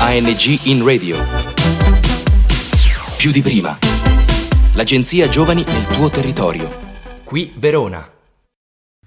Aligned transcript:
ANG 0.00 0.66
in 0.66 0.84
radio. 0.84 1.16
Più 3.16 3.30
di 3.30 3.40
prima. 3.40 3.78
L'agenzia 4.74 5.28
Giovani 5.28 5.64
nel 5.64 5.86
tuo 5.86 6.10
territorio. 6.10 6.68
Qui 7.24 7.52
Verona. 7.56 8.06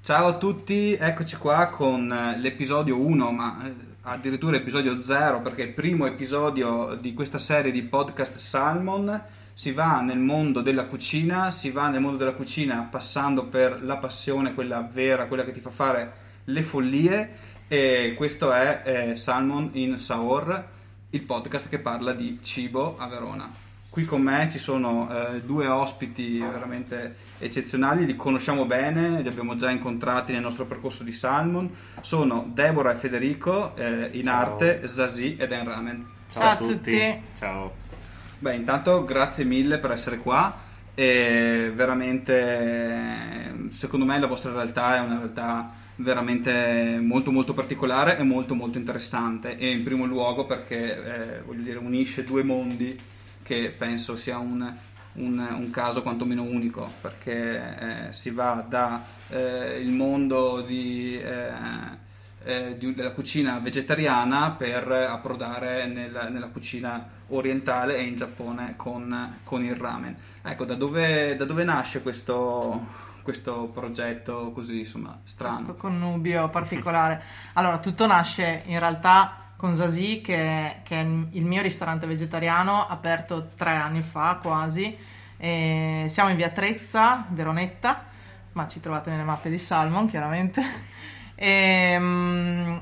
Ciao 0.02 0.28
a 0.28 0.38
tutti, 0.38 0.94
eccoci 0.94 1.36
qua 1.36 1.68
con 1.68 2.12
eh, 2.12 2.40
l'episodio 2.40 2.98
1, 3.00 3.32
ma 3.32 3.64
eh, 3.66 3.74
addirittura 4.04 4.58
episodio 4.58 5.02
0 5.02 5.42
perché 5.42 5.64
è 5.64 5.68
il 5.68 5.74
primo 5.74 6.08
episodio 6.08 6.98
di 7.00 7.14
questa 7.14 7.38
serie 7.38 7.72
di 7.72 7.84
podcast 7.84 8.38
Salmon. 8.38 9.22
Si 9.54 9.72
va 9.72 10.02
nel 10.02 10.20
mondo 10.20 10.62
della 10.62 10.86
cucina, 10.86 11.52
si 11.52 11.70
va 11.70 11.90
nel 11.90 12.00
mondo 12.00 12.18
della 12.18 12.34
cucina 12.34 12.88
passando 12.90 13.46
per 13.46 13.84
la 13.84 13.98
passione, 13.98 14.54
quella 14.54 14.88
vera, 14.92 15.28
quella 15.28 15.44
che 15.44 15.52
ti 15.52 15.60
fa 15.60 15.70
fare 15.70 16.14
le 16.46 16.64
follie. 16.64 17.56
E 17.68 18.14
questo 18.16 18.54
è 18.54 18.82
eh, 18.86 19.16
Salmon 19.16 19.72
in 19.74 19.98
Saor, 19.98 20.76
il 21.10 21.22
podcast 21.22 21.70
che 21.70 21.80
parla 21.80 22.14
di 22.14 22.40
cibo 22.42 22.98
a 22.98 23.08
Verona. 23.08 23.50
Qui 23.90 24.06
con 24.06 24.22
me 24.22 24.48
ci 24.52 24.60
sono 24.60 25.10
eh, 25.10 25.42
due 25.42 25.66
ospiti 25.68 26.38
veramente 26.38 27.16
eccezionali, 27.40 28.06
li 28.06 28.16
conosciamo 28.16 28.66
bene, 28.66 29.22
li 29.22 29.28
abbiamo 29.28 29.56
già 29.56 29.72
incontrati 29.72 30.34
nel 30.34 30.42
nostro 30.42 30.66
percorso 30.66 31.04
di 31.04 31.12
Salmon. 31.12 31.74
Sono 32.02 32.50
Deborah 32.54 32.92
e 32.92 32.96
Federico, 32.96 33.76
eh, 33.76 34.10
in 34.12 34.26
Ciao. 34.26 34.40
arte 34.40 34.86
Zazie 34.86 35.38
ed 35.38 35.52
Enramen. 35.52 36.06
Ciao, 36.30 36.42
Ciao 36.42 36.50
a 36.50 36.54
a 36.54 36.56
tutti. 36.58 36.92
tutti. 36.92 37.22
Ciao. 37.38 37.74
Beh, 38.40 38.54
intanto 38.56 39.04
grazie 39.04 39.46
mille 39.46 39.80
per 39.80 39.92
essere 39.92 40.18
qua 40.18 40.66
e 40.94 41.72
veramente 41.74 43.70
secondo 43.78 44.06
me 44.06 44.20
la 44.20 44.28
vostra 44.28 44.52
realtà 44.52 44.98
è 44.98 45.00
una 45.00 45.18
realtà 45.18 45.72
veramente 45.98 47.00
molto 47.02 47.32
molto 47.32 47.54
particolare 47.54 48.18
e 48.18 48.24
molto 48.24 48.54
molto 48.56 48.78
interessante 48.78 49.58
e 49.58 49.72
in 49.72 49.84
primo 49.84 50.06
luogo 50.06 50.46
perché 50.46 51.38
eh, 51.38 51.42
voglio 51.42 51.64
dire 51.64 51.78
unisce 51.80 52.24
due 52.24 52.44
mondi 52.44 52.98
che 53.44 53.74
penso 53.78 54.16
sia 54.16 54.38
un, 54.38 54.72
un- 55.14 55.48
un 55.58 55.70
caso 55.72 56.02
quantomeno 56.02 56.44
unico 56.44 56.90
perché 57.02 58.08
eh, 58.10 58.14
si 58.14 58.30
va 58.32 58.64
da 58.68 59.04
eh, 59.30 59.84
mondo 59.88 60.62
di, 60.62 61.20
eh, 61.20 61.50
eh, 62.44 62.76
di- 62.78 62.94
della 62.94 63.12
cucina 63.12 63.58
vegetariana 63.60 64.52
per 64.52 64.90
approdare 64.92 65.88
nel- 65.88 66.30
nella 66.32 66.48
cucina 66.48 67.10
orientale 67.30 67.98
e 67.98 68.04
in 68.04 68.16
Giappone 68.16 68.74
con, 68.78 69.40
con 69.44 69.64
il 69.64 69.76
ramen. 69.76 70.16
Ecco, 70.44 70.64
da 70.66 70.76
dove, 70.76 71.36
da 71.36 71.46
dove 71.46 71.64
nasce 71.64 72.02
questo, 72.02 72.86
questo 73.28 73.70
progetto 73.74 74.54
così, 74.54 74.80
insomma, 74.80 75.20
strano? 75.26 75.56
questo 75.56 75.76
connubio 75.76 76.48
particolare. 76.48 77.22
Allora, 77.58 77.80
tutto 77.80 78.08
nasce 78.08 78.62
in 78.68 78.80
realtà 78.80 79.52
con 79.58 79.76
Zazie, 79.76 80.22
che, 80.22 80.78
che 80.84 81.02
è 81.02 81.04
il 81.04 81.44
mio 81.44 81.62
ristorante 81.62 82.08
vegetariano, 82.08 82.88
aperto 82.88 83.50
tre 83.58 83.72
anni 83.72 84.02
fa 84.02 84.40
quasi. 84.42 84.96
E 85.36 86.06
siamo 86.08 86.30
in 86.30 86.38
via 86.38 86.52
Trezza, 86.52 87.26
Veronetta, 87.28 88.06
ma 88.54 88.66
ci 88.70 88.80
trovate 88.80 89.10
nelle 89.10 89.24
mappe 89.24 89.50
di 89.50 89.58
Salmon, 89.58 90.08
chiaramente. 90.08 90.62
E, 91.40 91.96
mm, 92.00 92.78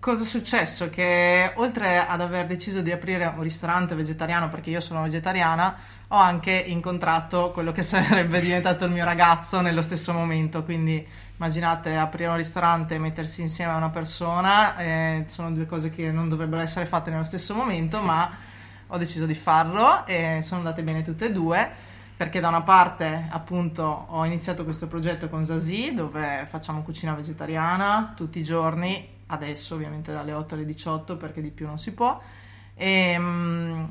cosa 0.00 0.22
è 0.22 0.26
successo? 0.26 0.88
Che 0.88 1.52
oltre 1.56 1.98
ad 1.98 2.22
aver 2.22 2.46
deciso 2.46 2.80
di 2.80 2.90
aprire 2.90 3.26
un 3.26 3.42
ristorante 3.42 3.94
vegetariano, 3.94 4.48
perché 4.48 4.70
io 4.70 4.80
sono 4.80 5.02
vegetariana, 5.02 5.76
ho 6.08 6.16
anche 6.16 6.52
incontrato 6.52 7.50
quello 7.52 7.72
che 7.72 7.82
sarebbe 7.82 8.40
diventato 8.40 8.84
il 8.84 8.90
mio 8.90 9.04
ragazzo 9.04 9.60
nello 9.60 9.82
stesso 9.82 10.12
momento. 10.12 10.64
Quindi 10.64 11.06
immaginate 11.36 11.96
aprire 11.96 12.30
un 12.30 12.36
ristorante 12.36 12.94
e 12.94 12.98
mettersi 12.98 13.40
insieme 13.40 13.72
a 13.72 13.76
una 13.76 13.90
persona, 13.90 14.76
eh, 14.76 15.24
sono 15.28 15.50
due 15.52 15.66
cose 15.66 15.90
che 15.90 16.10
non 16.10 16.28
dovrebbero 16.28 16.62
essere 16.62 16.86
fatte 16.86 17.10
nello 17.10 17.24
stesso 17.24 17.54
momento, 17.54 18.00
ma 18.00 18.30
ho 18.86 18.98
deciso 18.98 19.26
di 19.26 19.34
farlo 19.34 20.06
e 20.06 20.40
sono 20.42 20.60
andate 20.60 20.82
bene 20.82 21.02
tutte 21.02 21.26
e 21.26 21.32
due. 21.32 21.92
Perché 22.16 22.38
da 22.38 22.46
una 22.46 22.62
parte 22.62 23.26
appunto 23.28 23.82
ho 23.82 24.24
iniziato 24.24 24.62
questo 24.62 24.86
progetto 24.86 25.28
con 25.28 25.44
Zazie 25.44 25.92
dove 25.92 26.46
facciamo 26.48 26.82
cucina 26.82 27.12
vegetariana 27.12 28.12
tutti 28.14 28.38
i 28.38 28.44
giorni, 28.44 29.08
adesso 29.26 29.74
ovviamente 29.74 30.12
dalle 30.12 30.32
8 30.32 30.54
alle 30.54 30.64
18 30.64 31.16
perché 31.16 31.42
di 31.42 31.50
più 31.50 31.66
non 31.66 31.80
si 31.80 31.92
può. 31.92 32.20
E, 32.76 33.16
mm, 33.18 33.84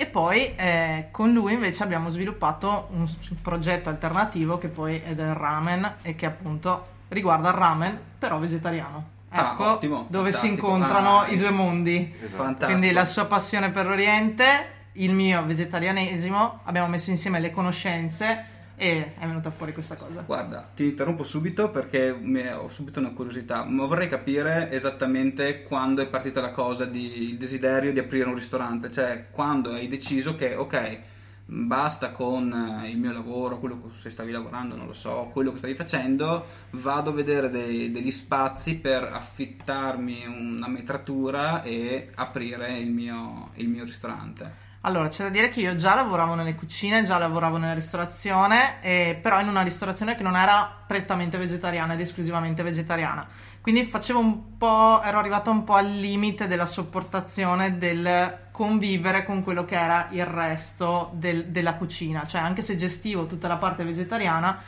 e 0.00 0.06
poi 0.06 0.54
eh, 0.54 1.08
con 1.10 1.32
lui 1.32 1.54
invece 1.54 1.82
abbiamo 1.82 2.08
sviluppato 2.08 2.86
un 2.92 3.04
progetto 3.42 3.88
alternativo 3.88 4.56
che 4.56 4.68
poi 4.68 5.02
è 5.04 5.12
del 5.16 5.34
ramen 5.34 5.96
e 6.02 6.14
che 6.14 6.24
appunto 6.24 6.86
riguarda 7.08 7.48
il 7.48 7.54
ramen 7.56 8.00
però 8.16 8.38
vegetariano. 8.38 9.16
Ah, 9.30 9.50
Ecco 9.52 9.72
ottimo, 9.72 10.06
dove 10.08 10.30
si 10.30 10.46
incontrano 10.46 11.22
Ah, 11.22 11.28
i 11.28 11.36
due 11.36 11.50
mondi. 11.50 12.14
Esatto. 12.22 12.64
Quindi 12.66 12.92
la 12.92 13.04
sua 13.04 13.24
passione 13.24 13.70
per 13.70 13.86
l'Oriente, 13.86 14.44
il 14.92 15.12
mio 15.12 15.44
vegetarianesimo, 15.44 16.60
abbiamo 16.62 16.86
messo 16.86 17.10
insieme 17.10 17.40
le 17.40 17.50
conoscenze 17.50 18.44
e 18.78 19.14
è 19.18 19.26
venuta 19.26 19.50
fuori 19.50 19.72
questa 19.72 19.96
cosa. 19.96 20.22
Guarda, 20.22 20.70
ti 20.74 20.84
interrompo 20.84 21.24
subito 21.24 21.70
perché 21.70 22.10
ho 22.10 22.70
subito 22.70 23.00
una 23.00 23.10
curiosità, 23.10 23.64
ma 23.64 23.84
vorrei 23.86 24.08
capire 24.08 24.70
esattamente 24.70 25.64
quando 25.64 26.00
è 26.00 26.06
partita 26.06 26.40
la 26.40 26.52
cosa, 26.52 26.84
di, 26.84 27.30
il 27.30 27.36
desiderio 27.36 27.92
di 27.92 27.98
aprire 27.98 28.28
un 28.28 28.36
ristorante, 28.36 28.92
cioè 28.92 29.26
quando 29.30 29.72
hai 29.72 29.88
deciso 29.88 30.36
che, 30.36 30.54
ok, 30.54 30.98
basta 31.44 32.10
con 32.12 32.52
eh, 32.84 32.90
il 32.90 32.98
mio 32.98 33.12
lavoro, 33.12 33.58
quello 33.58 33.90
che 34.00 34.10
stavi 34.10 34.30
lavorando, 34.30 34.76
non 34.76 34.86
lo 34.86 34.92
so, 34.92 35.30
quello 35.32 35.50
che 35.50 35.58
stavi 35.58 35.74
facendo, 35.74 36.46
vado 36.70 37.10
a 37.10 37.14
vedere 37.14 37.50
dei- 37.50 37.90
degli 37.90 38.12
spazi 38.12 38.78
per 38.78 39.02
affittarmi 39.02 40.24
una 40.26 40.68
metratura 40.68 41.62
e 41.62 42.10
aprire 42.14 42.78
il 42.78 42.92
mio, 42.92 43.50
il 43.54 43.68
mio 43.68 43.84
ristorante. 43.84 44.66
Allora, 44.88 45.08
c'è 45.08 45.24
da 45.24 45.28
dire 45.28 45.50
che 45.50 45.60
io 45.60 45.74
già 45.74 45.94
lavoravo 45.94 46.34
nelle 46.34 46.54
cucine, 46.54 47.04
già 47.04 47.18
lavoravo 47.18 47.58
nella 47.58 47.74
ristorazione, 47.74 48.80
eh, 48.80 49.18
però 49.20 49.38
in 49.38 49.48
una 49.48 49.60
ristorazione 49.60 50.16
che 50.16 50.22
non 50.22 50.34
era 50.34 50.82
prettamente 50.86 51.36
vegetariana 51.36 51.92
ed 51.92 52.00
esclusivamente 52.00 52.62
vegetariana. 52.62 53.28
Quindi 53.60 53.84
facevo 53.84 54.18
un 54.18 54.56
po', 54.56 55.02
ero 55.02 55.18
arrivata 55.18 55.50
un 55.50 55.64
po' 55.64 55.74
al 55.74 55.90
limite 55.90 56.46
della 56.46 56.64
sopportazione 56.64 57.76
del 57.76 58.46
convivere 58.50 59.24
con 59.24 59.42
quello 59.42 59.66
che 59.66 59.78
era 59.78 60.08
il 60.12 60.24
resto 60.24 61.10
del- 61.12 61.48
della 61.48 61.74
cucina. 61.74 62.26
Cioè, 62.26 62.40
anche 62.40 62.62
se 62.62 62.78
gestivo 62.78 63.26
tutta 63.26 63.46
la 63.46 63.56
parte 63.56 63.84
vegetariana, 63.84 64.58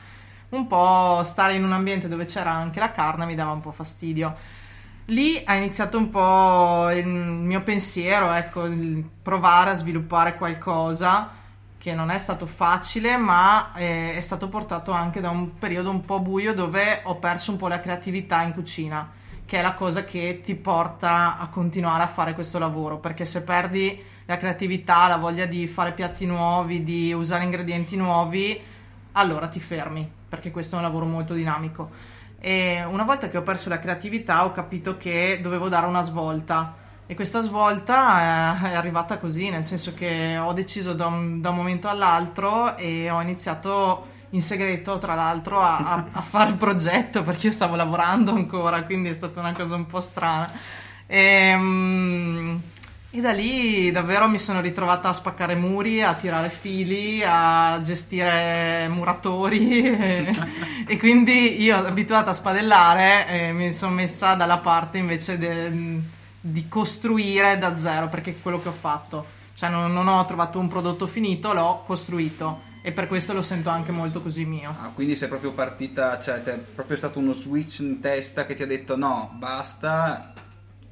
un 0.51 0.67
po' 0.67 1.23
stare 1.25 1.55
in 1.55 1.65
un 1.65 1.73
ambiente 1.73 2.09
dove 2.09 2.27
c'era 2.27 2.51
anche 2.51 2.79
la 2.79 2.91
carne 2.93 3.25
mi 3.25 3.35
dava 3.35 3.53
un 3.53 3.61
po' 3.61 3.73
fastidio. 3.73 4.37
Lì 5.11 5.43
ha 5.45 5.57
iniziato 5.57 5.99
un 5.99 6.09
po' 6.09 6.89
il 6.93 7.05
mio 7.05 7.63
pensiero, 7.63 8.31
ecco, 8.31 8.69
provare 9.21 9.71
a 9.71 9.75
sviluppare 9.75 10.37
qualcosa 10.37 11.31
che 11.79 11.95
non 11.95 12.11
è 12.11 12.19
stato 12.19 12.47
facile, 12.47 13.17
ma 13.17 13.73
eh, 13.75 14.15
è 14.15 14.21
stato 14.21 14.49
portato 14.49 14.93
anche 14.93 15.21
da 15.21 15.31
un 15.31 15.59
periodo 15.59 15.91
un 15.91 16.03
po' 16.03 16.21
buio 16.21 16.55
dove 16.55 17.01
ho 17.03 17.17
perso 17.17 17.51
un 17.51 17.57
po' 17.57 17.67
la 17.67 17.81
creatività 17.81 18.43
in 18.43 18.53
cucina, 18.53 19.11
che 19.45 19.59
è 19.59 19.63
la 19.63 19.75
cosa 19.75 20.05
che 20.05 20.43
ti 20.45 20.55
porta 20.55 21.39
a 21.39 21.49
continuare 21.49 22.05
a 22.05 22.07
fare 22.09 22.33
questo 22.33 22.61
lavoro, 22.61 22.99
perché 22.99 23.25
se 23.25 23.43
perdi 23.43 24.01
la 24.27 24.37
creatività, 24.37 25.09
la 25.09 25.17
voglia 25.17 25.47
di 25.47 25.67
fare 25.67 25.91
piatti 25.91 26.25
nuovi, 26.25 26.85
di 26.85 27.13
usare 27.13 27.43
ingredienti 27.43 27.97
nuovi, 27.97 28.61
allora 29.13 29.49
ti 29.49 29.59
fermi, 29.59 30.09
perché 30.29 30.53
questo 30.53 30.77
è 30.77 30.79
un 30.79 30.85
lavoro 30.85 31.05
molto 31.05 31.35
dinamico. 31.35 32.19
E 32.41 32.83
una 32.85 33.05
volta 33.05 33.29
che 33.29 33.37
ho 33.37 33.43
perso 33.43 33.69
la 33.69 33.79
creatività 33.79 34.45
ho 34.45 34.53
capito 34.53 34.97
che 34.97 35.41
dovevo 35.43 35.69
dare 35.69 35.87
una 35.87 36.03
svolta 36.03 36.75
e 37.07 37.15
questa 37.15 37.41
svolta 37.43 38.63
eh, 38.63 38.71
è 38.71 38.75
arrivata 38.75 39.19
così, 39.19 39.51
nel 39.51 39.65
senso 39.65 39.93
che 39.95 40.39
ho 40.39 40.53
deciso 40.53 40.95
da 40.95 41.07
un, 41.07 41.41
da 41.41 41.51
un 41.51 41.57
momento 41.57 41.89
all'altro 41.89 42.77
e 42.77 43.11
ho 43.11 43.21
iniziato 43.21 44.07
in 44.31 44.41
segreto, 44.43 44.99
tra 44.99 45.15
l'altro, 45.15 45.61
a, 45.61 45.77
a- 45.79 46.07
a 46.13 46.21
fare 46.23 46.51
il 46.51 46.57
progetto 46.57 47.23
perché 47.25 47.49
io 47.49 47.53
stavo 47.53 47.75
lavorando 47.77 48.31
ancora, 48.33 48.85
quindi 48.85 49.09
è 49.09 49.13
stata 49.13 49.41
una 49.41 49.53
cosa 49.53 49.75
un 49.75 49.87
po' 49.87 50.01
strana. 50.01 50.51
E, 51.07 51.53
e 53.13 53.21
da 53.21 53.33
lì 53.33 53.91
davvero 53.91 54.29
mi 54.29 54.39
sono 54.39 54.61
ritrovata 54.61 55.09
a 55.09 55.13
spaccare 55.13 55.57
muri, 55.57 56.01
a 56.01 56.15
tirare 56.15 56.49
fili, 56.49 57.23
a 57.25 57.81
gestire 57.83 58.87
muratori 58.89 59.83
e, 60.87 60.97
quindi 60.97 61.61
io 61.61 61.77
abituata 61.77 62.31
a 62.31 62.35
spadellare 62.35 63.27
eh, 63.27 63.53
mi 63.53 63.73
sono 63.73 63.95
messa 63.95 64.35
dalla 64.35 64.59
parte 64.59 64.99
invece 64.99 65.39
de- 65.39 66.19
di 66.41 66.69
costruire 66.69 67.59
da 67.59 67.77
zero, 67.79 68.09
perché 68.09 68.31
è 68.31 68.41
quello 68.41 68.63
che 68.63 68.69
ho 68.69 68.73
fatto. 68.79 69.39
Cioè 69.55 69.69
non, 69.69 69.93
non 69.93 70.07
ho 70.07 70.25
trovato 70.25 70.59
un 70.59 70.69
prodotto 70.69 71.07
finito, 71.07 71.53
l'ho 71.53 71.83
costruito 71.85 72.69
e 72.83 72.93
per 72.93 73.09
questo 73.09 73.35
lo 73.35 73.43
sento 73.43 73.69
anche 73.69 73.93
molto 73.93 74.23
così 74.23 74.45
mio. 74.45 74.75
Ah, 74.81 74.91
quindi 74.95 75.17
sei 75.17 75.29
proprio 75.29 75.51
partita, 75.51 76.21
cioè 76.21 76.43
è 76.43 76.57
proprio 76.57 76.97
stato 76.97 77.19
uno 77.19 77.33
switch 77.33 77.81
in 77.81 78.01
testa 78.01 78.47
che 78.47 78.55
ti 78.55 78.63
ha 78.63 78.67
detto 78.67 78.97
no, 78.97 79.35
basta, 79.35 80.33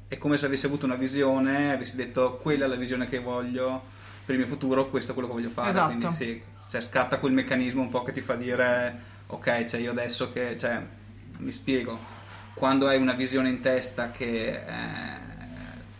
è 0.09 0.17
come 0.17 0.37
se 0.37 0.47
avessi 0.47 0.65
avuto 0.65 0.85
una 0.85 0.95
visione, 0.95 1.71
avessi 1.71 1.95
detto 1.95 2.39
quella 2.41 2.65
è 2.65 2.67
la 2.67 2.75
visione 2.75 3.07
che 3.07 3.19
voglio 3.19 3.83
per 4.25 4.35
il 4.35 4.41
mio 4.41 4.49
futuro, 4.49 4.89
questo 4.89 5.11
è 5.11 5.13
quello 5.13 5.29
che 5.29 5.35
voglio 5.35 5.49
fare. 5.49 5.69
Esatto. 5.69 5.95
Quindi 5.95 6.15
sì, 6.15 6.41
cioè, 6.69 6.81
scatta 6.81 7.19
quel 7.19 7.31
meccanismo 7.31 7.81
un 7.81 7.89
po' 7.89 8.03
che 8.03 8.11
ti 8.11 8.21
fa 8.21 8.35
dire 8.35 9.17
ok, 9.27 9.65
cioè 9.65 9.79
io 9.79 9.91
adesso 9.91 10.31
che, 10.31 10.57
cioè, 10.59 10.83
mi 11.37 11.51
spiego, 11.51 11.97
quando 12.55 12.87
hai 12.87 12.99
una 12.99 13.13
visione 13.13 13.49
in 13.49 13.61
testa 13.61 14.11
che... 14.11 14.63
Eh, 14.65 15.27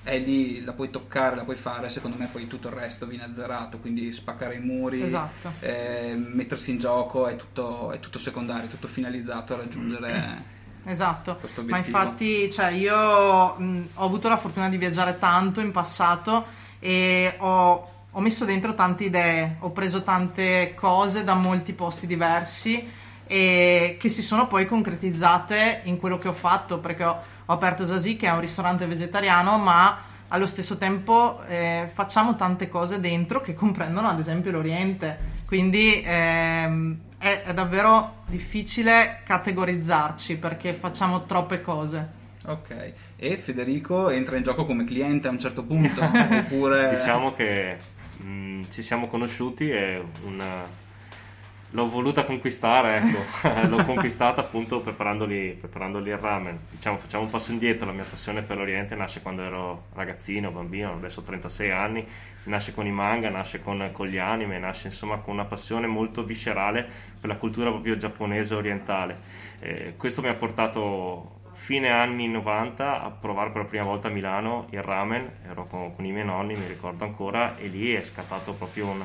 è 0.02 0.18
lì, 0.18 0.64
la 0.64 0.74
puoi 0.74 0.90
toccare, 0.90 1.36
la 1.36 1.44
puoi 1.44 1.56
fare, 1.56 1.90
secondo 1.90 2.18
me 2.18 2.28
poi 2.32 2.48
tutto 2.48 2.70
il 2.70 2.74
resto 2.74 3.06
viene 3.06 3.26
azzerato, 3.26 3.78
quindi 3.78 4.12
spaccare 4.12 4.56
i 4.56 4.60
muri, 4.60 5.04
Esatto. 5.04 5.54
eh, 5.60 6.16
mettersi 6.18 6.72
in 6.72 6.80
gioco 6.80 7.28
è 7.28 7.36
tutto, 7.36 7.92
è 7.92 8.00
tutto 8.00 8.18
secondario, 8.18 8.66
è 8.66 8.70
tutto 8.70 8.88
finalizzato 8.88 9.54
a 9.54 9.58
raggiungere 9.58 10.58
Esatto, 10.86 11.40
ma 11.68 11.78
infatti 11.78 12.52
cioè, 12.52 12.72
io 12.72 13.56
mh, 13.56 13.88
ho 13.96 14.06
avuto 14.06 14.30
la 14.30 14.38
fortuna 14.38 14.70
di 14.70 14.78
viaggiare 14.78 15.20
tanto 15.20 15.60
in 15.60 15.72
passato 15.72 16.46
e 16.80 17.36
ho, 17.38 17.90
ho 18.10 18.20
messo 18.20 18.46
dentro 18.46 18.74
tante 18.74 19.04
idee, 19.04 19.58
ho 19.60 19.72
preso 19.72 20.04
tante 20.04 20.74
cose 20.76 21.24
da 21.24 21.36
molti 21.36 21.74
posti 21.74 22.08
diversi 22.08 22.90
e 23.28 23.98
che 24.00 24.10
si 24.10 24.24
sono 24.24 24.48
poi 24.48 24.66
concretizzate 24.66 25.82
in 25.84 25.98
quello 25.98 26.18
che 26.18 26.28
ho 26.28 26.34
fatto 26.34 26.80
perché 26.80 27.04
ho, 27.04 27.22
ho 27.46 27.54
aperto 27.54 27.86
Zazie 27.86 28.18
che 28.18 28.26
è 28.26 28.32
un 28.32 28.40
ristorante 28.40 28.88
vegetariano 28.88 29.58
ma 29.58 30.08
allo 30.30 30.48
stesso 30.48 30.78
tempo 30.78 31.44
eh, 31.48 31.90
facciamo 31.94 32.36
tante 32.36 32.70
cose 32.70 33.00
dentro 33.00 33.42
che 33.42 33.54
comprendono 33.54 34.08
ad 34.08 34.20
esempio 34.20 34.52
l'Oriente. 34.52 35.38
Quindi 35.46 36.02
ehm, 36.06 37.00
è, 37.20 37.44
è 37.44 37.54
davvero 37.54 38.24
difficile 38.26 39.22
categorizzarci 39.26 40.38
perché 40.38 40.74
facciamo 40.74 41.26
troppe 41.26 41.62
cose. 41.62 42.18
Ok, 42.46 42.94
e 43.18 43.36
Federico 43.36 44.10
entra 44.10 44.38
in 44.38 44.44
gioco 44.44 44.66
come 44.66 44.86
cliente 44.86 45.28
a 45.28 45.32
un 45.32 45.40
certo 45.40 45.64
punto, 45.64 46.02
oppure... 46.02 46.96
Diciamo 46.96 47.36
che 47.36 47.78
mh, 48.18 48.64
ci 48.72 48.82
siamo 48.82 49.08
conosciuti 49.08 49.70
e 49.70 50.02
una... 50.24 50.79
l'ho 51.72 51.90
voluta 51.90 52.24
conquistare, 52.24 52.98
ecco. 52.98 53.48
l'ho 53.68 53.84
conquistata 53.84 54.42
appunto 54.42 54.80
preparandoli, 54.80 55.60
il 55.62 56.18
ramen. 56.18 56.60
Diciamo, 56.70 56.98
facciamo 56.98 57.24
un 57.26 57.30
passo 57.30 57.52
indietro, 57.52 57.86
la 57.86 57.94
mia 57.94 58.06
passione 58.06 58.42
per 58.42 58.58
l'Oriente 58.58 58.96
nasce 58.96 59.22
quando 59.22 59.44
ero 59.44 59.86
ragazzino, 59.94 60.52
bambino, 60.52 60.94
adesso 60.94 61.20
ho 61.20 61.24
36 61.24 61.72
anni, 61.72 62.06
nasce 62.44 62.74
con 62.74 62.86
i 62.86 62.92
manga, 62.92 63.30
nasce 63.30 63.62
con, 63.62 63.90
con 63.92 64.08
gli 64.08 64.18
anime, 64.18 64.58
nasce 64.58 64.88
insomma 64.88 65.18
con 65.18 65.34
una 65.34 65.46
passione 65.46 65.88
molto 65.88 66.24
viscerale 66.24 66.88
per 67.20 67.30
la 67.30 67.36
cultura 67.36 67.70
proprio 67.70 67.98
giapponese 67.98 68.56
orientale. 68.56 69.18
Eh, 69.60 69.94
questo 69.98 70.22
mi 70.22 70.30
ha 70.30 70.36
portato 70.36 71.38
fine 71.54 71.90
anni 71.90 72.30
90 72.30 73.04
a 73.04 73.12
provare 73.12 73.52
per 73.52 73.64
la 73.64 73.68
prima 73.68 73.84
volta 73.84 74.08
a 74.08 74.12
Milano 74.12 74.68
il 74.72 74.82
ramen, 74.82 75.30
ero 75.48 75.68
con, 75.68 75.94
con 75.94 76.06
i 76.06 76.12
miei 76.12 76.26
nonni, 76.26 76.56
mi 76.56 76.66
ricordo 76.66 77.04
ancora, 77.04 77.58
e 77.58 77.68
lì 77.68 77.94
è 77.94 78.04
scattato 78.04 78.54
proprio 78.54 78.88
un, 78.88 79.04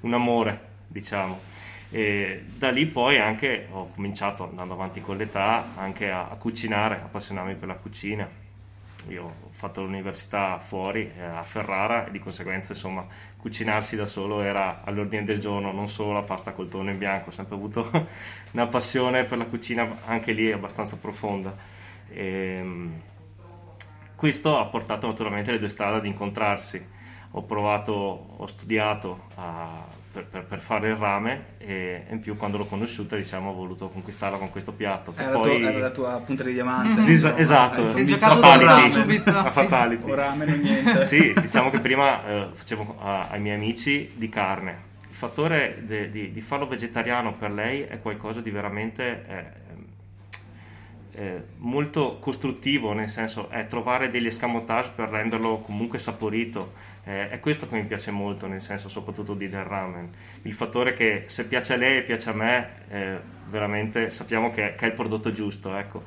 un 0.00 0.14
amore, 0.14 0.60
diciamo. 0.86 1.52
E 1.94 2.42
da 2.56 2.70
lì 2.70 2.86
poi 2.86 3.18
anche 3.18 3.68
ho 3.70 3.92
cominciato, 3.94 4.48
andando 4.48 4.74
avanti 4.74 5.00
con 5.00 5.16
l'età, 5.16 5.76
anche 5.76 6.10
a, 6.10 6.28
a 6.28 6.34
cucinare, 6.34 6.96
appassionarmi 6.96 7.54
per 7.54 7.68
la 7.68 7.76
cucina. 7.76 8.28
Io 9.10 9.22
ho 9.22 9.50
fatto 9.52 9.82
l'università 9.82 10.58
fuori, 10.58 11.08
eh, 11.16 11.22
a 11.22 11.44
Ferrara, 11.44 12.06
e 12.06 12.10
di 12.10 12.18
conseguenza, 12.18 12.72
insomma, 12.72 13.06
cucinarsi 13.36 13.94
da 13.94 14.06
solo 14.06 14.42
era 14.42 14.82
all'ordine 14.82 15.22
del 15.22 15.38
giorno, 15.38 15.70
non 15.70 15.86
solo 15.86 16.10
la 16.10 16.22
pasta 16.22 16.50
col 16.50 16.66
tonno 16.66 16.90
in 16.90 16.98
bianco, 16.98 17.28
ho 17.28 17.32
sempre 17.32 17.54
avuto 17.54 17.88
una 18.50 18.66
passione 18.66 19.22
per 19.22 19.38
la 19.38 19.44
cucina 19.44 19.98
anche 20.04 20.32
lì 20.32 20.50
abbastanza 20.50 20.96
profonda. 20.96 21.56
E, 22.08 22.88
questo 24.16 24.58
ha 24.58 24.64
portato 24.64 25.06
naturalmente 25.06 25.52
le 25.52 25.60
due 25.60 25.68
strade 25.68 25.98
ad 25.98 26.06
incontrarsi. 26.06 26.84
Ho 27.36 27.42
provato, 27.42 27.92
ho 27.92 28.46
studiato 28.46 29.26
a, 29.36 29.93
per, 30.14 30.26
per, 30.26 30.44
per, 30.44 30.60
fare 30.60 30.90
il 30.90 30.94
ramen 30.94 31.44
e 31.58 32.04
in 32.08 32.20
più 32.20 32.36
quando 32.36 32.56
l'ho 32.56 32.66
conosciuta 32.66 33.16
diciamo 33.16 33.50
ho 33.50 33.52
voluto 33.52 33.88
conquistarla 33.88 34.38
con 34.38 34.48
questo 34.50 34.72
piatto. 34.72 35.12
Che 35.12 35.22
era, 35.24 35.32
poi... 35.32 35.58
tu, 35.58 35.66
era 35.66 35.78
la 35.78 35.90
tua 35.90 36.22
punta 36.24 36.44
di 36.44 36.52
diamante. 36.52 37.00
Mm-hmm. 37.00 37.10
Insomma, 37.10 37.36
esatto, 37.36 37.88
si 37.88 38.00
è 38.00 38.04
giocato 38.04 38.40
tutto 38.40 38.88
subito. 38.90 39.30
A 39.36 39.44
fatality. 39.46 40.08
O 40.08 40.14
ramen 40.14 40.48
o 40.48 40.56
niente. 40.56 41.04
sì, 41.04 41.34
diciamo 41.40 41.70
che 41.70 41.80
prima 41.80 42.24
eh, 42.24 42.48
facevo 42.52 42.96
a, 43.00 43.28
ai 43.30 43.40
miei 43.40 43.56
amici 43.56 44.12
di 44.14 44.28
carne. 44.28 44.92
Il 45.10 45.16
fattore 45.16 45.82
de, 45.84 46.10
di, 46.10 46.30
di, 46.30 46.40
farlo 46.40 46.68
vegetariano 46.68 47.34
per 47.34 47.50
lei 47.50 47.82
è 47.82 48.00
qualcosa 48.00 48.40
di 48.40 48.50
veramente... 48.50 49.24
Eh, 49.26 49.62
eh, 51.16 51.42
molto 51.58 52.18
costruttivo, 52.18 52.92
nel 52.92 53.08
senso 53.08 53.48
è 53.48 53.66
trovare 53.66 54.10
degli 54.10 54.26
escamotage 54.26 54.90
per 54.94 55.08
renderlo 55.08 55.58
comunque 55.58 55.98
saporito. 55.98 56.72
Eh, 57.04 57.28
è 57.28 57.40
questo 57.40 57.68
che 57.68 57.76
mi 57.76 57.84
piace 57.84 58.10
molto, 58.10 58.46
nel 58.46 58.60
senso 58.60 58.88
soprattutto 58.88 59.34
di 59.34 59.48
del 59.48 59.64
ramen. 59.64 60.10
Il 60.42 60.52
fattore 60.52 60.92
che 60.92 61.24
se 61.26 61.46
piace 61.46 61.74
a 61.74 61.76
lei 61.76 61.98
e 61.98 62.02
piace 62.02 62.30
a 62.30 62.32
me, 62.32 62.68
eh, 62.88 63.18
veramente 63.48 64.10
sappiamo 64.10 64.50
che, 64.50 64.74
che, 64.76 64.84
è 64.84 64.88
il 64.88 64.94
prodotto 64.94 65.30
giusto, 65.30 65.76
ecco. 65.76 66.02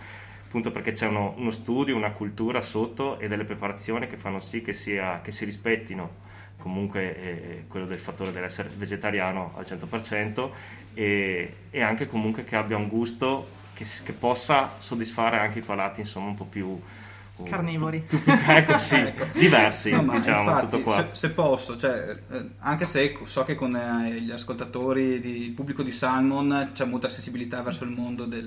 Appunto 0.45 0.71
perché 0.71 0.91
c'è 0.91 1.07
uno, 1.07 1.33
uno, 1.37 1.51
studio, 1.51 1.95
una 1.95 2.11
cultura 2.11 2.61
sotto 2.61 3.19
e 3.19 3.27
delle 3.27 3.43
preparazioni 3.43 4.07
che 4.07 4.17
fanno 4.17 4.39
sì 4.39 4.61
che, 4.61 4.73
sia, 4.73 5.21
che 5.21 5.31
si 5.31 5.45
rispettino 5.45 6.25
comunque 6.57 7.17
eh, 7.17 7.63
quello 7.67 7.85
del 7.85 7.99
fattore 7.99 8.31
dell'essere 8.31 8.69
vegetariano 8.75 9.53
al 9.55 9.65
100% 9.67 10.49
e, 10.93 11.53
e 11.69 11.81
anche 11.81 12.07
comunque 12.07 12.43
che 12.43 12.55
abbia 12.55 12.77
un 12.77 12.87
gusto 12.87 13.65
che, 13.77 13.85
che, 14.03 14.13
possa 14.13 14.73
soddisfare 14.77 15.37
anche 15.37 15.59
i 15.59 15.61
palati 15.61 15.99
insomma 15.99 16.29
un 16.29 16.33
po' 16.33 16.45
più 16.45 16.79
carnivori. 17.43 17.99
più, 17.99 18.19
più, 18.19 18.33
ecco, 18.47 18.79
sì, 18.79 19.13
diversi 19.33 19.91
no, 19.91 20.01
diciamo 20.09 20.49
infatti, 20.49 20.65
tutto 20.65 20.81
qua. 20.81 20.95
se, 20.95 21.07
se 21.11 21.29
posso 21.29 21.77
cioè, 21.77 22.17
anche 22.59 22.85
se 22.85 23.15
so 23.25 23.43
che 23.43 23.53
con 23.53 23.75
eh, 23.75 24.19
gli 24.19 24.31
ascoltatori 24.31 25.19
di, 25.19 25.43
il 25.43 25.51
pubblico 25.51 25.83
di 25.83 25.91
Salmon 25.91 26.71
c'è 26.73 26.85
molta 26.85 27.07
sensibilità 27.07 27.61
verso 27.61 27.83
il 27.83 27.91
mondo 27.91 28.25
del, 28.25 28.45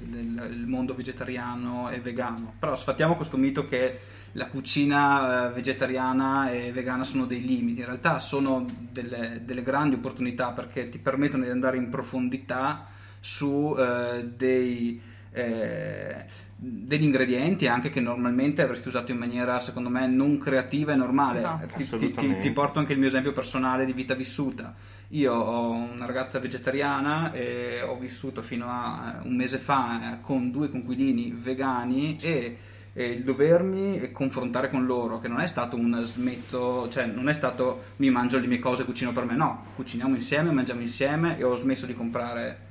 del 0.00 0.48
il 0.50 0.66
mondo 0.66 0.94
vegetariano 0.94 1.90
e 1.90 2.00
vegano. 2.00 2.54
Però 2.58 2.74
sfattiamo 2.74 3.14
questo 3.14 3.36
mito 3.36 3.66
che 3.66 4.00
la 4.32 4.48
cucina 4.48 5.48
vegetariana 5.48 6.50
e 6.50 6.72
vegana 6.72 7.04
sono 7.04 7.24
dei 7.24 7.42
limiti, 7.42 7.80
in 7.80 7.86
realtà 7.86 8.18
sono 8.18 8.66
delle, 8.90 9.40
delle 9.44 9.62
grandi 9.62 9.94
opportunità 9.94 10.50
perché 10.50 10.88
ti 10.88 10.98
permettono 10.98 11.44
di 11.44 11.50
andare 11.50 11.76
in 11.76 11.88
profondità 11.88 12.94
su 13.26 13.74
eh, 13.76 14.24
dei, 14.24 15.00
eh, 15.32 16.24
degli 16.54 17.02
ingredienti 17.02 17.66
anche 17.66 17.90
che 17.90 18.00
normalmente 18.00 18.62
avresti 18.62 18.86
usato 18.86 19.10
in 19.10 19.18
maniera 19.18 19.58
secondo 19.58 19.88
me 19.88 20.06
non 20.06 20.38
creativa 20.38 20.92
e 20.92 20.96
normale. 20.96 21.38
Esatto. 21.38 21.74
ti, 21.76 22.12
ti, 22.12 22.38
ti, 22.40 22.50
porto 22.52 22.78
anche 22.78 22.92
il 22.92 23.00
mio 23.00 23.08
esempio 23.08 23.32
personale 23.32 23.84
di 23.84 23.92
vita 23.92 24.14
vissuta. 24.14 24.74
Io 25.08 25.34
ho 25.34 25.72
una 25.72 26.06
ragazza 26.06 26.38
vegetariana 26.38 27.32
e 27.32 27.82
ho 27.82 27.98
vissuto 27.98 28.42
fino 28.42 28.66
a 28.68 29.20
un 29.24 29.34
mese 29.34 29.58
fa 29.58 30.18
con 30.20 30.52
due 30.52 30.70
conquilini 30.70 31.36
vegani 31.36 32.16
e 32.20 32.58
il 32.92 33.24
dovermi 33.24 34.10
confrontare 34.12 34.70
con 34.70 34.86
loro, 34.86 35.20
che 35.20 35.28
non 35.28 35.40
è 35.40 35.46
stato 35.46 35.76
un 35.76 36.00
smetto, 36.02 36.88
cioè 36.90 37.06
non 37.06 37.28
è 37.28 37.34
stato 37.34 37.82
mi 37.96 38.08
mangio 38.08 38.38
le 38.38 38.46
mie 38.46 38.58
cose, 38.58 38.84
cucino 38.84 39.12
per 39.12 39.24
me, 39.24 39.34
no, 39.34 39.66
cuciniamo 39.74 40.14
insieme, 40.14 40.50
mangiamo 40.50 40.80
insieme 40.80 41.38
e 41.38 41.44
ho 41.44 41.54
smesso 41.56 41.84
di 41.84 41.94
comprare 41.94 42.65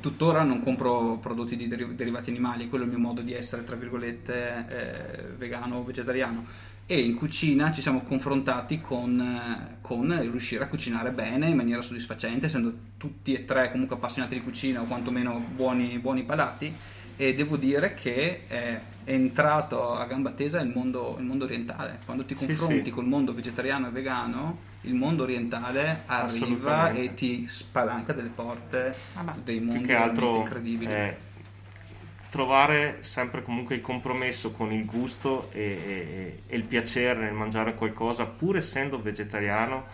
tuttora 0.00 0.42
non 0.42 0.62
compro 0.62 1.18
prodotti 1.20 1.56
di 1.56 1.66
deri- 1.66 1.94
derivati 1.94 2.30
animali, 2.30 2.68
quello 2.68 2.84
è 2.84 2.86
il 2.86 2.92
mio 2.92 3.02
modo 3.02 3.20
di 3.20 3.32
essere, 3.32 3.64
tra 3.64 3.76
virgolette, 3.76 4.64
eh, 4.68 5.22
vegano 5.36 5.78
o 5.78 5.84
vegetariano. 5.84 6.70
E 6.86 7.00
in 7.00 7.14
cucina 7.14 7.72
ci 7.72 7.80
siamo 7.80 8.02
confrontati 8.02 8.80
con, 8.80 9.20
eh, 9.20 9.76
con, 9.80 10.16
riuscire 10.20 10.64
a 10.64 10.68
cucinare 10.68 11.10
bene 11.10 11.48
in 11.48 11.56
maniera 11.56 11.82
soddisfacente, 11.82 12.46
essendo 12.46 12.74
tutti 12.96 13.32
e 13.32 13.44
tre 13.44 13.70
comunque 13.70 13.96
appassionati 13.96 14.34
di 14.34 14.42
cucina 14.42 14.82
o 14.82 14.84
quantomeno 14.84 15.38
buoni, 15.54 15.98
buoni 15.98 16.22
palati. 16.24 16.72
E 17.16 17.34
devo 17.34 17.56
dire 17.56 17.94
che 17.94 18.46
è 18.46 18.80
entrato 19.04 19.94
a 19.94 20.04
gamba 20.06 20.32
tesa 20.32 20.60
il 20.60 20.72
mondo, 20.74 21.16
il 21.18 21.24
mondo 21.24 21.44
orientale. 21.44 21.98
Quando 22.04 22.24
ti 22.24 22.34
confronti 22.34 22.78
sì, 22.78 22.84
sì. 22.84 22.90
col 22.90 23.06
mondo 23.06 23.34
vegetariano 23.34 23.88
e 23.88 23.90
vegano, 23.90 24.58
il 24.82 24.94
mondo 24.94 25.22
orientale 25.22 26.02
arriva 26.06 26.90
e 26.90 27.14
ti 27.14 27.46
spalanca 27.48 28.12
delle 28.12 28.30
porte 28.30 28.94
Vabbè. 29.14 29.32
dei 29.44 29.60
mondi 29.60 29.78
più 29.78 29.86
che 29.86 29.94
altro 29.94 30.36
incredibili. 30.38 30.92
eh, 30.92 31.16
trovare 32.30 32.98
sempre 33.00 33.42
comunque 33.42 33.74
il 33.74 33.80
compromesso 33.80 34.50
con 34.52 34.72
il 34.72 34.84
gusto 34.84 35.50
e, 35.52 35.60
e, 35.60 36.42
e 36.46 36.56
il 36.56 36.64
piacere 36.64 37.20
nel 37.20 37.34
mangiare 37.34 37.74
qualcosa 37.74 38.24
pur 38.24 38.56
essendo 38.56 39.00
vegetariano 39.00 39.84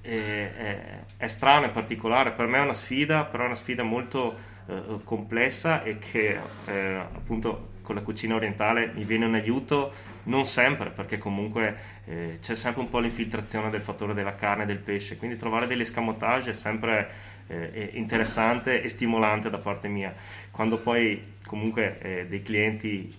è, 0.00 0.08
è, 0.10 1.04
è 1.16 1.28
strano 1.28 1.66
e 1.66 1.70
particolare 1.70 2.30
per 2.32 2.46
me 2.46 2.58
è 2.58 2.62
una 2.62 2.72
sfida 2.74 3.24
però 3.24 3.44
è 3.44 3.46
una 3.46 3.54
sfida 3.54 3.82
molto 3.82 4.36
eh, 4.66 4.98
complessa 5.02 5.82
e 5.82 5.98
che 5.98 6.38
eh, 6.66 6.94
appunto 6.94 7.76
con 7.88 7.96
la 7.96 8.02
cucina 8.02 8.34
orientale 8.34 8.92
mi 8.94 9.04
viene 9.04 9.24
un 9.24 9.34
aiuto, 9.34 9.90
non 10.24 10.44
sempre, 10.44 10.90
perché 10.90 11.16
comunque 11.16 11.76
eh, 12.04 12.38
c'è 12.38 12.54
sempre 12.54 12.82
un 12.82 12.90
po' 12.90 12.98
l'infiltrazione 12.98 13.70
del 13.70 13.80
fattore 13.80 14.12
della 14.12 14.34
carne 14.34 14.64
e 14.64 14.66
del 14.66 14.76
pesce, 14.76 15.16
quindi 15.16 15.38
trovare 15.38 15.66
degli 15.66 15.80
escamotage 15.80 16.50
è 16.50 16.52
sempre 16.52 17.10
eh, 17.46 17.92
interessante 17.94 18.82
e 18.82 18.90
stimolante 18.90 19.48
da 19.48 19.56
parte 19.56 19.88
mia. 19.88 20.14
Quando 20.50 20.76
poi 20.76 21.36
comunque 21.46 21.98
eh, 22.00 22.26
dei 22.26 22.42
clienti 22.42 23.10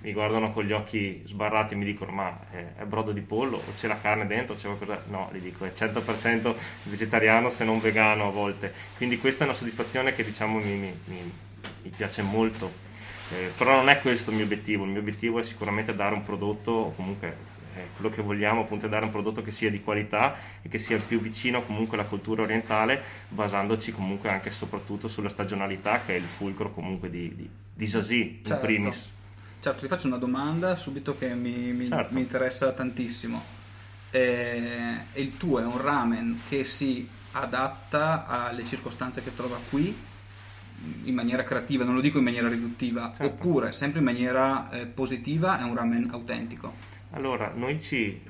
mi 0.00 0.12
guardano 0.12 0.50
con 0.50 0.64
gli 0.64 0.72
occhi 0.72 1.22
sbarrati 1.24 1.74
e 1.74 1.76
mi 1.76 1.84
dicono 1.84 2.10
ma 2.10 2.36
è, 2.50 2.80
è, 2.80 2.84
brodo 2.84 3.12
di 3.12 3.20
pollo 3.20 3.58
o 3.58 3.74
c'è 3.76 3.86
la 3.86 4.00
carne 4.00 4.26
dentro, 4.26 4.56
c'è 4.56 4.66
qualcosa... 4.66 5.04
No, 5.06 5.30
gli 5.32 5.38
dico 5.38 5.64
è 5.64 5.70
100% 5.72 6.52
vegetariano 6.82 7.48
se 7.48 7.62
non 7.62 7.78
vegano 7.78 8.26
a 8.26 8.30
volte. 8.32 8.72
Quindi 8.96 9.18
questa 9.18 9.44
è 9.44 9.46
una 9.46 9.56
soddisfazione 9.56 10.16
che 10.16 10.24
diciamo 10.24 10.58
mi, 10.58 10.74
mi, 10.74 10.92
mi 11.04 11.90
piace 11.96 12.22
molto. 12.22 12.85
Eh, 13.32 13.50
però 13.56 13.76
non 13.76 13.88
è 13.88 14.00
questo 14.00 14.30
il 14.30 14.36
mio 14.36 14.44
obiettivo, 14.44 14.84
il 14.84 14.90
mio 14.90 15.00
obiettivo 15.00 15.38
è 15.38 15.42
sicuramente 15.42 15.94
dare 15.94 16.14
un 16.14 16.22
prodotto, 16.22 16.92
comunque 16.94 17.54
eh, 17.76 17.88
quello 17.94 18.08
che 18.08 18.22
vogliamo 18.22 18.62
appunto 18.62 18.86
è 18.86 18.88
dare 18.88 19.04
un 19.04 19.10
prodotto 19.10 19.42
che 19.42 19.50
sia 19.50 19.70
di 19.70 19.82
qualità 19.82 20.34
e 20.62 20.68
che 20.68 20.78
sia 20.78 20.98
più 20.98 21.20
vicino 21.20 21.62
comunque 21.62 21.98
alla 21.98 22.06
cultura 22.06 22.42
orientale, 22.42 23.02
basandoci 23.28 23.92
comunque 23.92 24.30
anche 24.30 24.48
e 24.48 24.52
soprattutto 24.52 25.08
sulla 25.08 25.28
stagionalità 25.28 26.00
che 26.04 26.14
è 26.14 26.18
il 26.18 26.24
fulcro 26.24 26.72
comunque 26.72 27.10
di, 27.10 27.34
di, 27.34 27.48
di 27.74 27.86
Sasi 27.86 28.40
certo. 28.42 28.52
in 28.52 28.60
primis. 28.60 29.10
Certo, 29.60 29.80
ti 29.80 29.88
faccio 29.88 30.06
una 30.06 30.18
domanda 30.18 30.76
subito 30.76 31.18
che 31.18 31.34
mi, 31.34 31.72
mi, 31.72 31.88
certo. 31.88 32.14
mi 32.14 32.20
interessa 32.20 32.72
tantissimo. 32.72 33.54
Eh, 34.10 34.98
il 35.14 35.36
tuo 35.36 35.58
è 35.58 35.64
un 35.64 35.80
ramen 35.80 36.40
che 36.48 36.64
si 36.64 37.08
adatta 37.32 38.26
alle 38.26 38.64
circostanze 38.64 39.22
che 39.22 39.34
trova 39.34 39.58
qui 39.68 39.94
in 41.04 41.14
maniera 41.14 41.42
creativa, 41.44 41.84
non 41.84 41.94
lo 41.94 42.00
dico 42.00 42.18
in 42.18 42.24
maniera 42.24 42.48
riduttiva, 42.48 43.12
certo. 43.14 43.24
oppure 43.24 43.72
sempre 43.72 43.98
in 43.98 44.04
maniera 44.04 44.70
eh, 44.70 44.86
positiva 44.86 45.58
è 45.58 45.62
un 45.62 45.74
ramen 45.74 46.08
autentico? 46.10 46.74
Allora, 47.10 47.52
noi 47.54 47.80
ci 47.80 48.20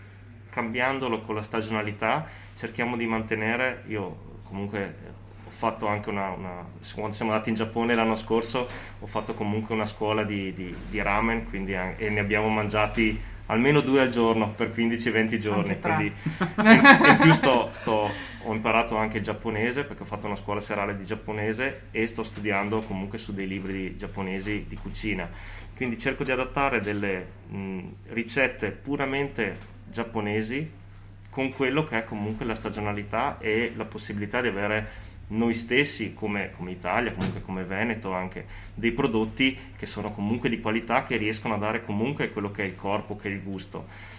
cambiandolo 0.50 1.20
con 1.20 1.34
la 1.34 1.42
stagionalità 1.42 2.26
cerchiamo 2.54 2.96
di 2.96 3.06
mantenere, 3.06 3.84
io 3.88 4.40
comunque 4.44 5.14
fatto 5.56 5.86
anche 5.86 6.10
una, 6.10 6.30
una, 6.30 6.66
quando 6.94 7.14
siamo 7.14 7.30
andati 7.30 7.48
in 7.48 7.54
Giappone 7.54 7.94
l'anno 7.94 8.14
scorso 8.14 8.68
ho 8.98 9.06
fatto 9.06 9.32
comunque 9.32 9.74
una 9.74 9.86
scuola 9.86 10.22
di, 10.22 10.52
di, 10.52 10.74
di 10.90 11.00
ramen 11.00 11.48
quindi, 11.48 11.72
e 11.72 12.10
ne 12.10 12.20
abbiamo 12.20 12.48
mangiati 12.48 13.18
almeno 13.46 13.80
due 13.80 14.00
al 14.00 14.08
giorno 14.08 14.50
per 14.50 14.70
15-20 14.70 15.38
giorni 15.38 15.78
quindi 15.78 16.12
in, 16.56 16.80
in, 17.08 17.18
più 17.20 17.32
sto, 17.32 17.68
sto, 17.72 18.10
ho 18.42 18.52
imparato 18.52 18.96
anche 18.96 19.18
il 19.18 19.22
giapponese 19.22 19.84
perché 19.84 20.02
ho 20.02 20.06
fatto 20.06 20.26
una 20.26 20.36
scuola 20.36 20.60
serale 20.60 20.96
di 20.96 21.04
giapponese 21.04 21.82
e 21.90 22.06
sto 22.06 22.22
studiando 22.22 22.80
comunque 22.80 23.18
su 23.18 23.32
dei 23.32 23.46
libri 23.46 23.96
giapponesi 23.96 24.66
di 24.68 24.76
cucina. 24.76 25.28
Quindi 25.74 25.98
cerco 25.98 26.24
di 26.24 26.30
adattare 26.30 26.80
delle 26.80 27.26
mh, 27.48 27.80
ricette 28.08 28.70
puramente 28.70 29.74
giapponesi 29.88 30.84
con 31.30 31.52
quello 31.52 31.84
che 31.84 31.98
è 31.98 32.04
comunque 32.04 32.46
la 32.46 32.54
stagionalità 32.54 33.36
e 33.38 33.72
la 33.76 33.84
possibilità 33.84 34.40
di 34.40 34.48
avere 34.48 35.04
noi 35.28 35.54
stessi 35.54 36.14
come, 36.14 36.50
come, 36.50 36.70
Italia, 36.70 37.12
comunque 37.12 37.40
come 37.42 37.64
Veneto 37.64 38.12
anche, 38.12 38.46
dei 38.74 38.92
prodotti 38.92 39.58
che 39.76 39.86
sono 39.86 40.12
comunque 40.12 40.48
di 40.48 40.60
qualità, 40.60 41.04
che 41.04 41.16
riescono 41.16 41.54
a 41.54 41.58
dare 41.58 41.84
comunque 41.84 42.30
quello 42.30 42.50
che 42.50 42.62
è 42.62 42.66
il 42.66 42.76
corpo, 42.76 43.16
che 43.16 43.28
è 43.28 43.32
il 43.32 43.42
gusto. 43.42 44.14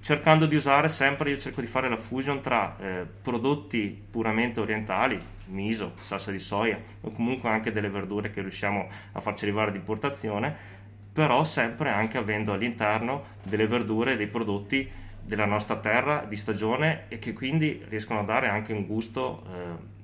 Cercando 0.00 0.46
di 0.46 0.56
usare 0.56 0.88
sempre, 0.88 1.30
io 1.30 1.36
cerco 1.36 1.60
di 1.60 1.66
fare 1.66 1.88
la 1.90 1.96
fusion 1.96 2.40
tra 2.40 2.74
eh, 2.78 3.06
prodotti 3.20 4.02
puramente 4.10 4.58
orientali, 4.58 5.18
miso, 5.48 5.92
salsa 5.98 6.30
di 6.30 6.38
soia 6.38 6.80
o 7.02 7.10
comunque 7.10 7.50
anche 7.50 7.70
delle 7.70 7.90
verdure 7.90 8.30
che 8.30 8.40
riusciamo 8.40 8.88
a 9.12 9.20
farci 9.20 9.44
arrivare 9.44 9.72
di 9.72 9.76
importazione, 9.76 10.56
però 11.12 11.44
sempre 11.44 11.90
anche 11.90 12.16
avendo 12.16 12.54
all'interno 12.54 13.24
delle 13.42 13.66
verdure 13.66 14.16
dei 14.16 14.28
prodotti 14.28 14.88
della 15.22 15.44
nostra 15.44 15.76
terra 15.76 16.24
di 16.26 16.36
stagione 16.36 17.04
e 17.08 17.18
che 17.18 17.34
quindi 17.34 17.84
riescono 17.88 18.20
a 18.20 18.24
dare 18.24 18.48
anche 18.48 18.72
un 18.72 18.86
gusto 18.86 19.44
eh, 19.46 19.98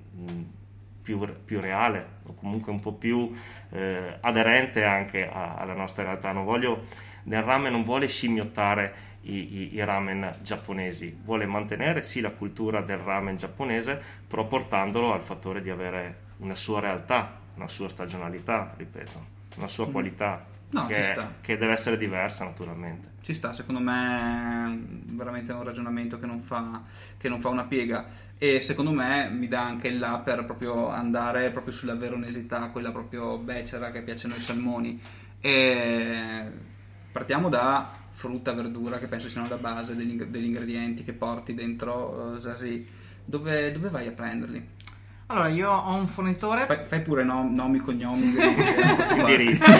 più, 1.02 1.20
più, 1.44 1.60
reale 1.60 2.18
o 2.26 2.34
comunque 2.34 2.72
un 2.72 2.80
po' 2.80 2.92
più 2.92 3.32
eh, 3.70 4.18
aderente 4.20 4.84
anche 4.84 5.28
a, 5.28 5.54
alla 5.54 5.74
nostra 5.74 6.02
realtà. 6.02 6.32
Non 6.32 6.44
voglio, 6.44 6.86
nel 7.24 7.42
ramen 7.42 7.72
non 7.72 7.84
vuole 7.84 8.08
scimmiottare 8.08 9.14
i, 9.22 9.56
i, 9.56 9.74
i, 9.74 9.84
ramen 9.84 10.32
giapponesi, 10.42 11.16
vuole 11.24 11.46
mantenere 11.46 12.02
sì 12.02 12.20
la 12.20 12.30
cultura 12.30 12.80
del 12.80 12.98
ramen 12.98 13.36
giapponese, 13.36 14.00
però 14.26 14.46
portandolo 14.46 15.12
al 15.12 15.22
fattore 15.22 15.62
di 15.62 15.70
avere 15.70 16.24
una 16.38 16.54
sua 16.54 16.80
realtà, 16.80 17.38
una 17.54 17.68
sua 17.68 17.88
stagionalità, 17.88 18.74
ripeto, 18.76 19.26
una 19.56 19.68
sua 19.68 19.86
mm. 19.86 19.90
qualità. 19.92 20.46
No, 20.68 20.86
che, 20.86 21.16
che, 21.40 21.56
deve 21.56 21.72
essere 21.72 21.96
diversa 21.96 22.44
naturalmente. 22.44 23.12
Ci 23.22 23.34
sta, 23.34 23.52
secondo 23.52 23.80
me 23.80 24.72
è 24.72 25.12
veramente 25.14 25.52
un 25.52 25.62
ragionamento 25.62 26.18
che 26.18 26.26
non 26.26 26.42
fa, 26.42 26.82
che 27.16 27.28
non 27.28 27.40
fa 27.40 27.48
una 27.48 27.64
piega 27.64 28.24
e 28.38 28.60
secondo 28.60 28.90
me 28.90 29.30
mi 29.30 29.48
dà 29.48 29.64
anche 29.64 29.88
il 29.88 29.98
là 29.98 30.18
per 30.18 30.44
proprio 30.44 30.88
andare 30.88 31.50
proprio 31.50 31.72
sulla 31.72 31.94
veronesità, 31.94 32.68
quella 32.68 32.90
proprio 32.90 33.38
becera 33.38 33.90
che 33.90 34.02
piace 34.02 34.26
a 34.26 34.30
noi 34.30 34.40
salmoni. 34.40 35.00
E 35.40 36.44
partiamo 37.12 37.48
da 37.48 37.90
frutta, 38.12 38.52
verdura 38.52 38.98
che 38.98 39.06
penso 39.06 39.28
siano 39.28 39.48
la 39.48 39.56
base 39.56 39.94
degli, 39.94 40.20
degli 40.24 40.44
ingredienti 40.44 41.04
che 41.04 41.12
porti 41.12 41.54
dentro 41.54 42.34
uh, 42.34 42.38
Zazie. 42.38 43.04
Dove, 43.24 43.72
dove 43.72 43.88
vai 43.88 44.06
a 44.06 44.12
prenderli? 44.12 44.68
Allora, 45.28 45.48
io 45.48 45.70
ho 45.70 45.94
un 45.94 46.06
fornitore. 46.06 46.66
Fai, 46.66 46.84
fai 46.86 47.02
pure 47.02 47.24
nom, 47.24 47.52
nomi, 47.52 47.78
cognomi, 47.80 48.36
indirizzi. 49.18 49.72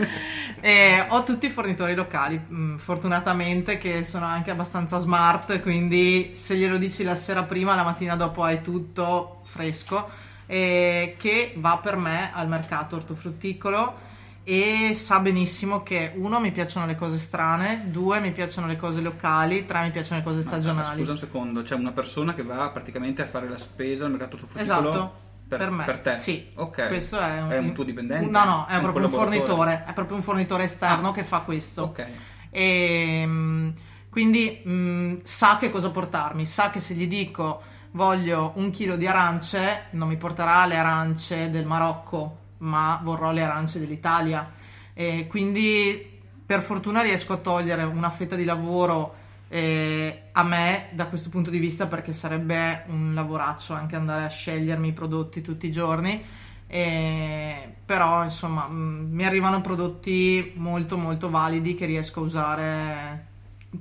e 0.60 1.04
ho 1.08 1.22
tutti 1.24 1.44
i 1.44 1.50
fornitori 1.50 1.94
locali, 1.94 2.40
mm, 2.40 2.76
fortunatamente, 2.76 3.76
che 3.76 4.04
sono 4.04 4.24
anche 4.24 4.50
abbastanza 4.50 4.96
smart. 4.96 5.60
Quindi, 5.60 6.30
se 6.34 6.56
glielo 6.56 6.78
dici 6.78 7.04
la 7.04 7.16
sera 7.16 7.42
prima, 7.42 7.74
la 7.74 7.82
mattina 7.82 8.16
dopo 8.16 8.42
hai 8.44 8.62
tutto 8.62 9.42
fresco. 9.44 10.08
E 10.46 11.16
che 11.18 11.54
va 11.56 11.78
per 11.82 11.96
me 11.96 12.30
al 12.32 12.48
mercato 12.48 12.96
ortofrutticolo 12.96 14.12
e 14.44 14.92
sa 14.94 15.20
benissimo 15.20 15.82
che 15.82 16.12
uno 16.16 16.38
mi 16.38 16.52
piacciono 16.52 16.84
le 16.84 16.96
cose 16.96 17.18
strane, 17.18 17.84
due 17.86 18.20
mi 18.20 18.30
piacciono 18.30 18.66
le 18.66 18.76
cose 18.76 19.00
locali, 19.00 19.64
tre 19.64 19.80
mi 19.82 19.90
piacciono 19.90 20.18
le 20.18 20.24
cose 20.24 20.42
stagionali. 20.42 20.98
scusa 20.98 21.12
un 21.12 21.18
secondo, 21.18 21.62
c'è 21.62 21.74
una 21.74 21.92
persona 21.92 22.34
che 22.34 22.42
va 22.42 22.68
praticamente 22.68 23.22
a 23.22 23.26
fare 23.26 23.48
la 23.48 23.56
spesa 23.56 24.04
al 24.04 24.10
mercato 24.10 24.36
ortofrutticolo 24.36 24.88
esatto. 24.90 25.22
Per, 25.48 25.58
per, 25.58 25.70
me. 25.70 25.84
Per 25.84 25.98
te? 26.00 26.16
Sì. 26.16 26.50
Ok. 26.54 26.88
Questo 26.88 27.18
è 27.18 27.40
un, 27.40 27.50
è 27.50 27.58
un 27.58 27.72
tuo 27.72 27.84
dipendente? 27.84 28.30
No, 28.30 28.44
no, 28.44 28.66
è, 28.66 28.76
è 28.76 28.80
proprio 28.80 29.06
un 29.06 29.12
fornitore. 29.12 29.84
È 29.86 29.92
proprio 29.92 30.16
un 30.16 30.22
fornitore 30.22 30.64
esterno 30.64 31.08
ah. 31.10 31.12
che 31.12 31.24
fa 31.24 31.40
questo. 31.40 31.82
Ok. 31.82 32.06
E, 32.50 33.20
ehm, 33.20 33.74
quindi 34.10 34.62
mh, 34.64 34.70
mm, 34.70 35.16
sa 35.22 35.56
che 35.58 35.70
cosa 35.70 35.90
portarmi. 35.90 36.46
Sa 36.46 36.70
che 36.70 36.80
se 36.80 36.94
gli 36.94 37.06
dico 37.06 37.62
voglio 37.92 38.52
un 38.56 38.70
chilo 38.70 38.96
di 38.96 39.06
arance, 39.06 39.84
non 39.90 40.08
mi 40.08 40.16
porterà 40.16 40.64
le 40.66 40.76
arance 40.76 41.50
del 41.50 41.66
Marocco 41.66 42.42
ma 42.64 43.00
vorrò 43.02 43.32
le 43.32 43.42
arance 43.42 43.78
dell'Italia. 43.78 44.50
E 44.92 45.26
quindi 45.28 46.12
per 46.44 46.62
fortuna 46.62 47.02
riesco 47.02 47.32
a 47.32 47.38
togliere 47.38 47.84
una 47.84 48.10
fetta 48.10 48.36
di 48.36 48.44
lavoro 48.44 49.22
eh, 49.48 50.22
a 50.32 50.42
me 50.42 50.88
da 50.92 51.06
questo 51.06 51.28
punto 51.28 51.50
di 51.50 51.58
vista 51.58 51.86
perché 51.86 52.12
sarebbe 52.12 52.84
un 52.88 53.14
lavoraccio 53.14 53.74
anche 53.74 53.96
andare 53.96 54.24
a 54.24 54.28
scegliermi 54.28 54.88
i 54.88 54.92
prodotti 54.92 55.42
tutti 55.42 55.66
i 55.66 55.70
giorni. 55.70 56.22
Eh, 56.66 57.74
però 57.84 58.24
insomma 58.24 58.66
mh, 58.66 58.74
mm, 58.74 59.14
mi 59.14 59.24
arrivano 59.24 59.60
prodotti 59.60 60.54
molto 60.56 60.96
molto 60.96 61.30
validi 61.30 61.74
che 61.74 61.84
riesco 61.86 62.20
a 62.20 62.22
usare 62.22 63.26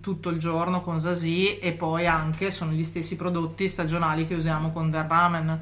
tutto 0.02 0.30
il 0.30 0.38
giorno 0.38 0.82
con 0.82 1.00
Zazie 1.00 1.60
e 1.60 1.72
poi 1.72 2.08
anche 2.08 2.52
sono 2.52 2.72
gli 2.72 2.84
stessi 2.84 3.16
prodotti 3.16 3.68
stagionali 3.68 4.28
che 4.28 4.36
usiamo 4.36 4.72
con 4.72 4.90
Del 4.90 5.04
Ramen 5.04 5.62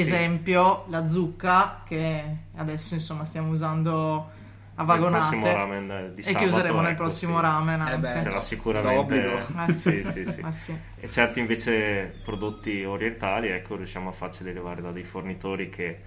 Esempio, 0.00 0.82
sì. 0.84 0.90
la 0.90 1.06
zucca 1.06 1.82
che 1.86 2.24
adesso 2.56 2.94
insomma 2.94 3.24
stiamo 3.24 3.50
usando 3.50 4.30
a 4.76 4.82
vagonate 4.82 5.52
ramen 5.52 6.12
di 6.14 6.22
e 6.22 6.34
che 6.34 6.46
useremo 6.46 6.80
nel 6.80 6.92
ecco, 6.92 7.02
prossimo 7.02 7.36
sì. 7.36 7.42
ramen 7.42 7.80
anche. 7.80 7.94
Eh 7.94 7.98
beh, 7.98 8.20
sarà 8.20 8.40
sicuramente 8.40 9.46
ah, 9.54 9.68
sì. 9.70 10.02
sì, 10.04 10.24
sì, 10.26 10.44
sì. 10.50 10.76
e 10.98 11.10
certi 11.10 11.38
invece 11.38 12.12
prodotti 12.24 12.82
orientali 12.82 13.48
ecco 13.48 13.76
riusciamo 13.76 14.08
a 14.08 14.12
farceli 14.12 14.50
arrivare 14.50 14.82
da 14.82 14.90
dei 14.90 15.04
fornitori 15.04 15.68
che, 15.68 15.98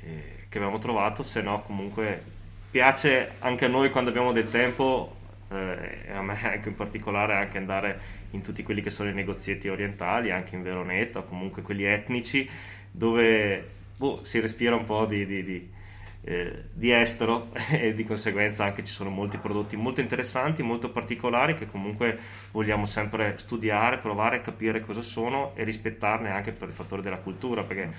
eh, 0.00 0.46
che 0.48 0.58
abbiamo 0.58 0.78
trovato 0.78 1.22
se 1.22 1.42
no 1.42 1.62
comunque 1.62 2.22
piace 2.70 3.32
anche 3.40 3.66
a 3.66 3.68
noi 3.68 3.90
quando 3.90 4.08
abbiamo 4.08 4.32
del 4.32 4.48
tempo 4.48 5.16
eh, 5.50 6.10
a 6.10 6.22
me 6.22 6.38
anche 6.42 6.70
in 6.70 6.74
particolare 6.76 7.34
anche 7.34 7.58
andare 7.58 8.22
in 8.30 8.40
tutti 8.40 8.62
quelli 8.62 8.80
che 8.80 8.90
sono 8.90 9.10
i 9.10 9.14
negozietti 9.14 9.68
orientali 9.68 10.30
anche 10.30 10.54
in 10.54 10.62
Veroneta 10.62 11.18
o 11.18 11.24
comunque 11.24 11.60
quelli 11.60 11.84
etnici 11.84 12.48
dove 12.96 13.68
boh, 13.96 14.20
si 14.22 14.38
respira 14.38 14.76
un 14.76 14.84
po' 14.84 15.04
di, 15.04 15.26
di, 15.26 15.42
di, 15.42 15.70
eh, 16.22 16.64
di, 16.72 16.92
estero 16.92 17.50
e 17.72 17.92
di 17.92 18.04
conseguenza 18.04 18.64
anche 18.64 18.84
ci 18.84 18.92
sono 18.92 19.10
molti 19.10 19.36
prodotti 19.38 19.76
molto 19.76 20.00
interessanti, 20.00 20.62
molto 20.62 20.90
particolari 20.90 21.54
che 21.54 21.66
comunque 21.66 22.16
vogliamo 22.52 22.86
sempre 22.86 23.34
studiare, 23.36 23.98
provare 23.98 24.36
a 24.36 24.40
capire 24.40 24.80
cosa 24.80 25.02
sono 25.02 25.56
e 25.56 25.64
rispettarne 25.64 26.30
anche 26.30 26.52
per 26.52 26.68
il 26.68 26.74
fattore 26.74 27.02
della 27.02 27.18
cultura 27.18 27.64
perché 27.64 27.90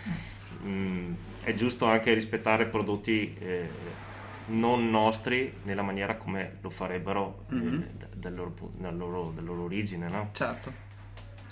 mh, 0.63 0.67
mm, 0.69 1.13
è 1.43 1.53
giusto 1.53 1.87
anche 1.87 2.13
rispettare 2.13 2.65
prodotti 2.67 3.35
eh, 3.37 3.67
non 4.47 4.89
nostri 4.89 5.51
nella 5.63 5.81
maniera 5.81 6.15
come 6.15 6.59
lo 6.61 6.69
farebbero 6.69 7.45
eh, 7.49 7.55
Mhm. 7.55 7.87
d- 7.97 8.15
dal 8.15 8.33
loro 8.33 8.53
dal 8.77 8.95
loro- 8.95 9.31
dalla 9.35 9.47
loro 9.47 9.63
origine, 9.63 10.07
no? 10.07 10.29
Certo. 10.31 10.71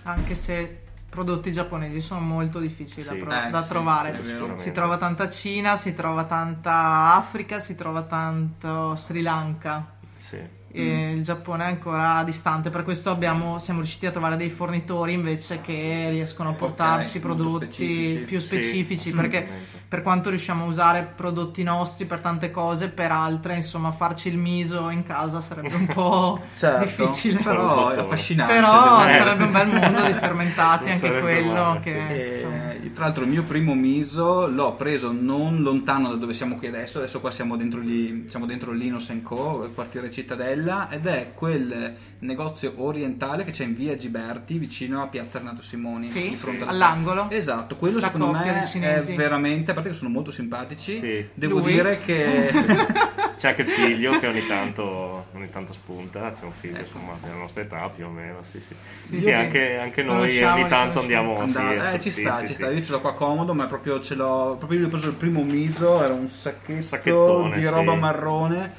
Anche 0.04 0.36
se 0.36 0.83
prodotti 1.14 1.52
giapponesi 1.54 2.02
sono 2.02 2.20
molto 2.20 2.60
difficili 2.60 3.04
da, 3.04 3.12
Sì. 3.12 3.18
pro- 3.18 3.32
Eh, 3.32 3.50
da 3.50 3.62
sì, 3.62 3.68
trovare. 3.70 4.12
vero. 4.12 4.58
Si 4.58 4.72
trova 4.72 4.98
tanta 4.98 5.30
Cina, 5.30 5.76
si 5.78 5.94
trova 5.94 6.24
tanta 6.26 7.14
Africa, 7.16 7.60
si 7.60 7.76
trova 7.76 8.02
tanto 8.02 8.96
Sri 8.96 9.22
Lanka. 9.22 9.94
Sì. 10.18 10.40
E 10.76 10.82
Mm. 10.82 11.18
il 11.18 11.24
Giappone 11.24 11.66
è 11.66 11.68
ancora 11.68 12.24
distante, 12.26 12.72
per 12.72 12.84
questo 12.84 13.12
abbiamo- 13.12 13.60
siamo 13.60 13.80
riusciti 13.80 14.08
a 14.08 14.12
trovare 14.12 14.38
dei 14.38 14.50
fornitori 14.50 15.14
invece 15.14 15.62
che 15.62 16.08
riescono 16.10 16.50
a 16.50 16.54
portarci 16.54 17.20
molto 17.20 17.44
prodotti 17.44 17.66
specifici. 17.84 18.24
più 18.26 18.40
Sì, 18.40 18.46
specifici. 18.48 19.12
perché 19.12 19.38
assolutamente. 19.38 19.78
per 19.88 20.02
quanto 20.02 20.30
riusciamo 20.30 20.64
a 20.64 20.68
usare 20.68 21.14
prodotti 21.16 21.62
nostri 21.62 22.06
per 22.06 22.22
tante 22.22 22.50
cose, 22.50 22.90
per 22.90 23.12
altre, 23.12 23.56
insomma, 23.56 23.92
farci 23.92 24.30
il 24.30 24.38
miso 24.38 24.90
in 24.90 25.04
casa 25.04 25.42
sarebbe 25.42 25.76
un 25.76 25.86
po' 25.86 26.42
Certo, 26.58 26.84
difficile. 26.86 27.40
però 27.44 27.90
affascinante. 27.90 28.54
Però 28.56 29.06
Eh. 29.06 29.12
sarebbe 29.12 29.44
un 29.44 29.52
bel 29.52 29.68
mondo 29.68 30.02
di 30.06 30.14
fermentati, 30.14 30.86
Non 30.86 30.94
anche 30.94 31.20
quello 31.20 31.54
male, 31.54 31.80
che... 31.82 32.34
sì. 32.36 32.44
Insomma. 32.46 32.73
Tra 32.94 33.06
l'altro 33.06 33.24
il 33.24 33.30
mio 33.30 33.44
primo 33.44 33.74
miso 33.76 34.48
l'ho 34.48 34.74
preso 34.76 35.12
non 35.12 35.62
lontano 35.62 36.10
da 36.10 36.16
dove 36.16 36.34
siamo 36.34 36.56
qui 36.56 36.68
adesso, 36.68 37.00
adesso 37.00 37.20
qua 37.20 37.32
siamo 37.32 37.58
dentro, 37.58 37.80
gli, 37.82 38.26
siamo 38.28 38.46
dentro 38.46 38.72
Linus 38.72 39.12
Co, 39.24 39.66
il 39.66 39.74
quartiere 39.74 40.10
Cittadella, 40.12 40.90
ed 40.90 41.06
è 41.06 41.32
quel 41.34 41.96
negozio 42.20 42.74
orientale 42.78 43.44
che 43.44 43.52
c'è 43.52 43.64
in 43.66 43.76
via 43.76 43.96
Giberti 43.98 44.58
vicino 44.58 45.02
a 45.02 45.08
Piazza 45.08 45.40
Renato 45.40 45.62
Simoni. 45.62 46.06
Sì, 46.08 46.30
di 46.30 46.36
fronte 46.36 46.62
sì, 46.64 46.68
alla- 46.70 46.86
all'angolo. 46.88 47.30
Esatto, 47.30 47.76
quello 47.76 48.00
La 48.00 48.06
secondo 48.08 48.32
me 48.32 48.64
è 48.64 49.02
veramente, 49.16 49.72
a 49.72 49.74
parte 49.74 49.90
che 49.90 49.96
sono 49.96 50.10
molto 50.10 50.32
simpatici, 50.32 50.94
Sì. 50.98 51.26
devo 51.34 51.60
Lui? 51.60 51.74
dire 51.74 52.00
che... 52.00 52.52
C'è 53.36 53.50
anche 53.50 53.64
il 53.64 53.68
figlio 53.68 54.20
che 54.20 54.28
ogni 54.28 54.46
tanto, 54.48 55.26
ogni 55.34 55.50
tanto 55.50 55.74
spunta, 55.74 56.32
c'è 56.32 56.46
un 56.46 56.54
figlio 56.54 56.76
Ecco. 56.76 56.84
insomma 56.84 57.18
della 57.22 57.36
nostra 57.36 57.62
età 57.64 57.90
più 57.94 58.06
o 58.06 58.10
meno, 58.10 58.38
sì 58.44 58.62
sì. 58.62 58.74
Sì, 59.04 59.18
Sì, 59.18 59.22
sì. 59.24 59.32
Anche, 59.32 59.78
anche 59.78 60.02
noi 60.04 60.42
ogni 60.42 60.68
tanto 60.68 61.02
andiamo 61.02 61.36
sì, 61.36 61.58
Andare- 61.58 61.80
eh, 61.80 62.00
sì, 62.00 62.02
ci 62.04 62.10
sì, 62.12 62.22
sta, 62.22 62.34
sì, 62.38 62.42
ci 62.42 62.48
sì. 62.48 62.54
sta. 62.54 62.70
Io 62.72 62.83
ce 62.84 62.92
l'ho 62.92 63.02
qua 63.02 63.14
comodo, 63.14 63.54
ma 63.54 63.68
proprio 63.68 64.00
ce 64.02 64.16
l'ho. 64.16 64.56
Proprio 64.58 64.80
io 64.80 64.86
ho 64.88 64.90
preso 64.90 65.10
il 65.10 65.16
primo 65.16 65.44
miso, 65.44 66.02
era 66.04 66.14
un 66.14 66.28
sacchetto 66.28 66.82
Sacchettone, 66.82 67.56
di 67.56 67.62
sì. 67.62 67.70
roba 67.70 67.96
marrone. 67.96 68.74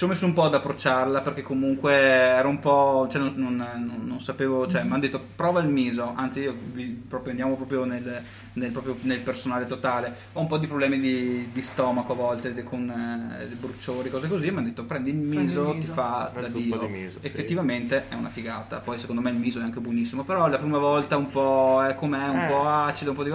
Ci 0.00 0.06
ho 0.06 0.08
messo 0.08 0.24
un 0.24 0.32
po' 0.32 0.44
ad 0.44 0.54
approcciarla 0.54 1.20
perché 1.20 1.42
comunque 1.42 1.92
era 1.92 2.48
un 2.48 2.58
po'. 2.58 3.06
Cioè, 3.10 3.20
non, 3.20 3.34
non- 3.36 3.56
non- 3.56 4.00
non 4.06 4.18
sapevo. 4.22 4.66
Cioè, 4.66 4.82
mi 4.82 4.92
hanno 4.92 5.00
detto 5.00 5.22
prova 5.36 5.60
il 5.60 5.68
miso. 5.68 6.14
Anzi, 6.16 6.40
io 6.40 6.54
vi- 6.72 6.86
proprio 7.06 7.32
andiamo 7.32 7.54
proprio 7.54 7.84
nel, 7.84 8.22
nel- 8.54 8.70
proprio 8.70 8.96
nel 9.02 9.18
personale 9.18 9.66
totale. 9.66 10.14
Ho 10.32 10.40
un 10.40 10.46
po' 10.46 10.56
di 10.56 10.66
problemi 10.66 10.98
di, 10.98 11.50
di 11.52 11.60
stomaco 11.60 12.12
a 12.12 12.14
volte 12.14 12.54
de- 12.54 12.62
con 12.62 12.88
eh, 12.88 13.44
bruciori, 13.56 14.08
cose 14.08 14.26
così. 14.26 14.50
Mi 14.50 14.56
hanno 14.56 14.68
detto 14.68 14.84
prendi 14.84 15.10
il 15.10 15.16
miso, 15.16 15.64
il 15.64 15.68
ti 15.72 15.76
miso. 15.76 15.92
fa 15.92 16.30
Una 16.34 16.40
da 16.40 16.48
Dio. 16.48 16.78
di 16.78 16.86
miso, 16.86 17.18
sì. 17.20 17.26
Effettivamente 17.26 18.04
è 18.08 18.14
una 18.14 18.30
figata. 18.30 18.78
Poi 18.78 18.98
secondo 18.98 19.20
me 19.20 19.28
il 19.28 19.36
miso 19.36 19.60
è 19.60 19.64
anche 19.64 19.80
buonissimo. 19.80 20.24
Però 20.24 20.48
la 20.48 20.56
prima 20.56 20.78
volta 20.78 21.18
un 21.18 21.28
po' 21.28 21.84
è 21.86 21.94
com'è, 21.94 22.26
un 22.26 22.38
Eh. 22.40 22.46
po' 22.48 22.66
acido, 22.66 23.10
un 23.10 23.16
po' 23.18 23.24
di. 23.24 23.32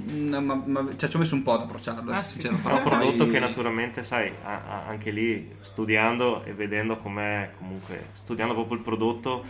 Mm, 0.00 0.34
ma, 0.34 0.54
ma- 0.66 0.96
cioè, 0.96 1.08
ci 1.08 1.16
ho 1.16 1.18
messo 1.20 1.34
un 1.36 1.42
po' 1.42 1.52
ad 1.52 1.62
approcciarlo, 1.62 2.10
Ah, 2.10 2.22
essere 2.22 2.48
sì. 2.48 2.48
È 2.48 2.50
un 2.52 2.60
però 2.62 2.80
prodotto 2.80 3.26
che 3.26 3.38
naturalmente, 3.40 4.02
sai, 4.02 4.28
a- 4.42 4.62
a- 4.64 4.86
anche 4.86 5.10
lì 5.10 5.56
studiando 5.60 6.44
e 6.44 6.52
vedendo 6.54 6.98
com'è, 6.98 7.52
comunque 7.56 8.10
studiando 8.12 8.54
proprio 8.54 8.76
il 8.76 8.82
prodotto, 8.82 9.44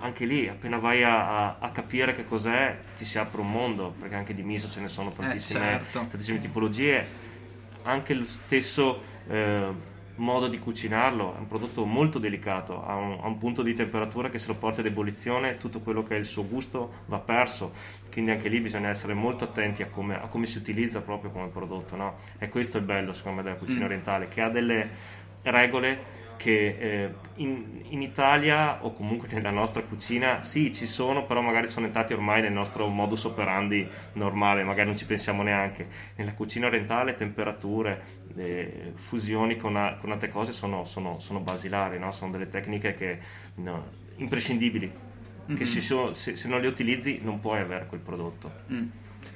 anche 0.00 0.24
lì 0.26 0.48
appena 0.48 0.78
vai 0.78 1.02
a, 1.04 1.48
a- 1.56 1.58
a 1.60 1.70
capire 1.70 2.12
che 2.12 2.24
cos'è 2.24 2.82
ti 2.96 3.04
si 3.04 3.18
apre 3.18 3.40
un 3.40 3.50
mondo, 3.50 3.92
perché 3.92 4.16
anche 4.16 4.34
di 4.34 4.42
miso 4.42 4.68
ce 4.68 4.80
ne 4.80 4.88
sono 4.88 5.12
tantissime, 5.12 5.78
certo. 5.78 5.98
tantissime 6.08 6.38
tipologie, 6.40 7.08
anche 7.82 8.14
lo 8.14 8.24
stesso 8.24 9.02
eh, 9.26 9.72
modo 10.16 10.48
di 10.48 10.58
cucinarlo, 10.58 11.34
è 11.34 11.38
un 11.38 11.46
prodotto 11.46 11.84
molto 11.84 12.18
delicato, 12.18 12.84
ha 12.84 12.94
un, 12.94 13.18
ha 13.20 13.26
un 13.26 13.38
punto 13.38 13.62
di 13.62 13.74
temperatura 13.74 14.28
che 14.28 14.38
se 14.38 14.46
lo 14.48 14.54
porta 14.54 14.80
ad 14.80 14.86
ebollizione 14.86 15.56
tutto 15.56 15.80
quello 15.80 16.02
che 16.02 16.14
è 16.14 16.18
il 16.18 16.24
suo 16.24 16.46
gusto 16.46 17.02
va 17.06 17.18
perso, 17.18 17.72
quindi 18.12 18.30
anche 18.30 18.48
lì 18.48 18.60
bisogna 18.60 18.88
essere 18.88 19.14
molto 19.14 19.44
attenti 19.44 19.82
a 19.82 19.86
come, 19.86 20.14
a 20.20 20.28
come 20.28 20.46
si 20.46 20.58
utilizza 20.58 21.00
proprio 21.02 21.30
come 21.30 21.48
prodotto, 21.48 21.96
no? 21.96 22.18
E 22.38 22.48
questo 22.48 22.76
è 22.76 22.80
il 22.80 22.86
bello 22.86 23.12
secondo 23.12 23.38
me 23.38 23.42
della 23.42 23.56
cucina 23.56 23.84
Mm. 23.84 23.86
orientale, 23.86 24.28
che 24.28 24.40
ha 24.40 24.48
delle 24.48 24.90
regole 25.42 26.22
che 26.36 26.76
eh, 26.78 27.14
in, 27.36 27.82
in 27.90 28.02
Italia 28.02 28.84
o 28.84 28.92
comunque 28.92 29.28
nella 29.30 29.50
nostra 29.50 29.82
cucina 29.82 30.42
sì 30.42 30.72
ci 30.74 30.84
sono 30.84 31.24
però 31.26 31.40
magari 31.40 31.68
sono 31.68 31.86
entrati 31.86 32.12
ormai 32.12 32.42
nel 32.42 32.52
nostro 32.52 32.88
modus 32.88 33.24
operandi 33.24 33.88
normale 34.14 34.64
magari 34.64 34.88
non 34.88 34.96
ci 34.96 35.06
pensiamo 35.06 35.42
neanche 35.44 35.86
nella 36.16 36.34
cucina 36.34 36.66
orientale 36.66 37.14
temperature 37.14 38.13
eh, 38.36 38.92
fusioni 38.94 39.56
con, 39.56 39.76
a- 39.76 39.96
con 40.00 40.10
altre 40.12 40.28
cose 40.30 40.52
sono, 40.52 40.84
sono- 40.84 41.18
sono 41.20 41.40
basilari 41.40 41.98
no? 41.98 42.10
sono 42.10 42.30
delle 42.32 42.48
tecniche 42.48 42.94
che 42.94 43.18
no, 43.56 43.86
imprescindibili 44.16 44.86
che 45.46 45.52
Mhm. 45.52 45.62
si 45.62 45.80
so- 45.82 46.12
se, 46.14 46.36
se 46.36 46.48
non 46.48 46.60
le 46.60 46.66
utilizzi 46.68 47.20
non 47.22 47.38
puoi 47.40 47.60
avere 47.60 47.86
quel 47.86 48.00
prodotto 48.00 48.50
Mm. 48.72 48.86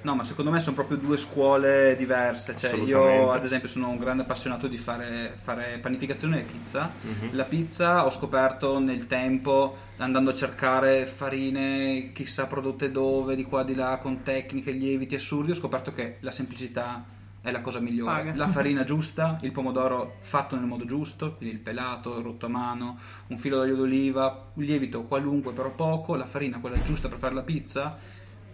No, 0.03 0.15
ma 0.15 0.23
secondo 0.23 0.51
me 0.51 0.61
sono 0.61 0.77
proprio 0.77 0.99
due 0.99 1.17
scuole 1.17 1.97
diverse. 1.97 2.55
Cioè, 2.59 2.75
io, 2.75 3.31
ad 3.31 3.43
esempio, 3.43 3.69
sono 3.71 3.89
un 3.89 3.97
grande 3.97 4.23
appassionato 4.23 4.69
di 4.69 4.77
fare, 4.77 5.39
fare 5.41 5.79
panificazione 5.79 6.41
e 6.41 6.43
pizza. 6.43 6.91
Mhm. 7.01 7.31
La 7.35 7.45
pizza 7.45 8.05
ho 8.05 8.11
scoperto 8.11 8.79
nel 8.81 9.07
tempo, 9.07 9.77
andando 9.97 10.31
a 10.31 10.35
cercare 10.35 11.07
farine, 11.07 12.11
chissà 12.13 12.47
prodotte 12.47 12.91
dove, 12.93 13.35
di 13.35 13.45
qua 13.45 13.65
di 13.65 13.75
là, 13.75 13.99
con 14.01 14.23
tecniche, 14.23 14.73
lieviti 14.73 15.15
assurdi, 15.15 15.53
ho 15.53 15.55
scoperto 15.55 15.93
che 15.95 16.17
la 16.21 16.33
semplicità 16.33 17.03
è 17.49 17.53
la 17.53 17.61
cosa 17.61 17.81
migliore. 17.81 18.13
Paga. 18.13 18.35
La 18.35 18.49
farina 18.49 18.85
giusta, 18.85 19.39
il 19.43 19.53
pomodoro 19.53 20.17
fatto 20.21 20.57
nel 20.57 20.67
modo 20.67 20.85
giusto, 20.85 21.35
quindi 21.35 21.55
il 21.55 21.61
pelato, 21.61 22.19
il 22.19 22.25
rotto 22.25 22.47
a 22.47 22.51
mano, 22.51 22.99
un 23.29 23.39
filo 23.39 23.57
d'olio 23.57 23.77
d'oliva, 23.77 24.51
un 24.55 24.63
lievito 24.63 25.03
qualunque 25.05 25.53
però 25.53 25.71
poco, 25.71 26.15
la 26.15 26.27
farina 26.27 26.61
quella 26.61 26.81
giusta 26.83 27.09
per 27.09 27.19
fare 27.19 27.35
la 27.35 27.43
pizza 27.43 27.99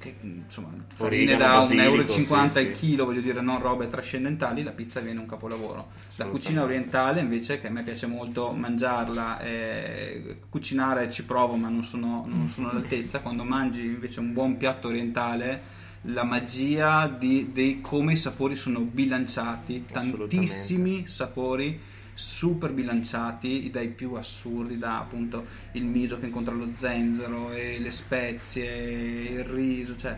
che 0.04 0.14
insomma 0.20 0.68
farine 0.88 1.36
da 1.36 1.54
basilico, 1.54 1.86
1,50 1.86 1.92
euro 1.94 2.08
sì, 2.08 2.32
al 2.34 2.50
sì. 2.50 2.70
chilo, 2.72 3.04
voglio 3.06 3.20
dire, 3.20 3.40
non 3.40 3.60
robe 3.60 3.88
trascendentali, 3.88 4.62
la 4.62 4.72
pizza 4.72 5.00
viene 5.00 5.20
un 5.20 5.26
capolavoro. 5.26 5.92
La 6.16 6.26
cucina 6.26 6.62
orientale 6.62 7.20
invece, 7.20 7.60
che 7.60 7.68
a 7.68 7.70
me 7.70 7.82
piace 7.82 8.06
molto 8.06 8.52
mangiarla, 8.52 9.40
e 9.40 10.40
cucinare 10.48 11.10
ci 11.10 11.24
provo 11.24 11.56
ma 11.56 11.68
non 11.68 11.84
sono, 11.84 12.24
non 12.26 12.48
sono 12.48 12.70
all'altezza, 12.70 13.20
quando 13.20 13.44
mangi 13.44 13.84
invece 13.84 14.20
un 14.20 14.32
buon 14.32 14.56
piatto 14.56 14.88
orientale, 14.88 15.73
la 16.08 16.24
magia 16.24 17.06
di, 17.08 17.50
di 17.52 17.80
come 17.80 18.12
i 18.12 18.16
sapori 18.16 18.56
sono 18.56 18.80
bilanciati, 18.80 19.84
tantissimi 19.90 21.06
sapori 21.06 21.80
super 22.16 22.72
bilanciati 22.72 23.70
dai 23.70 23.88
più 23.88 24.14
assurdi 24.14 24.78
da 24.78 24.98
appunto 24.98 25.46
il 25.72 25.84
miso 25.84 26.18
che 26.20 26.26
incontra 26.26 26.54
lo 26.54 26.68
zenzero 26.76 27.52
e 27.52 27.78
le 27.80 27.90
spezie 27.90 28.64
il 29.30 29.44
riso 29.44 29.96
cioè 29.96 30.16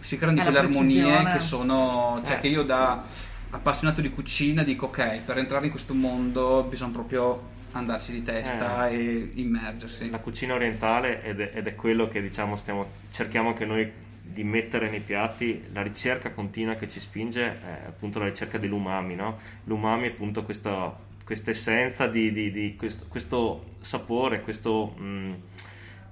si 0.00 0.18
creano 0.18 0.36
di 0.36 0.42
quelle 0.42 0.58
armonie 0.58 1.32
che 1.32 1.40
sono 1.40 2.20
cioè 2.26 2.36
Eh. 2.36 2.40
che 2.40 2.48
io 2.48 2.62
da 2.62 3.02
appassionato 3.48 4.02
di 4.02 4.10
cucina 4.10 4.62
dico 4.62 4.86
ok 4.86 5.20
per 5.24 5.38
entrare 5.38 5.64
in 5.64 5.70
questo 5.70 5.94
mondo 5.94 6.62
bisogna 6.68 6.92
proprio 6.92 7.48
andarci 7.72 8.12
di 8.12 8.22
testa 8.22 8.88
e 8.88 9.30
immergersi. 9.34 10.10
La 10.10 10.18
cucina 10.18 10.54
orientale 10.54 11.22
ed 11.22 11.40
è, 11.40 11.52
ed 11.54 11.66
è 11.68 11.74
quello 11.74 12.08
che 12.08 12.20
diciamo 12.20 12.56
stiamo 12.56 12.86
cerchiamo 13.10 13.48
anche 13.48 13.64
noi 13.64 13.90
di 14.32 14.44
mettere 14.44 14.88
nei 14.90 15.00
piatti 15.00 15.64
la 15.72 15.82
ricerca 15.82 16.30
continua 16.32 16.74
che 16.74 16.88
ci 16.88 17.00
spinge 17.00 17.60
è 17.60 17.86
appunto 17.86 18.18
la 18.18 18.26
ricerca 18.26 18.58
dell'umami 18.58 19.14
no? 19.14 19.38
l'umami 19.64 20.06
è 20.06 20.10
appunto 20.10 20.42
questa, 20.44 20.96
questa 21.24 21.50
essenza 21.50 22.06
di, 22.06 22.32
di- 22.32 22.50
di 22.50 22.76
questo, 22.76 23.06
questo 23.08 23.64
sapore 23.80 24.40
questo, 24.42 24.86
mh, 24.96 25.34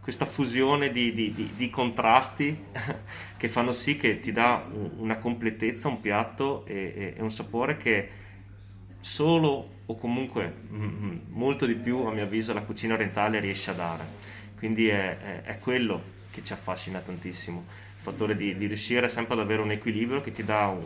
questa 0.00 0.24
fusione 0.24 0.90
di, 0.90 1.12
di- 1.12 1.70
contrasti 1.70 2.64
che 3.37 3.48
fanno 3.48 3.72
sì 3.72 3.96
che 3.96 4.20
ti 4.20 4.33
dà 4.33 4.66
un- 4.72 4.90
una 4.98 5.18
completezza 5.18 5.88
un 5.88 6.00
piatto 6.00 6.64
e, 6.66 7.14
e- 7.16 7.22
un 7.22 7.31
sapore 7.31 7.76
che 7.76 8.09
solo 9.00 9.76
o 9.87 9.94
comunque 9.96 10.52
mm, 10.70 11.16
molto 11.31 11.64
di 11.66 11.74
più 11.74 11.98
a 12.04 12.12
mio 12.12 12.24
avviso 12.24 12.52
la 12.52 12.62
cucina 12.62 12.94
orientale 12.94 13.40
riesce 13.40 13.70
a 13.70 13.74
dare 13.74 14.04
quindi 14.57 14.88
è, 14.88 15.18
è- 15.18 15.42
è 15.42 15.59
quello 15.59 16.16
che 16.31 16.42
ci 16.42 16.52
affascina 16.52 16.98
tantissimo 17.00 17.64
fattore 18.11 18.37
di, 18.37 18.57
di 18.57 18.66
riuscire 18.66 19.09
sempre 19.09 19.35
ad 19.35 19.40
avere 19.40 19.62
un 19.62 19.71
equilibrio 19.71 20.21
che 20.21 20.33
ti 20.33 20.44
dà 20.44 20.66
un, 20.66 20.83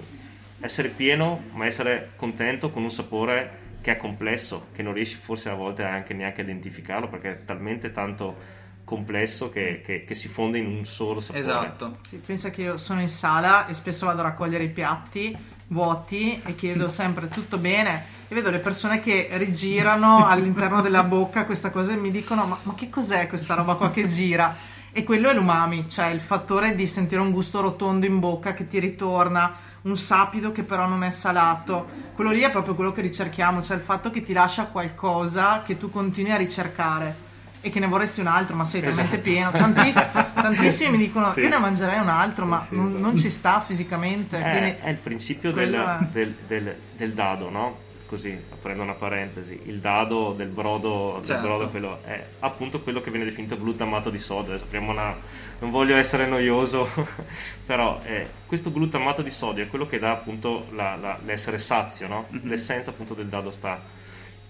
essere 0.60 0.88
pieno 0.88 1.42
ma 1.52 1.66
essere 1.66 2.12
contento 2.16 2.70
con 2.70 2.82
un 2.82 2.90
sapore 2.90 3.60
che 3.80 3.92
è 3.92 3.96
complesso 3.96 4.68
che 4.72 4.82
non 4.82 4.92
riesci 4.92 5.16
forse 5.16 5.48
a 5.48 5.54
volte 5.54 5.82
anche 5.82 6.14
neanche 6.14 6.40
a 6.40 6.44
identificarlo 6.44 7.08
perché 7.08 7.30
è 7.30 7.44
talmente 7.44 7.90
tanto 7.90 8.60
complesso 8.84 9.48
che, 9.48 9.80
che- 9.84 10.04
che 10.04 10.14
si 10.14 10.28
fonde 10.28 10.58
in 10.58 10.66
un 10.66 10.84
solo 10.84 11.20
sapore. 11.20 11.40
Esatto. 11.42 11.98
Sì, 12.08 12.16
pensa 12.16 12.50
che 12.50 12.62
io 12.62 12.76
sono 12.76 13.00
in 13.00 13.08
sala 13.08 13.66
e 13.66 13.74
spesso 13.74 14.06
vado 14.06 14.20
a 14.20 14.24
raccogliere 14.24 14.64
i 14.64 14.70
piatti 14.70 15.34
vuoti 15.68 16.40
e 16.44 16.54
chiedo 16.54 16.88
sempre 16.88 17.28
tutto 17.28 17.58
bene? 17.58 18.20
E 18.28 18.34
vedo 18.34 18.50
le 18.50 18.58
persone 18.58 19.00
che 19.00 19.28
rigirano 19.32 20.26
all'interno 20.28 20.82
della 20.82 21.04
bocca 21.04 21.44
questa 21.44 21.70
cosa 21.70 21.92
e 21.92 21.96
mi 21.96 22.10
dicono 22.10 22.44
ma, 22.44 22.58
ma 22.62 22.74
che 22.74 22.90
cos'è 22.90 23.28
questa 23.28 23.54
roba 23.54 23.74
qua 23.76 23.90
che 23.90 24.06
gira? 24.06 24.54
E 24.94 25.04
quello 25.04 25.30
è 25.30 25.34
l'umami, 25.34 25.88
cioè 25.88 26.06
il 26.08 26.20
fattore 26.20 26.74
di 26.74 26.86
sentire 26.86 27.20
un 27.20 27.30
gusto 27.30 27.60
rotondo 27.62 28.04
in 28.04 28.18
bocca 28.20 28.52
che 28.52 28.66
ti 28.66 28.78
ritorna, 28.78 29.54
un 29.82 29.96
sapido 29.96 30.52
che 30.52 30.64
però 30.64 30.86
non 30.86 31.02
è 31.02 31.10
salato. 31.10 31.88
Quello 32.14 32.30
lì 32.30 32.40
è 32.40 32.50
proprio 32.50 32.74
quello 32.74 32.92
che 32.92 33.00
ricerchiamo, 33.00 33.62
cioè 33.62 33.76
il 33.78 33.82
fatto 33.82 34.10
che 34.10 34.22
ti 34.22 34.34
lascia 34.34 34.66
qualcosa 34.66 35.62
che 35.64 35.78
tu 35.78 35.90
continui 35.90 36.30
a 36.32 36.36
ricercare 36.36 37.30
e 37.62 37.70
che 37.70 37.80
ne 37.80 37.86
vorresti 37.86 38.20
un 38.20 38.26
altro, 38.26 38.54
ma 38.54 38.64
sei 38.66 38.80
talmente 38.82 39.20
Esatto. 39.20 39.20
pieno. 39.22 39.50
Tantiss- 39.50 40.06
tantissimi 40.34 40.90
mi 40.90 40.98
dicono: 40.98 41.30
Sì. 41.30 41.40
Io 41.40 41.48
ne 41.48 41.58
mangerei 41.58 41.98
un 41.98 42.08
altro, 42.08 42.44
Sì, 42.44 42.50
ma 42.50 42.60
sì, 42.68 42.76
non, 42.76 42.86
esatto. 42.86 43.00
non 43.02 43.16
ci 43.16 43.30
sta 43.30 43.60
fisicamente. 43.66 44.38
È, 44.42 44.50
quindi- 44.50 44.76
è 44.82 44.88
il 44.90 44.96
principio 44.96 45.52
del, 45.52 45.72
è. 45.72 46.04
del- 46.12 46.34
del- 46.46 46.76
del 46.98 47.12
dado, 47.14 47.48
no? 47.48 47.76
Così, 48.12 48.38
aprendo 48.52 48.82
una 48.82 48.92
parentesi, 48.92 49.58
il 49.64 49.78
dado 49.80 50.34
del 50.34 50.48
brodo, 50.48 51.14
del 51.16 51.24
Certo. 51.28 51.46
brodo 51.46 51.68
quello 51.70 52.00
è 52.04 52.22
appunto 52.40 52.82
quello 52.82 53.00
che 53.00 53.08
viene 53.10 53.24
definito 53.24 53.56
glutamato 53.56 54.10
di 54.10 54.18
sodio. 54.18 54.60
Una... 54.72 55.16
Non 55.60 55.70
voglio 55.70 55.96
essere 55.96 56.26
noioso, 56.26 56.86
però 57.64 58.00
eh, 58.04 58.26
questo 58.46 58.70
glutamato 58.70 59.22
di 59.22 59.30
sodio 59.30 59.64
è 59.64 59.66
quello 59.66 59.86
che 59.86 59.98
dà 59.98 60.10
appunto 60.10 60.66
la- 60.72 60.94
la- 60.96 61.18
l'essere 61.24 61.56
sazio, 61.56 62.06
no? 62.06 62.26
Mhm. 62.28 62.40
L'essenza 62.50 62.90
appunto 62.90 63.14
del 63.14 63.28
dado 63.28 63.50
sta. 63.50 63.80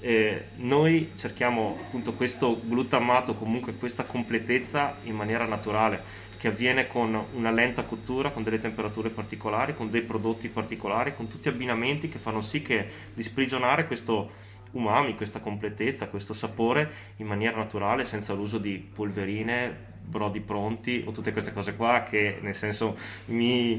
Eh, 0.01 0.47
noi 0.57 1.13
cerchiamo 1.15 1.79
appunto 1.87 2.15
questo 2.15 2.61
glutamato, 2.65 3.35
comunque 3.35 3.75
questa 3.75 4.03
completezza 4.03 4.97
in 5.05 5.15
maniera 5.15 5.45
naturale, 5.45 6.03
che 6.43 6.49
avviene 6.49 6.89
con 6.89 7.15
una 7.35 7.53
lenta 7.53 7.85
cottura, 7.85 8.31
con 8.31 8.43
delle 8.43 8.59
temperature 8.59 9.11
particolari, 9.11 9.77
con 9.77 9.89
dei 9.91 10.01
prodotti 10.03 10.49
particolari, 10.49 11.15
con 11.15 11.29
tutti 11.29 11.47
abbinamenti 11.49 12.09
che 12.09 12.19
fanno 12.19 12.41
sì 12.41 12.63
che 12.63 12.85
di 13.15 13.23
sprigionare 13.23 13.87
questo 13.87 14.29
umami, 14.73 15.15
questa 15.15 15.39
completezza, 15.39 16.09
questo 16.09 16.33
sapore 16.35 16.91
in 17.19 17.27
maniera 17.29 17.57
naturale, 17.57 18.05
senza 18.05 18.33
l'uso 18.33 18.59
di 18.59 18.77
polverine, 18.93 19.73
brodi 20.05 20.41
pronti 20.41 21.05
o 21.07 21.13
tutte 21.13 21.31
queste 21.31 21.53
cose 21.53 21.77
qua 21.77 22.03
che 22.03 22.39
nel 22.41 22.57
senso 22.57 22.97
mi, 23.27 23.75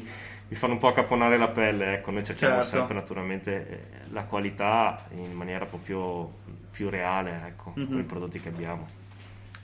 mi 0.47 0.55
fanno 0.55 0.71
un 0.73 0.79
po' 0.79 0.87
accaponare 0.87 1.37
la 1.37 1.49
pelle. 1.49 1.95
Ecco, 1.95 2.11
noi 2.11 2.23
cerchiamo 2.23 2.61
Certo. 2.61 2.69
sempre 2.77 2.93
naturalmente 2.95 3.51
eh, 3.67 3.79
la 4.13 4.23
qualità 4.23 5.05
in 5.15 5.33
maniera 5.33 5.65
proprio 5.65 6.31
più 6.71 6.87
reale, 6.89 7.41
ecco, 7.45 7.73
Mhm. 7.75 7.87
con 7.87 7.99
i 7.99 8.03
prodotti 8.03 8.39
che 8.39 8.47
abbiamo. 8.47 9.01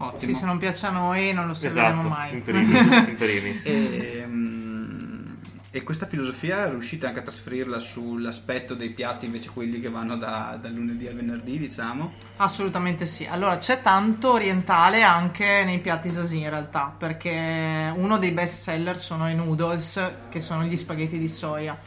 Ottimo. 0.02 0.34
Sì, 0.34 0.40
se 0.40 0.46
non 0.46 0.58
piace 0.58 0.86
a 0.86 0.92
noi 0.92 1.34
non 1.34 1.48
lo 1.48 1.54
serviremo 1.54 2.00
Esatto, 2.00 2.08
mai. 2.08 2.34
in 2.34 2.42
primis, 2.42 2.92
in 2.92 3.16
primis. 3.20 3.66
E, 3.66 4.24
mm, 4.26 5.34
e 5.72 5.84
questa 5.84 6.08
filosofia 6.08 6.68
riuscite 6.70 7.06
anche 7.06 7.20
a 7.20 7.22
trasferirla 7.22 7.80
sull'aspetto 7.80 8.74
dei 8.76 8.90
piatti 8.90 9.26
invece 9.26 9.50
quelli 9.50 9.80
che 9.82 9.90
vanno 9.90 10.16
da, 10.16 10.58
dal 10.60 10.72
lunedì 10.72 11.06
al 11.08 11.14
venerdì, 11.16 11.58
diciamo? 11.60 12.14
Assolutamente 12.38 13.06
sì. 13.06 13.26
Allora, 13.26 13.58
c'è 13.58 13.82
tanto 13.82 14.32
orientale 14.32 15.04
anche 15.04 15.64
nei 15.66 15.80
piatti 15.80 16.10
sasi 16.10 16.40
in 16.40 16.50
realtà, 16.50 16.94
perché 16.98 17.92
uno 17.96 18.18
dei 18.18 18.32
best 18.32 18.64
seller 18.64 18.98
sono 18.98 19.30
i 19.30 19.36
noodles, 19.36 20.12
che 20.30 20.40
sono 20.42 20.64
gli 20.64 20.78
spaghetti 20.78 21.20
di 21.20 21.28
soia. 21.30 21.78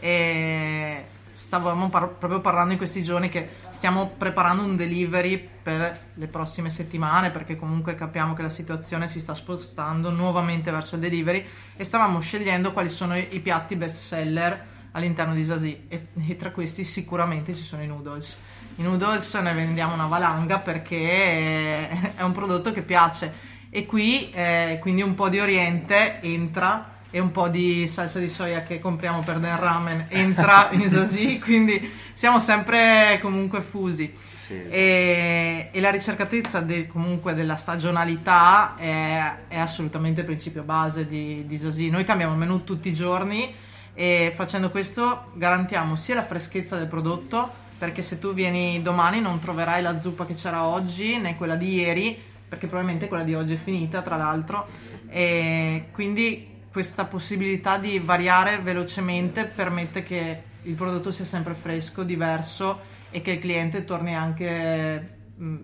E 0.00 1.04
stavamo 1.38 1.88
par- 1.88 2.16
proprio 2.18 2.40
parlando 2.40 2.72
in 2.72 2.78
questi 2.78 3.04
giorni 3.04 3.28
che 3.28 3.48
stiamo 3.70 4.08
preparando 4.18 4.64
un 4.64 4.74
delivery 4.74 5.48
per 5.62 6.06
le 6.14 6.26
prossime 6.26 6.68
settimane, 6.68 7.30
perché 7.30 7.56
comunque 7.56 7.94
capiamo 7.94 8.34
che 8.34 8.42
la 8.42 8.48
situazione 8.48 9.06
si 9.06 9.20
sta 9.20 9.34
spostando 9.34 10.10
nuovamente 10.10 10.72
verso 10.72 10.96
il 10.96 11.00
delivery 11.00 11.46
e 11.76 11.84
stavamo 11.84 12.18
scegliendo 12.18 12.72
quali 12.72 12.88
sono 12.88 13.16
i, 13.16 13.28
i 13.30 13.38
piatti 13.40 13.76
best 13.76 13.98
seller 13.98 14.66
all'interno 14.92 15.32
di 15.32 15.44
Sasi 15.44 15.84
e, 15.86 16.08
e 16.26 16.36
tra 16.36 16.50
questi 16.50 16.82
sicuramente 16.82 17.54
ci 17.54 17.62
sono 17.62 17.84
i 17.84 17.86
noodles. 17.86 18.36
I 18.74 18.82
noodles 18.82 19.32
ne 19.34 19.54
vendiamo 19.54 19.94
una 19.94 20.06
valanga 20.06 20.58
perché 20.58 22.16
è 22.16 22.22
un 22.22 22.32
prodotto 22.32 22.72
che 22.72 22.82
piace 22.82 23.32
e 23.70 23.86
qui 23.86 24.30
eh, 24.30 24.78
quindi 24.80 25.02
un 25.02 25.14
po' 25.14 25.28
di 25.28 25.38
oriente 25.38 26.20
entra 26.20 26.97
e 27.10 27.20
un 27.20 27.32
po' 27.32 27.48
di 27.48 27.86
salsa 27.86 28.18
di 28.18 28.28
soia 28.28 28.62
che 28.62 28.78
compriamo 28.78 29.20
per 29.20 29.38
Den 29.38 29.58
Ramen 29.58 30.06
entra 30.08 30.68
in 30.72 30.88
Sasi, 30.90 31.38
quindi 31.38 31.90
siamo 32.12 32.38
sempre 32.38 33.18
comunque 33.22 33.62
fusi. 33.62 34.14
Sì, 34.34 34.54
esatto. 34.54 34.74
E, 34.74 35.68
e 35.72 35.80
la 35.80 35.90
ricercatezza 35.90 36.60
del- 36.60 36.86
comunque 36.86 37.34
della 37.34 37.56
stagionalità 37.56 38.76
è, 38.76 39.34
è 39.48 39.58
assolutamente 39.58 40.20
il 40.20 40.26
principio 40.26 40.62
base 40.62 41.08
di, 41.08 41.44
di 41.46 41.58
Sasi. 41.58 41.88
Noi 41.88 42.04
cambiamo 42.04 42.32
il 42.32 42.38
menù 42.38 42.64
tutti 42.64 42.88
i 42.88 42.94
giorni 42.94 43.54
e 43.94 44.32
facendo 44.36 44.70
questo 44.70 45.32
garantiamo 45.34 45.96
sia 45.96 46.14
la 46.14 46.24
freschezza 46.24 46.76
del 46.76 46.88
prodotto, 46.88 47.66
perché 47.78 48.02
se 48.02 48.18
tu 48.18 48.34
vieni 48.34 48.82
domani 48.82 49.20
non 49.20 49.38
troverai 49.38 49.80
la 49.80 49.98
zuppa 49.98 50.26
che 50.26 50.34
c'era 50.34 50.64
oggi 50.64 51.16
né 51.18 51.36
quella 51.36 51.56
di 51.56 51.74
ieri, 51.74 52.20
perché 52.48 52.66
probabilmente 52.66 53.08
quella 53.08 53.24
di 53.24 53.34
oggi 53.34 53.54
è 53.54 53.56
finita, 53.56 54.02
tra 54.02 54.16
l'altro, 54.16 54.68
e 55.08 55.86
quindi 55.92 56.47
questa 56.70 57.04
possibilità 57.06 57.78
di 57.78 57.98
variare 57.98 58.58
velocemente 58.58 59.44
permette 59.44 60.02
che 60.02 60.42
il 60.62 60.74
prodotto 60.74 61.10
sia 61.10 61.24
sempre 61.24 61.54
fresco, 61.54 62.02
diverso 62.02 62.80
e 63.10 63.22
che 63.22 63.32
il 63.32 63.38
cliente 63.38 63.84
torni 63.84 64.14
anche 64.14 65.16
mh, 65.36 65.56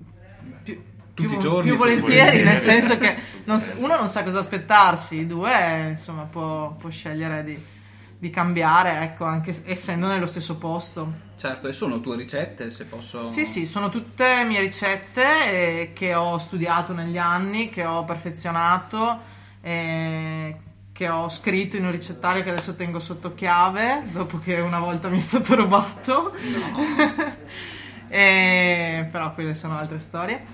più, 0.63 0.83
Tutti 1.15 1.29
più- 1.29 1.37
i 1.39 1.41
giorni, 1.41 1.69
più 1.69 1.77
volentieri, 1.79 2.17
volentieri. 2.17 2.43
nel 2.45 2.59
senso 2.59 2.99
che 2.99 3.17
non 3.45 3.61
s- 3.61 3.75
uno 3.79 3.97
non 3.97 4.09
sa 4.09 4.23
cosa 4.25 4.39
aspettarsi, 4.41 5.27
due 5.27 5.89
insomma 5.91 6.23
può, 6.23 6.73
può 6.73 6.89
scegliere 6.91 7.45
di, 7.45 7.57
di 8.19 8.31
cambiare, 8.31 9.01
ecco, 9.03 9.25
anche 9.25 9.55
essendo 9.67 10.07
nello 10.09 10.27
stesso 10.27 10.57
posto. 10.57 11.13
Certo, 11.37 11.69
e 11.69 11.73
sono 11.73 12.01
tue 12.01 12.17
ricette, 12.17 12.71
se 12.71 12.85
posso... 12.85 13.29
Sì, 13.29 13.45
sì, 13.45 13.67
sono 13.67 13.91
tutte 13.91 14.45
mie 14.45 14.61
ricette 14.61 15.23
eh, 15.83 15.93
che 15.93 16.15
ho 16.15 16.39
studiato 16.39 16.95
negli 16.95 17.19
anni, 17.19 17.69
che 17.69 17.85
ho 17.85 18.05
perfezionato, 18.05 19.21
eh, 19.61 20.57
che 20.95 21.09
ho 21.09 21.29
scritto 21.29 21.77
in 21.77 21.85
un 21.85 21.91
ricettario 21.91 22.45
che 22.45 22.51
adesso 22.51 22.77
tengo 22.77 23.01
sotto 23.01 23.35
chiave, 23.35 24.05
dopo 24.13 24.39
che 24.39 24.61
una 24.61 24.79
volta 24.79 25.09
mi 25.09 25.19
è 25.19 25.21
stato 25.21 25.55
rubato. 25.57 26.33
Eh, 28.07 29.09
però 29.11 29.35
quelle 29.35 29.57
sono 29.57 29.77
altre 29.77 29.99
storie. 29.99 30.45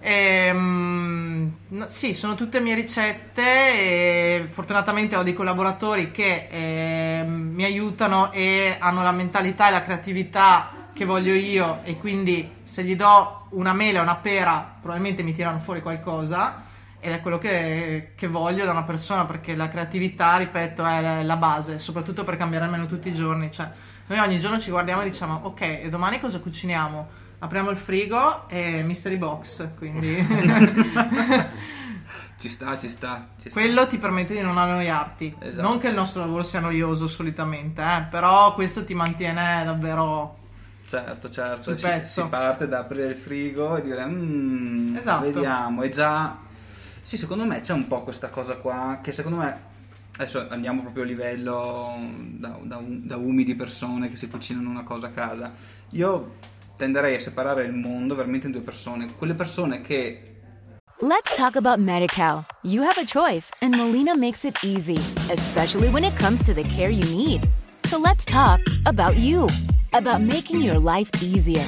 Ehm, 0.00 1.56
no, 1.68 1.88
sì, 1.88 2.12
sono 2.12 2.34
tutte 2.34 2.60
mie 2.60 2.74
ricette 2.74 3.42
e 3.42 4.46
fortunatamente 4.50 5.16
ho 5.16 5.22
dei 5.22 5.32
collaboratori 5.32 6.10
che 6.10 6.48
ehm, 6.50 7.30
mi 7.54 7.64
aiutano 7.64 8.32
e 8.32 8.76
hanno 8.78 9.02
la 9.02 9.12
mentalità 9.12 9.68
e 9.68 9.70
la 9.70 9.82
creatività 9.82 10.88
che 10.92 11.06
voglio 11.06 11.32
io 11.32 11.80
e 11.84 11.96
quindi 11.96 12.50
se 12.64 12.82
gli 12.82 12.96
do 12.96 13.46
una 13.50 13.72
mela 13.72 14.00
e 14.00 14.02
una 14.02 14.16
pera 14.16 14.76
probabilmente 14.78 15.22
mi 15.22 15.32
tirano 15.32 15.58
fuori 15.58 15.80
qualcosa 15.80 16.65
ed 17.06 17.12
è 17.12 17.20
quello 17.20 17.38
che, 17.38 18.12
che 18.16 18.26
voglio 18.26 18.64
da 18.64 18.72
una 18.72 18.82
persona 18.82 19.24
perché 19.26 19.54
la 19.54 19.68
creatività, 19.68 20.36
ripeto, 20.36 20.84
è 20.84 21.22
la, 21.22 21.36
base, 21.36 21.78
soprattutto 21.78 22.24
per 22.24 22.36
cambiare 22.36 22.64
il 22.64 22.70
menù 22.72 22.86
tutti 22.86 23.08
i 23.08 23.14
giorni. 23.14 23.50
Cioè, 23.52 23.70
noi 24.06 24.18
ogni 24.18 24.38
giorno 24.40 24.58
ci 24.58 24.70
guardiamo 24.70 25.02
e 25.02 25.04
diciamo 25.04 25.40
ok, 25.44 25.60
e 25.60 25.88
domani 25.88 26.18
cosa 26.18 26.40
cuciniamo? 26.40 27.24
Apriamo 27.38 27.70
il 27.70 27.76
frigo 27.76 28.48
e 28.48 28.82
mystery 28.82 29.16
box, 29.16 29.76
quindi 29.76 30.16
Ci 32.38 32.48
sta, 32.50 32.76
ci 32.76 32.90
sta. 32.90 33.28
Ci 33.36 33.48
sta. 33.48 33.50
quello 33.50 33.86
ti 33.86 33.98
permette 33.98 34.34
di 34.34 34.40
non 34.40 34.58
annoiarti. 34.58 35.36
Esatto. 35.38 35.66
Non 35.66 35.78
che 35.78 35.88
il 35.88 35.94
nostro 35.94 36.20
lavoro 36.22 36.42
sia 36.42 36.60
noioso 36.60 37.06
solitamente, 37.06 37.82
eh, 37.82 38.06
però 38.10 38.52
questo 38.54 38.84
ti 38.84 38.94
mantiene 38.94 39.62
davvero 39.64 40.38
Certo, 40.88 41.30
certo. 41.30 41.76
Si, 41.76 42.00
si 42.04 42.22
parte 42.28 42.68
da 42.68 42.80
aprire 42.80 43.08
il 43.08 43.16
frigo 43.16 43.76
e 43.76 43.82
dire, 43.82 44.04
"Mm, 44.06 44.96
Esatto. 44.96 45.24
vediamo. 45.24 45.82
E 45.82 45.90
già... 45.90 46.36
Sì, 47.06 47.16
secondo 47.16 47.44
me 47.44 47.60
c'è 47.60 47.72
un 47.72 47.86
po' 47.86 48.02
questa 48.02 48.30
cosa 48.30 48.56
qua 48.56 48.98
che 49.00 49.12
secondo 49.12 49.38
me... 49.38 49.74
Adesso 50.18 50.48
andiamo 50.48 50.80
proprio 50.80 51.04
a 51.04 51.06
livello 51.06 51.94
da, 52.10 52.58
da, 52.60 52.80
da 52.82 53.16
umidi 53.16 53.54
persone 53.54 54.08
che 54.08 54.16
si 54.16 54.28
cucinano 54.28 54.68
una 54.68 54.82
cosa 54.82 55.06
a 55.06 55.10
casa. 55.10 55.52
Io 55.90 56.34
tenderei 56.76 57.14
a 57.14 57.20
separare 57.20 57.64
il 57.64 57.74
mondo 57.74 58.16
veramente 58.16 58.46
in 58.46 58.52
due 58.52 58.62
persone. 58.62 59.14
Quelle 59.14 59.34
persone 59.34 59.82
che 59.82 60.38
Let's 61.00 61.32
talk 61.36 61.54
about 61.54 61.78
MediCal. 61.78 62.44
You 62.62 62.82
have 62.82 62.98
a 62.98 63.04
choice, 63.04 63.50
and 63.60 63.76
Molina 63.76 64.16
makes 64.16 64.44
it 64.44 64.56
easy, 64.64 64.98
especially 65.30 65.88
when 65.90 66.02
it 66.02 66.16
comes 66.18 66.42
to 66.42 66.54
the 66.54 66.64
care 66.64 66.90
you 66.90 67.04
need. 67.14 67.46
So 67.84 68.00
let's 68.00 68.24
talk 68.24 68.58
about 68.84 69.16
you, 69.16 69.46
about 69.92 70.22
making 70.22 70.60
your 70.60 70.80
life 70.80 71.10
easier, 71.22 71.64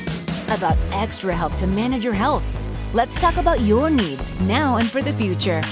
about 0.48 0.76
extra 0.94 1.32
help 1.32 1.54
to 1.58 1.66
manage 1.68 2.02
your 2.02 2.14
health. 2.14 2.48
Let's 2.94 3.18
talk 3.18 3.36
about 3.36 3.60
your 3.60 3.90
needs 3.90 4.40
now 4.40 4.78
and 4.78 4.90
for 4.90 5.02
the 5.02 5.12
future. 5.12 5.62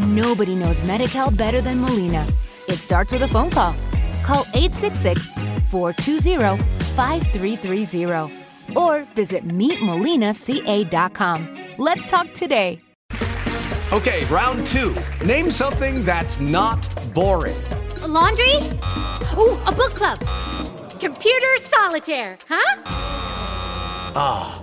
Nobody 0.00 0.56
knows 0.56 0.80
MediCal 0.80 1.36
better 1.36 1.60
than 1.60 1.80
Molina. 1.80 2.26
It 2.66 2.74
starts 2.74 3.12
with 3.12 3.22
a 3.22 3.28
phone 3.28 3.50
call. 3.50 3.76
Call 4.24 4.44
866 4.52 5.30
420 5.70 6.60
5330 6.96 8.74
or 8.74 9.06
visit 9.14 9.46
meetmolinaca.com. 9.46 11.58
Let's 11.78 12.04
talk 12.06 12.34
today. 12.34 12.80
Okay, 13.92 14.24
round 14.24 14.66
two. 14.66 14.92
Name 15.24 15.52
something 15.52 16.04
that's 16.04 16.40
not 16.40 16.88
boring. 17.14 17.54
A 18.02 18.08
laundry? 18.08 18.54
Ooh, 19.38 19.56
a 19.66 19.72
book 19.72 19.94
club. 19.94 20.18
Computer 20.98 21.46
solitaire, 21.60 22.36
huh? 22.48 22.82
Ah, 24.18 24.62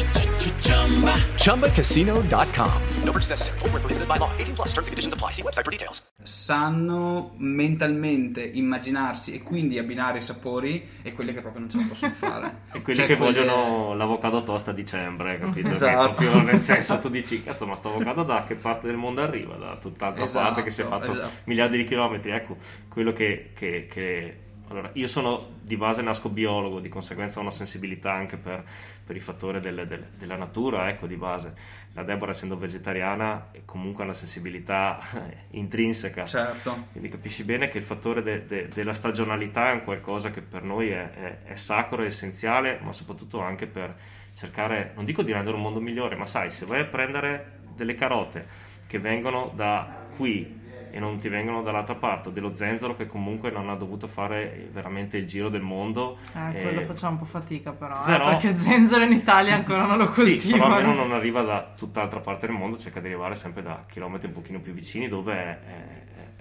ChumbaCasino.com. 1.37 2.71
No 3.03 3.11
purchase 3.11 3.29
necessary. 3.29 3.59
Void 3.59 3.71
where 3.73 3.79
prohibited 3.81 4.07
by 4.07 4.17
law. 4.17 4.29
18 4.37 4.55
plus 4.55 4.69
terms 4.73 4.87
and 4.87 4.93
conditions 4.95 5.13
apply. 5.13 5.31
See 5.31 5.43
website 5.43 5.63
for 5.63 5.71
details. 5.71 6.01
sanno 6.23 7.33
mentalmente 7.37 8.43
immaginarsi 8.43 9.33
e 9.33 9.41
quindi 9.41 9.79
abbinare 9.79 10.19
i 10.19 10.21
sapori 10.21 10.87
e 11.01 11.13
quelli 11.13 11.33
che 11.33 11.41
proprio 11.41 11.61
non 11.61 11.71
ce 11.71 11.77
la 11.77 11.85
possono 11.87 12.13
fare. 12.13 12.55
E 12.73 12.81
quelli 12.81 12.99
Cioè, 12.99 13.07
che 13.07 13.17
quelle- 13.17 13.39
vogliono 13.43 13.95
l'avocado 13.95 14.43
toast 14.43 14.67
a 14.67 14.71
dicembre, 14.71 15.39
capito? 15.39 15.69
Che 15.69 15.75
Esatto. 15.75 16.13
proprio 16.13 16.41
nel 16.43 16.57
senso 16.59 16.99
tu 16.99 17.09
dici, 17.09 17.43
cazzo, 17.43 17.65
ma 17.67 17.75
sto 17.75 17.89
avocado 17.89 18.23
da 18.23 18.43
che 18.45 18.55
parte 18.55 18.87
del 18.87 18.97
mondo 18.97 19.21
arriva? 19.21 19.55
Da 19.55 19.77
tutt'altra 19.77 20.23
Esatto, 20.23 20.45
parte 20.45 20.63
che 20.63 20.69
si 20.69 20.81
è 20.81 20.85
fatto 20.85 21.11
esatto. 21.11 21.29
miliardi 21.45 21.77
di 21.77 21.83
chilometri. 21.85 22.31
Ecco, 22.31 22.57
quello 22.89 23.13
che... 23.13 23.51
che- 23.55 23.87
che- 23.89 24.35
Allora, 24.71 24.89
io 24.93 25.07
sono 25.07 25.49
di 25.61 25.75
base 25.75 26.01
nasco 26.01 26.29
biologo, 26.29 26.79
di 26.79 26.87
conseguenza 26.87 27.39
ho 27.39 27.41
una 27.41 27.51
sensibilità 27.51 28.13
anche 28.13 28.37
per, 28.37 28.63
per 29.05 29.17
i 29.17 29.19
fattori 29.19 29.59
del- 29.59 29.85
del- 29.85 30.05
della 30.17 30.37
natura, 30.37 30.87
ecco, 30.87 31.07
di 31.07 31.17
base. 31.17 31.53
La 31.91 32.03
Deborah, 32.03 32.31
essendo 32.31 32.57
vegetariana, 32.57 33.47
comunque 33.65 34.03
ha 34.03 34.05
una 34.05 34.15
sensibilità 34.15 34.97
intrinseca. 35.51 36.25
Certo. 36.25 36.85
Quindi 36.91 37.09
capisci 37.09 37.43
bene 37.43 37.67
che 37.67 37.79
il 37.79 37.83
fattore 37.83 38.23
de- 38.23 38.45
de- 38.45 38.67
della 38.69 38.93
stagionalità 38.93 39.71
è 39.71 39.73
un 39.73 39.83
qualcosa 39.83 40.29
che 40.31 40.41
per 40.41 40.63
noi 40.63 40.89
è, 40.89 41.09
è- 41.11 41.37
è 41.43 41.55
sacro, 41.55 42.03
è 42.03 42.05
essenziale, 42.05 42.79
ma 42.81 42.93
soprattutto 42.93 43.41
anche 43.41 43.67
per 43.67 43.93
cercare, 44.35 44.93
non 44.95 45.03
dico 45.03 45.21
di 45.21 45.33
rendere 45.33 45.57
un 45.57 45.63
mondo 45.63 45.81
migliore, 45.81 46.15
ma 46.15 46.25
sai, 46.25 46.49
se 46.49 46.65
vai 46.65 46.79
a 46.79 46.85
prendere 46.85 47.59
delle 47.75 47.95
carote 47.95 48.69
che 48.87 48.99
vengono 48.99 49.51
da 49.53 50.07
qui 50.15 50.59
e 50.91 50.99
non 50.99 51.17
ti 51.19 51.29
vengono 51.29 51.61
dall'altra 51.63 51.95
parte, 51.95 52.31
dello 52.31 52.53
zenzero 52.53 52.95
che 52.95 53.07
comunque 53.07 53.49
non 53.49 53.69
ha 53.69 53.75
dovuto 53.75 54.07
fare 54.07 54.67
veramente 54.71 55.17
il 55.17 55.25
giro 55.25 55.49
del 55.49 55.61
mondo. 55.61 56.17
Eh, 56.35 56.61
quello 56.61 56.81
eh, 56.81 56.85
facciamo 56.85 57.13
un 57.13 57.19
po' 57.19 57.25
fatica 57.25 57.71
però, 57.71 58.01
eh, 58.01 58.05
però- 58.05 58.27
perché 58.29 58.57
zenzero 58.57 59.03
in 59.03 59.13
Italia 59.13 59.55
ancora 59.55 59.85
non 59.85 59.97
lo 59.97 60.11
sì, 60.13 60.21
però 60.21 60.25
coltivano. 60.27 60.75
almeno 60.75 60.93
non 60.93 61.11
arriva 61.13 61.41
da 61.41 61.73
tutt'altra 61.77 62.19
parte 62.19 62.47
del 62.47 62.55
mondo, 62.55 62.77
cerca 62.77 62.99
di 62.99 63.07
arrivare 63.07 63.35
sempre 63.35 63.61
da 63.63 63.79
chilometri 63.89 64.27
un 64.27 64.33
pochino 64.33 64.59
più 64.59 64.73
vicini 64.73 65.07
dove 65.07 65.33
è, 65.33 65.59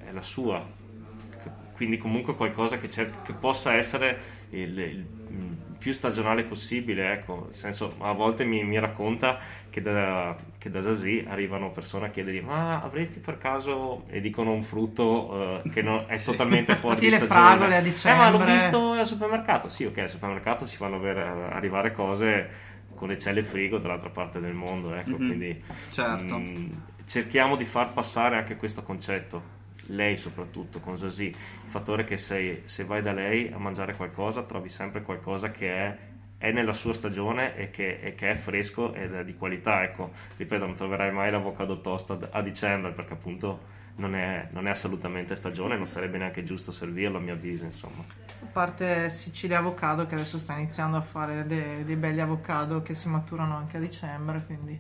è- 0.05 0.09
è 0.09 0.13
la 0.13 0.23
sua. 0.23 0.79
Quindi 1.75 1.97
comunque 1.97 2.35
qualcosa 2.35 2.77
che, 2.79 2.91
cer- 2.91 3.23
che 3.23 3.33
possa 3.33 3.73
essere 3.75 4.19
il, 4.51 4.79
il 4.79 5.07
più 5.81 5.93
stagionale 5.95 6.45
possibile, 6.45 7.13
ecco, 7.13 7.45
nel 7.47 7.55
senso 7.55 7.97
a 8.01 8.13
volte 8.13 8.45
mi, 8.45 8.63
mi 8.65 8.79
racconta 8.79 9.39
che 9.71 9.81
da, 9.83 10.37
che 10.59 10.71
da 10.71 10.83
Zazie 10.83 11.27
arrivano 11.27 11.73
persone 11.73 12.07
a 12.07 12.11
chiedergli 12.11 12.41
ma 12.43 12.83
avresti 12.83 13.21
per 13.21 13.39
caso, 13.39 14.05
e 14.09 14.21
dicono 14.21 14.53
un 14.53 14.63
frutto 14.63 15.65
eh, 15.65 15.71
che 15.71 15.83
non- 15.83 16.05
è 16.09 16.21
totalmente 16.23 16.75
fuori 16.75 17.01
Sì, 17.01 17.09
di 17.09 17.11
le 17.11 17.21
stagione. 17.21 17.73
fragole 17.73 17.77
a 17.77 17.81
Eh 18.03 18.15
ma 18.15 18.31
l'ho 18.31 18.43
dicembre. 18.43 18.43
visto 18.43 18.93
al 18.93 19.07
supermercato, 19.07 19.69
sì 19.69 19.85
ok, 19.85 19.99
al 19.99 20.11
supermercato 20.11 20.65
si 20.67 20.77
fanno 20.77 20.97
arrivare 21.51 21.93
cose 21.93 22.69
con 22.95 23.09
le 23.09 23.19
celle 23.19 23.43
frigo 23.43 23.79
dall'altra 23.79 24.11
parte 24.11 24.41
del 24.41 24.53
mondo, 24.55 24.95
ecco, 24.95 25.19
Mhm, 25.19 25.21
quindi 25.21 25.63
certo. 25.91 26.37
mm, 26.37 26.73
cerchiamo 27.07 27.57
di 27.57 27.65
far 27.65 27.93
passare 27.93 28.37
anche 28.37 28.57
questo 28.57 28.83
concetto. 28.83 29.59
Lei 29.91 30.17
soprattutto 30.17 30.81
con 30.81 30.97
Zazie, 30.97 31.29
il 31.29 31.37
fattore 31.67 32.05
che 32.05 32.17
sei- 32.17 32.63
se 32.65 32.85
vai 32.85 33.03
da 33.03 33.13
lei 33.13 33.51
a 33.53 33.59
mangiare 33.59 33.95
qualcosa 33.95 34.43
trovi 34.43 34.69
sempre 34.69 35.03
qualcosa 35.03 35.51
che 35.51 35.69
è, 35.75 35.99
è 36.39 36.53
nella 36.53 36.73
sua 36.73 36.93
stagione 36.93 37.57
e 37.57 37.71
che, 37.71 37.99
e 38.01 38.15
che 38.15 38.31
è 38.31 38.35
fresco 38.35 38.95
ed 38.95 39.15
è 39.15 39.25
di 39.25 39.35
qualità. 39.37 39.83
Ecco, 39.83 40.11
ripeto, 40.37 40.67
non 40.67 40.75
troverai 40.77 41.13
mai 41.13 41.31
l'avocado 41.31 41.81
toast 41.81 42.11
a, 42.11 42.19
a 42.31 42.43
dicembre 42.43 42.93
perché 42.93 43.13
appunto 43.15 43.79
non 43.97 44.15
è, 44.15 44.49
non 44.53 44.67
è 44.67 44.71
assolutamente 44.71 45.35
stagione, 45.35 45.77
non 45.77 45.87
sarebbe 45.87 46.19
neanche 46.19 46.43
giusto 46.43 46.73
servirlo 46.73 47.19
a 47.19 47.21
mio 47.21 47.35
avviso, 47.35 47.65
insomma. 47.65 48.03
A 48.43 48.47
parte 48.47 49.11
Sicilia 49.11 49.59
Avocado 49.59 50.07
che 50.07 50.15
adesso 50.15 50.39
sta 50.39 50.55
iniziando 50.55 50.97
a 50.97 51.03
fare 51.03 51.47
de- 51.47 51.85
dei 51.85 51.97
belli 51.97 52.21
avocado 52.21 52.83
che 52.83 52.95
si 52.95 53.09
maturano 53.09 53.57
anche 53.57 53.77
a 53.77 53.81
dicembre, 53.81 54.45
quindi 54.47 54.79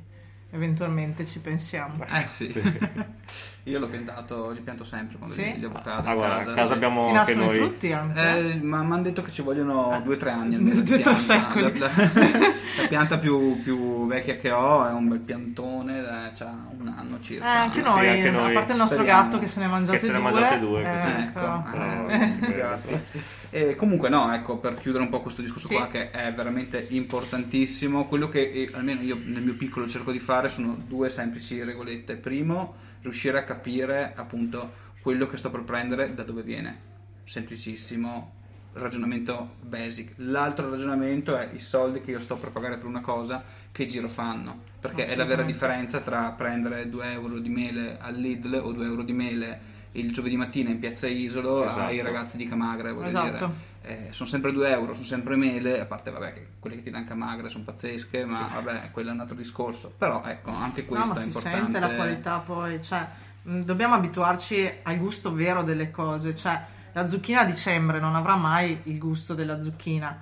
eventualmente 0.50 1.26
ci 1.26 1.40
pensiamo. 1.40 2.04
Eh 2.06 2.26
sì. 2.26 2.52
Io 3.64 3.78
l'ho 3.78 3.88
piantato, 3.88 4.50
li 4.52 4.60
pianto 4.60 4.84
sempre 4.84 5.18
quando 5.18 5.34
Sì? 5.34 5.42
li 5.42 5.58
gli 5.58 5.64
avocado 5.66 6.08
Ah, 6.08 6.14
guarda, 6.14 6.36
casa. 6.38 6.50
a 6.50 6.54
casa 6.54 6.66
sì. 6.68 6.72
abbiamo 6.72 7.10
Ti 7.10 7.16
anche 7.18 7.34
noi. 7.34 7.54
i 7.56 7.58
frutti 7.58 7.92
anche? 7.92 8.38
Eh, 8.38 8.54
ma 8.62 8.82
mi 8.82 8.92
hanno 8.92 9.02
detto 9.02 9.20
che 9.22 9.30
ci 9.30 9.42
vogliono 9.42 10.00
due 10.02 10.14
o 10.14 10.16
tre 10.16 10.30
anni 10.30 10.54
almeno 10.56 10.80
di 10.80 10.82
Due 10.82 10.96
o 10.96 11.00
tre 11.00 11.16
secoli. 11.16 11.78
La, 11.78 11.86
la- 11.88 11.92
la 12.80 12.88
pianta 12.88 13.18
più, 13.18 13.60
più 13.62 14.06
vecchia 14.06 14.36
che 14.36 14.50
ho 14.50 14.86
è 14.88 14.92
un 14.92 15.08
bel 15.08 15.18
piantone, 15.18 15.98
eh, 15.98 16.32
c'ha 16.34 16.50
un 16.78 16.88
anno 16.88 17.16
Eh, 17.16 17.22
circa. 17.22 17.48
anche, 17.60 17.82
Sì, 17.82 17.88
noi, 17.88 18.00
sì, 18.00 18.06
anche 18.08 18.30
noi. 18.30 18.50
a 18.50 18.52
parte 18.54 18.72
il 18.72 18.78
nostro 18.78 18.96
Speriamo. 19.02 19.22
gatto 19.24 19.38
che 19.38 19.46
se 19.46 19.60
ne 19.60 19.66
è 19.66 19.68
mangiate 19.68 19.98
Che 19.98 20.04
se 20.04 20.12
ne 20.12 20.18
due, 20.18 20.28
è 20.28 20.32
mangiate 20.32 20.58
due, 20.58 20.80
eh, 20.80 20.90
così. 20.90 21.06
Ecco, 21.22 21.40
però- 21.40 21.62
Però- 21.70 22.08
eh, 22.08 22.56
gatti. 22.56 22.98
E 23.50 23.74
comunque 23.76 24.08
no, 24.08 24.32
ecco, 24.32 24.56
per 24.56 24.74
chiudere 24.80 25.04
un 25.04 25.10
po' 25.10 25.20
questo 25.20 25.42
discorso 25.42 25.66
Sì. 25.68 25.74
qua 25.74 25.88
che 25.88 26.10
è 26.10 26.32
veramente 26.32 26.86
importantissimo, 26.90 28.06
quello 28.06 28.28
che 28.30 28.40
eh, 28.50 28.70
almeno 28.72 29.02
io 29.02 29.18
nel 29.22 29.42
mio 29.42 29.54
piccolo 29.54 29.86
cerco 29.86 30.12
di 30.12 30.18
fare 30.18 30.48
sono 30.48 30.74
due 30.86 31.10
semplici 31.10 31.62
regolette. 31.62 32.14
Primo, 32.14 32.74
riuscire 33.02 33.38
a 33.38 33.44
capire 33.44 34.12
appunto 34.14 34.88
quello 35.00 35.26
che 35.26 35.36
sto 35.36 35.50
per 35.50 35.62
prendere 35.62 36.14
da 36.14 36.22
dove 36.22 36.42
viene. 36.42 36.88
Semplicissimo, 37.24 38.32
ragionamento 38.74 39.56
basic. 39.62 40.12
L'altro 40.16 40.70
ragionamento 40.70 41.36
è 41.36 41.50
i 41.54 41.58
soldi 41.58 42.00
che 42.00 42.10
io 42.10 42.18
sto 42.18 42.36
per 42.36 42.50
pagare 42.50 42.76
per 42.76 42.86
una 42.86 43.00
cosa, 43.00 43.42
che 43.72 43.86
giro 43.86 44.08
fanno. 44.08 44.68
Perché 44.80 45.06
è 45.06 45.16
la 45.16 45.24
vera 45.24 45.42
differenza 45.42 46.00
tra 46.00 46.30
prendere 46.30 46.88
2 46.88 47.12
euro 47.12 47.38
di 47.38 47.48
mele 47.48 47.98
al 48.00 48.14
Lidl 48.14 48.54
o 48.62 48.72
2 48.72 48.84
euro 48.84 49.02
di 49.02 49.12
mele 49.12 49.78
il 49.92 50.12
giovedì 50.12 50.36
mattina 50.36 50.70
in 50.70 50.78
piazza 50.78 51.08
Isolo 51.08 51.64
Esatto. 51.64 51.80
ai 51.86 52.00
ragazzi 52.00 52.36
di 52.36 52.48
Camagre, 52.48 52.92
voglio 52.92 53.08
Esatto. 53.08 53.46
dire. 53.46 53.50
Eh, 53.82 54.08
sono 54.10 54.28
sempre 54.28 54.52
2 54.52 54.68
euro, 54.70 54.92
sono 54.92 55.06
sempre 55.06 55.36
mele, 55.36 55.80
a 55.80 55.86
parte 55.86 56.10
vabbè 56.10 56.32
che 56.34 56.46
quelle 56.58 56.76
che 56.76 56.82
ti 56.82 56.90
danno 56.90 57.06
Camagre 57.06 57.48
sono 57.48 57.64
pazzesche, 57.64 58.24
ma 58.26 58.46
vabbè, 58.52 58.90
quello 58.90 59.10
è 59.10 59.12
un 59.12 59.20
altro 59.20 59.34
discorso. 59.36 59.92
Però 59.96 60.22
ecco, 60.24 60.50
anche 60.50 60.84
No, 60.86 60.86
questo 60.86 61.14
ma 61.14 61.20
è 61.20 61.22
si 61.22 61.26
importante. 61.28 61.58
sente 61.62 61.78
la 61.80 61.90
qualità 61.94 62.38
poi, 62.38 62.82
cioè, 62.82 63.06
mh, 63.42 63.60
dobbiamo 63.62 63.94
abituarci 63.94 64.70
al 64.82 64.98
gusto 64.98 65.32
vero 65.34 65.62
delle 65.62 65.90
cose, 65.90 66.36
cioè, 66.36 66.62
la 66.92 67.06
zucchina 67.06 67.40
a 67.40 67.44
dicembre 67.44 68.00
non 68.00 68.14
avrà 68.14 68.36
mai 68.36 68.80
il 68.84 68.98
gusto 68.98 69.34
della 69.34 69.60
zucchina 69.62 70.20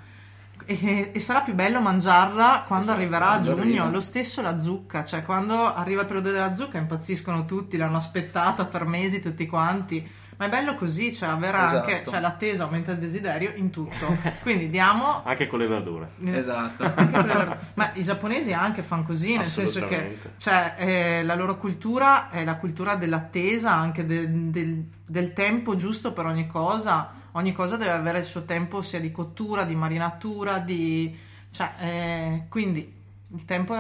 e, 0.65 1.11
e 1.15 1.21
sarà 1.21 1.41
più 1.41 1.55
bello 1.55 1.81
mangiarla 1.81 2.65
quando 2.67 2.93
Esatto, 2.93 2.93
arriverà 2.93 3.31
a 3.33 3.41
quando 3.41 3.55
giugno, 3.57 3.63
arriva. 3.63 3.89
lo 3.89 4.01
stesso 4.01 4.43
la 4.43 4.59
zucca, 4.59 5.05
cioè 5.05 5.23
quando 5.25 5.75
arriva 5.75 6.03
il 6.03 6.07
periodo 6.07 6.31
della 6.31 6.55
zucca 6.55 6.79
impazziscono 6.79 7.45
tutti, 7.45 7.77
l'hanno 7.77 7.97
aspettata 7.97 8.67
per 8.67 8.85
mesi 8.85 9.21
tutti 9.21 9.47
quanti. 9.47 10.09
Ma 10.39 10.47
è 10.47 10.49
bello 10.49 10.77
così, 10.77 11.13
cioè 11.13 11.29
avere 11.31 11.57
anche 11.57 11.93
Esatto. 11.95 12.11
cioè, 12.13 12.21
l'attesa 12.21 12.65
aumenta 12.65 12.93
il 12.93 12.99
desiderio 12.99 13.53
in 13.57 13.71
tutto. 13.71 14.17
Quindi 14.43 14.71
diamo 14.71 15.23
Anche 15.25 15.47
con 15.49 15.59
le 15.59 15.67
verdure. 15.67 16.11
Esatto. 16.25 16.85
anche 16.85 17.23
per 17.23 17.27
loro- 17.37 17.57
Ma 17.75 17.91
i 17.95 18.03
giapponesi 18.05 18.53
anche 18.53 18.83
fanno 18.83 19.03
così, 19.03 19.37
nel 19.37 19.45
senso 19.47 19.81
che 19.81 19.85
Assolutamente. 19.87 20.33
cioè, 20.37 20.75
eh, 20.79 21.25
la 21.25 21.35
loro 21.35 21.57
cultura 21.57 22.31
è 22.31 22.45
la 22.45 22.55
cultura 22.57 22.95
dell'attesa, 22.95 23.73
anche 23.73 24.07
de- 24.07 24.51
del, 24.51 24.85
del 25.05 25.33
tempo 25.33 25.75
giusto 25.77 26.13
per 26.13 26.27
ogni 26.27 26.47
cosa. 26.47 27.13
Ogni 27.33 27.53
cosa 27.53 27.77
deve 27.77 27.91
avere 27.91 28.19
il 28.19 28.25
suo 28.25 28.45
tempo 28.45 28.81
sia 28.81 29.01
di 29.01 29.11
cottura, 29.11 29.65
di 29.65 29.75
marinatura, 29.75 30.59
di... 30.59 31.17
Cioè, 31.51 31.71
eh, 31.81 32.43
quindi 32.49 32.98
il 33.31 33.45
tempo 33.45 33.75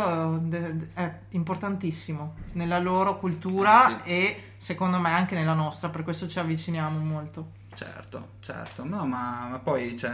è, 0.94 1.18
importantissimo 1.30 2.34
nella 2.52 2.78
loro 2.78 3.18
cultura 3.18 4.00
Sì. 4.04 4.10
e 4.10 4.42
secondo 4.56 4.98
me 4.98 5.10
anche 5.10 5.34
nella 5.34 5.54
nostra, 5.54 5.88
per 5.88 6.02
questo 6.02 6.28
ci 6.28 6.38
avviciniamo 6.38 6.98
molto. 6.98 7.56
Certo, 7.74 8.30
certo, 8.40 8.84
no, 8.84 9.06
ma, 9.06 9.48
ma 9.50 9.58
poi 9.58 9.96
cioè, 9.96 10.12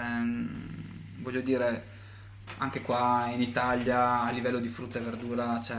voglio 1.20 1.40
dire, 1.40 1.93
anche 2.58 2.82
qua 2.82 3.28
in 3.32 3.40
Italia 3.40 4.22
a 4.22 4.30
livello 4.30 4.58
di 4.58 4.68
frutta 4.68 4.98
e 4.98 5.02
verdura, 5.02 5.60
cioè, 5.62 5.76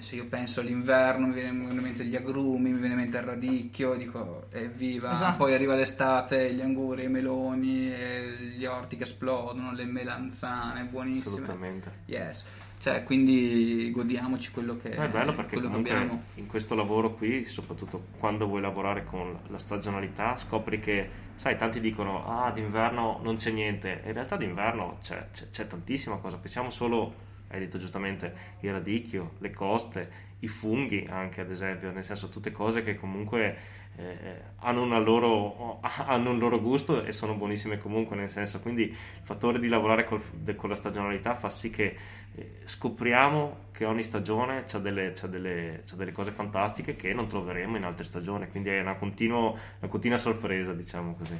se 0.00 0.16
io 0.16 0.26
penso 0.26 0.60
all'inverno 0.60 1.26
mi 1.26 1.32
viene 1.32 1.50
in 1.50 1.78
mente 1.80 2.04
gli 2.04 2.16
agrumi, 2.16 2.70
mi 2.70 2.78
viene 2.78 2.94
in 2.94 3.00
mente 3.00 3.16
il 3.16 3.22
radicchio, 3.22 3.94
e 3.94 3.98
dico 3.98 4.46
evviva, 4.50 5.12
Esatto. 5.12 5.36
poi 5.38 5.54
arriva 5.54 5.74
l'estate, 5.74 6.52
gli 6.52 6.60
anguri, 6.60 7.04
i 7.04 7.08
meloni, 7.08 7.92
e 7.92 8.36
gli 8.56 8.64
orti 8.66 8.96
che 8.96 9.04
esplodono, 9.04 9.72
le 9.72 9.84
melanzane 9.84 10.84
buonissime. 10.84 11.26
Assolutamente. 11.34 11.92
Yes. 12.06 12.46
Cioè, 12.80 13.02
quindi 13.02 13.90
godiamoci 13.90 14.50
quello 14.52 14.76
che, 14.76 14.90
No, 14.90 15.02
è 15.02 15.08
bello 15.08 15.34
perché 15.34 15.56
comunque 15.60 15.90
abbiamo. 15.90 16.22
in 16.36 16.46
questo 16.46 16.74
lavoro 16.76 17.14
qui, 17.14 17.44
soprattutto 17.44 18.04
quando 18.18 18.46
vuoi 18.46 18.60
lavorare 18.60 19.02
con 19.04 19.36
la 19.48 19.58
stagionalità, 19.58 20.36
scopri 20.36 20.78
che, 20.78 21.10
sai, 21.38 21.56
tanti 21.56 21.80
dicono, 21.80 22.24
ah, 22.26 22.50
d'inverno 22.50 23.20
non 23.22 23.36
c'è 23.36 23.50
niente. 23.50 24.02
In 24.04 24.12
realtà 24.12 24.36
d'inverno 24.36 24.98
c'è, 25.02 25.28
c'è- 25.32 25.50
c'è 25.50 25.66
tantissima 25.66 26.16
cosa. 26.18 26.38
Pensiamo 26.38 26.70
solo, 26.70 27.14
hai 27.48 27.60
detto 27.60 27.78
giustamente, 27.78 28.34
il 28.60 28.72
radicchio, 28.72 29.34
le 29.38 29.50
coste, 29.50 30.10
i 30.40 30.48
funghi 30.48 31.06
anche, 31.08 31.40
ad 31.40 31.50
esempio, 31.50 31.90
nel 31.92 32.04
senso 32.04 32.28
tutte 32.28 32.50
cose 32.52 32.82
che 32.82 32.96
comunque 32.96 33.56
eh, 33.98 34.42
hanno, 34.60 35.00
loro, 35.00 35.80
hanno 36.06 36.30
un 36.30 36.38
loro 36.38 36.60
gusto 36.60 37.02
e 37.02 37.12
sono 37.12 37.34
buonissime 37.34 37.78
comunque, 37.78 38.16
nel 38.16 38.28
senso, 38.28 38.60
quindi 38.60 38.82
il 38.84 38.96
fattore 39.22 39.58
di 39.58 39.68
lavorare 39.68 40.04
col, 40.04 40.22
de, 40.32 40.54
con 40.54 40.68
la 40.68 40.76
stagionalità 40.76 41.34
fa 41.34 41.50
sì 41.50 41.70
che 41.70 41.96
eh, 42.34 42.60
scopriamo 42.64 43.66
che 43.72 43.84
ogni 43.84 44.04
stagione 44.04 44.64
ha 44.70 44.78
delle, 44.78 45.12
delle, 45.28 45.82
delle, 45.94 46.12
cose 46.12 46.30
fantastiche 46.30 46.94
che 46.94 47.12
non 47.12 47.26
troveremo 47.26 47.76
in 47.76 47.84
altre 47.84 48.04
stagioni, 48.04 48.48
quindi 48.48 48.70
è 48.70 48.80
una, 48.80 48.94
continuo, 48.94 49.56
una 49.80 49.90
continua 49.90 50.18
sorpresa, 50.18 50.72
diciamo 50.72 51.14
così. 51.14 51.38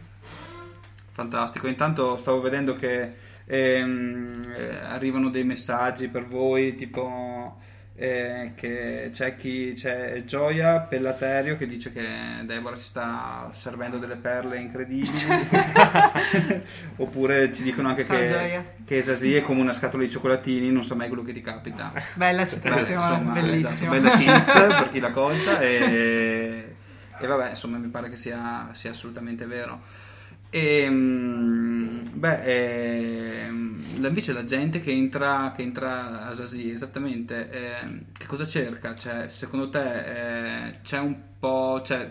Fantastico, 1.12 1.66
intanto 1.68 2.16
stavo 2.16 2.40
vedendo 2.40 2.74
che 2.76 3.12
ehm, 3.44 4.52
eh, 4.56 4.76
arrivano 4.76 5.30
dei 5.30 5.44
messaggi 5.44 6.08
per 6.08 6.26
voi 6.26 6.74
tipo 6.76 7.58
eh, 8.00 8.52
che 8.54 9.10
c'è 9.12 9.34
chi 9.34 9.72
c'è 9.74 10.22
Gioia 10.24 10.78
Pellaterio 10.78 11.56
che 11.56 11.66
dice 11.66 11.90
che 11.90 12.06
Deborah 12.44 12.76
ci 12.76 12.84
sta 12.84 13.50
servendo 13.52 13.98
delle 13.98 14.14
perle 14.14 14.58
incredibili 14.58 15.10
oppure 16.96 17.52
ci 17.52 17.64
dicono 17.64 17.88
anche 17.88 18.04
Ciao, 18.04 18.16
che, 18.16 18.28
Gioia. 18.28 18.64
che 18.84 18.98
Esasi 18.98 19.34
è 19.34 19.42
come 19.42 19.60
una 19.62 19.72
scatola 19.72 20.04
di 20.04 20.10
cioccolatini 20.10 20.70
non 20.70 20.84
so 20.84 20.94
mai 20.94 21.08
quello 21.08 21.24
che 21.24 21.32
ti 21.32 21.40
capita 21.42 21.92
Bella 22.14 22.46
citazione, 22.46 23.18
bellissima. 23.32 23.68
esatto, 23.68 23.90
bella 23.90 24.10
cheat 24.10 24.44
per 24.78 24.88
chi 24.92 25.00
l'ha 25.00 25.10
colta 25.10 25.60
e, 25.60 26.74
e 27.18 27.26
vabbè 27.26 27.48
insomma 27.50 27.78
mi 27.78 27.88
pare 27.88 28.08
che 28.10 28.16
sia, 28.16 28.68
sia 28.72 28.90
assolutamente 28.90 29.44
vero 29.44 30.06
e, 30.50 30.88
beh, 30.88 32.42
ehm, 32.44 34.06
invece 34.06 34.32
la 34.32 34.44
gente 34.44 34.80
che 34.80 34.90
entra, 34.90 35.52
che 35.54 35.62
entra 35.62 36.26
a 36.26 36.32
Sasi, 36.32 36.70
esattamente, 36.70 37.50
eh, 37.50 38.04
che 38.16 38.26
cosa 38.26 38.46
cerca? 38.46 38.94
Cioè, 38.94 39.28
secondo 39.28 39.68
te 39.68 40.66
eh, 40.66 40.80
c'è 40.82 40.98
un 40.98 41.16
po', 41.38 41.82
cioè, 41.84 42.08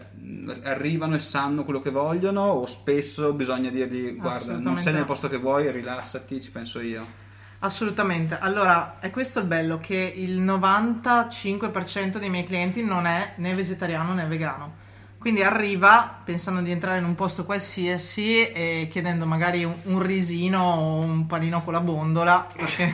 arrivano 0.64 1.16
e 1.16 1.20
sanno 1.20 1.64
quello 1.64 1.82
che 1.82 1.90
vogliono 1.90 2.44
o 2.44 2.66
spesso 2.66 3.34
bisogna 3.34 3.70
dirgli 3.70 4.16
guarda, 4.16 4.58
non 4.58 4.78
sei 4.78 4.94
nel 4.94 5.06
posto 5.06 5.28
che 5.28 5.38
vuoi, 5.38 5.72
rilassati, 5.72 6.42
ci 6.42 6.52
penso 6.52 6.80
io. 6.80 7.26
Assolutamente. 7.60 8.38
Allora, 8.38 9.00
è 9.00 9.10
questo 9.10 9.40
il 9.40 9.46
bello, 9.46 9.80
che 9.80 10.14
il 10.16 10.40
95% 10.42 12.18
dei 12.20 12.30
miei 12.30 12.46
clienti 12.46 12.84
non 12.84 13.08
è 13.08 13.34
né 13.38 13.54
vegetariano 13.54 14.14
né 14.14 14.26
vegano. 14.26 14.86
Quindi 15.28 15.44
arriva 15.44 16.22
pensando 16.24 16.62
di 16.62 16.72
entrare 16.72 17.00
in 17.00 17.04
un 17.04 17.14
posto 17.14 17.44
qualsiasi 17.44 18.50
e 18.50 18.88
chiedendo 18.90 19.26
magari 19.26 19.66
un, 19.66 19.76
un 19.84 20.02
risino 20.02 20.64
o 20.64 21.00
un 21.00 21.26
panino 21.28 21.62
con 21.66 21.74
la 21.74 21.82
bondola, 21.82 22.48
perché- 22.56 22.94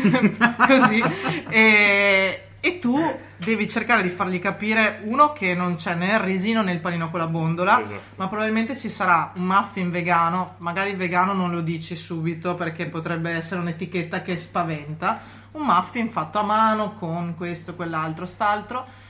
così, 0.66 1.04
e, 1.50 2.44
e 2.58 2.78
tu 2.78 2.98
devi 3.36 3.68
cercare 3.68 4.02
di 4.02 4.08
fargli 4.08 4.38
capire, 4.38 5.00
uno, 5.04 5.34
che 5.34 5.54
non 5.54 5.74
c'è 5.74 5.94
né 5.94 6.12
il 6.12 6.20
risino 6.20 6.62
né 6.62 6.72
il 6.72 6.80
panino 6.80 7.10
con 7.10 7.20
la 7.20 7.26
bondola, 7.26 7.78
Esatto. 7.78 8.00
ma 8.16 8.28
probabilmente 8.28 8.78
ci 8.78 8.88
sarà 8.88 9.32
un 9.36 9.44
muffin 9.44 9.90
vegano, 9.90 10.54
magari 10.60 10.94
vegano 10.94 11.34
non 11.34 11.50
lo 11.50 11.60
dici 11.60 11.96
subito 11.96 12.54
perché 12.54 12.86
potrebbe 12.86 13.30
essere 13.32 13.60
un'etichetta 13.60 14.22
che 14.22 14.38
spaventa, 14.38 15.20
un 15.50 15.66
muffin 15.66 16.08
fatto 16.08 16.38
a 16.38 16.44
mano 16.44 16.94
con 16.94 17.34
questo, 17.36 17.74
quell'altro, 17.74 18.24
st'altro 18.24 19.02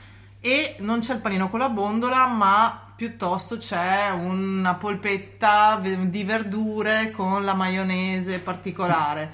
e 0.45 0.75
non 0.81 0.99
c'è 0.99 1.15
il 1.15 1.21
panino 1.21 1.49
con 1.49 1.57
la 1.57 1.69
bondola, 1.69 2.27
ma 2.27 2.91
piuttosto 2.95 3.57
c'è 3.57 4.11
una 4.11 4.75
polpetta 4.75 5.81
di 5.81 6.23
verdure 6.23 7.09
con 7.09 7.43
la 7.43 7.55
maionese 7.55 8.37
particolare. 8.37 9.33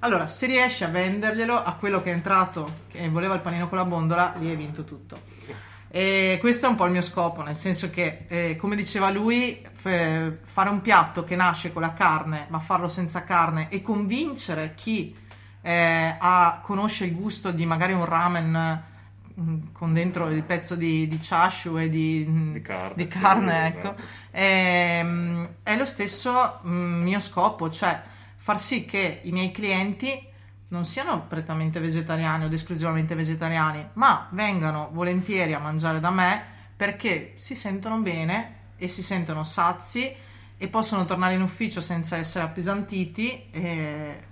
Allora, 0.00 0.26
se 0.26 0.44
riesci 0.44 0.84
a 0.84 0.88
venderglielo 0.88 1.64
a 1.64 1.72
quello 1.72 2.02
che 2.02 2.10
è 2.10 2.12
entrato 2.12 2.82
che 2.88 3.08
voleva 3.08 3.32
il 3.32 3.40
panino 3.40 3.70
con 3.70 3.78
la 3.78 3.86
bondola, 3.86 4.34
lì 4.36 4.50
hai 4.50 4.56
vinto 4.56 4.84
tutto. 4.84 5.18
E 5.88 6.36
questo 6.38 6.66
è 6.66 6.68
un 6.68 6.76
po' 6.76 6.84
il 6.84 6.92
mio 6.92 7.00
scopo, 7.00 7.40
nel 7.40 7.56
senso 7.56 7.88
che, 7.88 8.26
eh, 8.28 8.56
come 8.56 8.76
diceva 8.76 9.08
lui, 9.08 9.66
f- 9.72 10.32
fare 10.44 10.68
un 10.68 10.82
piatto 10.82 11.24
che 11.24 11.36
nasce 11.36 11.72
con 11.72 11.80
la 11.80 11.94
carne, 11.94 12.48
ma 12.50 12.58
farlo 12.58 12.88
senza 12.88 13.24
carne 13.24 13.70
e 13.70 13.80
convincere 13.80 14.74
chi 14.74 15.16
eh, 15.62 16.16
ha- 16.18 16.60
conosce 16.62 17.06
il 17.06 17.14
gusto 17.14 17.50
di 17.50 17.64
magari 17.64 17.94
un 17.94 18.04
ramen 18.04 18.88
con 19.72 19.92
dentro 19.94 20.28
il 20.30 20.42
pezzo 20.44 20.74
di, 20.76 21.08
di 21.08 21.18
chashu 21.20 21.78
e 21.78 21.88
di, 21.88 22.24
mm, 22.28 22.52
Di 22.52 22.60
carne, 22.60 23.04
di 23.04 23.10
sì, 23.10 23.18
carne, 23.18 23.68
esatto. 23.68 23.88
ecco, 23.88 24.00
Ehm, 24.32 25.56
è 25.62 25.76
lo 25.76 25.84
stesso 25.84 26.60
mm, 26.66 27.02
mio 27.02 27.20
scopo, 27.20 27.70
cioè 27.70 28.00
far 28.36 28.60
sì 28.60 28.84
che 28.84 29.20
i 29.24 29.32
miei 29.32 29.50
clienti 29.50 30.28
non 30.68 30.84
siano 30.84 31.26
prettamente 31.26 31.80
vegetariani 31.80 32.44
o 32.44 32.52
esclusivamente 32.52 33.14
vegetariani, 33.14 33.88
ma 33.94 34.28
vengano 34.32 34.90
volentieri 34.92 35.52
a 35.52 35.58
mangiare 35.58 35.98
da 36.00 36.10
me 36.10 36.44
perché 36.76 37.34
si 37.38 37.54
sentono 37.56 37.98
bene 37.98 38.58
e 38.76 38.88
si 38.88 39.02
sentono 39.02 39.42
sazi 39.44 40.14
e 40.56 40.68
possono 40.68 41.04
tornare 41.04 41.34
in 41.34 41.42
ufficio 41.42 41.80
senza 41.80 42.16
essere 42.16 42.44
appesantiti 42.44 43.50
e, 43.50 44.24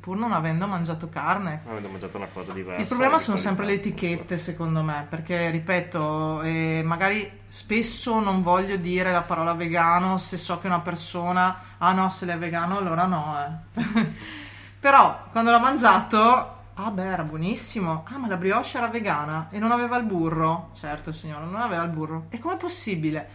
pur 0.00 0.16
non 0.18 0.32
avendo 0.32 0.66
mangiato 0.66 1.08
carne. 1.08 1.62
Avendo 1.66 1.88
mangiato 1.88 2.18
una 2.18 2.26
cosa 2.26 2.52
diversa. 2.52 2.82
Il 2.82 2.88
problema 2.88 3.18
sono 3.18 3.38
sempre 3.38 3.64
le 3.64 3.74
etichette, 3.74 4.38
secondo 4.38 4.82
me, 4.82 5.06
perché 5.08 5.48
ripeto, 5.50 6.42
eh, 6.42 6.82
magari 6.84 7.40
spesso 7.48 8.20
non 8.20 8.42
voglio 8.42 8.76
dire 8.76 9.10
la 9.10 9.22
parola 9.22 9.54
vegano 9.54 10.18
se 10.18 10.36
so 10.36 10.58
che 10.58 10.66
una 10.66 10.80
persona, 10.80 11.76
ah 11.78 11.92
no, 11.92 12.10
se 12.10 12.26
lei 12.26 12.36
è 12.36 12.38
vegano 12.38 12.78
allora 12.78 13.06
no. 13.06 13.36
eh." 13.74 14.06
Però 14.80 15.26
quando 15.30 15.50
l'ha 15.50 15.60
mangiato, 15.60 16.18
ah 16.74 16.90
beh, 16.90 17.04
era 17.04 17.22
buonissimo. 17.22 18.04
Ah, 18.08 18.18
ma 18.18 18.26
la 18.26 18.36
brioche 18.36 18.76
era 18.76 18.88
vegana 18.88 19.48
e 19.50 19.58
non 19.58 19.70
aveva 19.70 19.96
il 19.96 20.04
burro. 20.04 20.70
Certo, 20.78 21.12
signore, 21.12 21.44
non 21.44 21.60
aveva 21.60 21.84
il 21.84 21.90
burro. 21.90 22.26
E 22.28 22.38
com'è 22.38 22.56
possibile? 22.56 23.28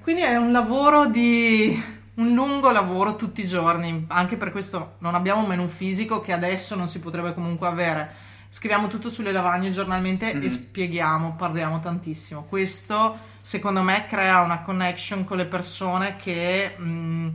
Quindi 0.00 0.22
è 0.22 0.36
un 0.36 0.50
lavoro 0.50 1.06
di 1.06 1.97
un 2.18 2.34
lungo 2.34 2.70
lavoro 2.70 3.16
tutti 3.16 3.40
i 3.42 3.46
giorni, 3.46 4.04
anche 4.08 4.36
per 4.36 4.50
questo 4.50 4.94
non 4.98 5.14
abbiamo 5.14 5.42
un 5.42 5.46
menù 5.46 5.68
fisico 5.68 6.20
che 6.20 6.32
adesso 6.32 6.74
non 6.74 6.88
si 6.88 7.00
potrebbe 7.00 7.32
comunque 7.32 7.66
avere. 7.68 8.26
Scriviamo 8.50 8.88
tutto 8.88 9.10
sulle 9.10 9.30
lavagne 9.30 9.70
giornalmente 9.70 10.32
e 10.32 10.50
spieghiamo, 10.50 11.34
parliamo 11.36 11.80
tantissimo. 11.80 12.44
Questo 12.44 13.18
secondo 13.40 13.82
me 13.82 14.06
crea 14.06 14.40
una 14.40 14.62
connection 14.62 15.24
con 15.24 15.36
le 15.36 15.44
persone 15.44 16.16
che 16.16 16.74
mh, 16.76 17.28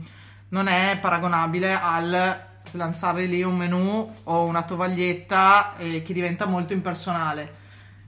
non 0.48 0.66
è 0.66 0.98
paragonabile 1.00 1.78
al 1.80 2.46
slanciare 2.66 3.26
lì 3.26 3.42
un 3.42 3.56
menù 3.56 4.14
o 4.24 4.44
una 4.44 4.62
tovaglietta 4.62 5.76
eh, 5.76 6.02
che 6.02 6.12
diventa 6.12 6.46
molto 6.46 6.72
impersonale. 6.72 7.62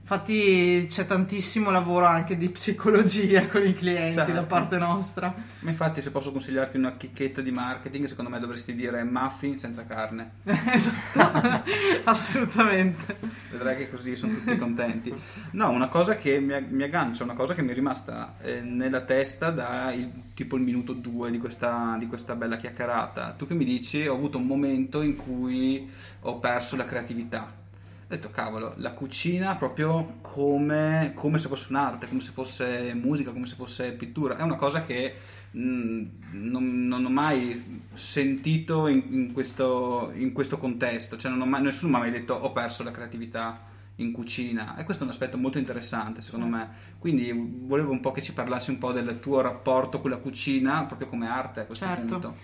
Infatti 0.09 0.87
c'è 0.89 1.05
tantissimo 1.05 1.69
lavoro 1.69 2.05
anche 2.05 2.37
di 2.37 2.47
psicologia 2.47 3.45
con 3.47 3.67
i 3.67 3.73
clienti 3.73 4.13
Certo. 4.15 4.31
da 4.31 4.43
parte 4.43 4.77
nostra. 4.77 5.35
Ma 5.59 5.69
infatti 5.69 6.01
se 6.01 6.11
posso 6.11 6.31
consigliarti 6.31 6.77
una 6.77 6.95
chicchetta 6.95 7.41
di 7.41 7.51
marketing, 7.51 8.05
secondo 8.05 8.29
me 8.31 8.39
dovresti 8.39 8.73
dire 8.73 9.03
muffin 9.03 9.59
senza 9.59 9.85
carne. 9.85 10.35
esatto, 10.71 11.63
assolutamente. 12.05 13.17
Vedrai 13.51 13.75
che 13.75 13.89
così 13.89 14.15
sono 14.15 14.31
tutti 14.35 14.57
contenti. 14.57 15.13
No, 15.51 15.71
una 15.71 15.89
cosa 15.89 16.15
che 16.15 16.39
mi, 16.39 16.53
mi 16.69 16.83
aggancia, 16.83 17.25
una 17.25 17.33
cosa 17.35 17.53
che 17.53 17.61
mi 17.61 17.71
è 17.71 17.73
rimasta 17.73 18.35
eh, 18.41 18.61
nella 18.61 19.01
testa 19.01 19.49
da 19.51 19.91
il- 19.91 20.09
tipo 20.33 20.55
il 20.55 20.61
minuto 20.61 20.93
2 20.93 21.31
di 21.31 21.37
questa, 21.37 21.97
di 21.99 22.07
questa 22.07 22.33
bella 22.35 22.55
chiacchierata. 22.55 23.33
Tu 23.37 23.45
che 23.45 23.53
mi 23.55 23.65
dici, 23.65 24.07
ho 24.07 24.13
avuto 24.13 24.37
un 24.37 24.45
momento 24.45 25.01
in 25.01 25.17
cui 25.17 25.89
ho 26.21 26.39
perso 26.39 26.77
la 26.77 26.85
creatività. 26.85 27.65
Ho 28.09 28.15
detto, 28.15 28.29
cavolo, 28.29 28.73
la 28.77 28.93
cucina 28.93 29.57
proprio 29.57 30.19
come, 30.21 31.11
come 31.13 31.39
se 31.39 31.49
fosse 31.49 31.67
un'arte, 31.71 32.07
come 32.07 32.21
se 32.21 32.31
fosse 32.31 32.93
musica, 32.93 33.31
come 33.31 33.47
se 33.47 33.55
fosse 33.55 33.91
pittura. 33.91 34.37
È 34.37 34.43
una 34.43 34.55
cosa 34.55 34.83
che 34.85 35.13
mh, 35.51 36.03
non, 36.31 36.87
non 36.87 37.03
ho 37.03 37.09
mai 37.09 37.81
sentito 37.95 38.87
in, 38.87 39.03
in 39.09 39.33
questo, 39.33 40.13
in 40.15 40.31
questo 40.31 40.57
contesto. 40.57 41.17
Cioè, 41.17 41.29
non 41.29 41.41
ho 41.41 41.45
mai- 41.45 41.61
nessuno 41.61 41.91
mi 41.91 41.97
ha 41.97 41.99
mai 41.99 42.11
detto 42.11 42.33
ho 42.33 42.53
perso 42.53 42.83
la 42.83 42.91
creatività 42.91 43.63
in 43.95 44.13
cucina. 44.13 44.77
E 44.77 44.85
questo 44.85 45.03
è 45.03 45.05
un 45.05 45.11
aspetto 45.11 45.37
molto 45.37 45.57
interessante, 45.57 46.21
secondo 46.21 46.45
me. 46.45 46.69
Quindi 46.99 47.29
volevo 47.33 47.91
un 47.91 47.99
po' 47.99 48.13
che 48.13 48.21
ci 48.21 48.31
parlassi 48.31 48.69
un 48.69 48.77
po' 48.77 48.93
del 48.93 49.19
tuo 49.19 49.41
rapporto 49.41 49.99
con 49.99 50.11
la 50.11 50.17
cucina, 50.17 50.85
proprio 50.85 51.09
come 51.09 51.27
arte 51.27 51.59
a 51.59 51.65
questo 51.65 51.83
Certo. 51.85 52.05
punto. 52.05 52.35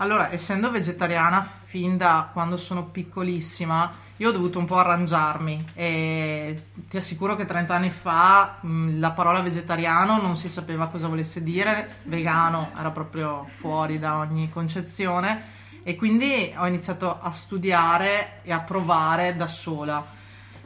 Allora, 0.00 0.32
essendo 0.32 0.70
vegetariana 0.70 1.44
fin 1.64 1.96
da 1.96 2.30
quando 2.32 2.56
sono 2.56 2.84
piccolissima, 2.84 3.92
io 4.18 4.28
ho 4.28 4.32
dovuto 4.32 4.60
un 4.60 4.64
po' 4.64 4.78
arrangiarmi 4.78 5.70
e 5.74 6.62
ti 6.88 6.96
assicuro 6.96 7.34
che 7.34 7.44
30 7.44 7.74
anni 7.74 7.90
fa 7.90 8.58
mh, 8.60 9.00
la 9.00 9.10
parola 9.10 9.40
vegetariano 9.40 10.20
non 10.20 10.36
si 10.36 10.48
sapeva 10.48 10.86
cosa 10.86 11.08
volesse 11.08 11.42
dire, 11.42 11.96
vegano 12.04 12.70
era 12.78 12.92
proprio 12.92 13.48
fuori 13.56 13.98
da 13.98 14.18
ogni 14.18 14.48
concezione 14.50 15.56
e 15.82 15.96
quindi 15.96 16.54
ho 16.56 16.66
iniziato 16.68 17.18
a 17.20 17.32
studiare 17.32 18.42
e 18.44 18.52
a 18.52 18.60
provare 18.60 19.34
da 19.34 19.48
sola. 19.48 20.06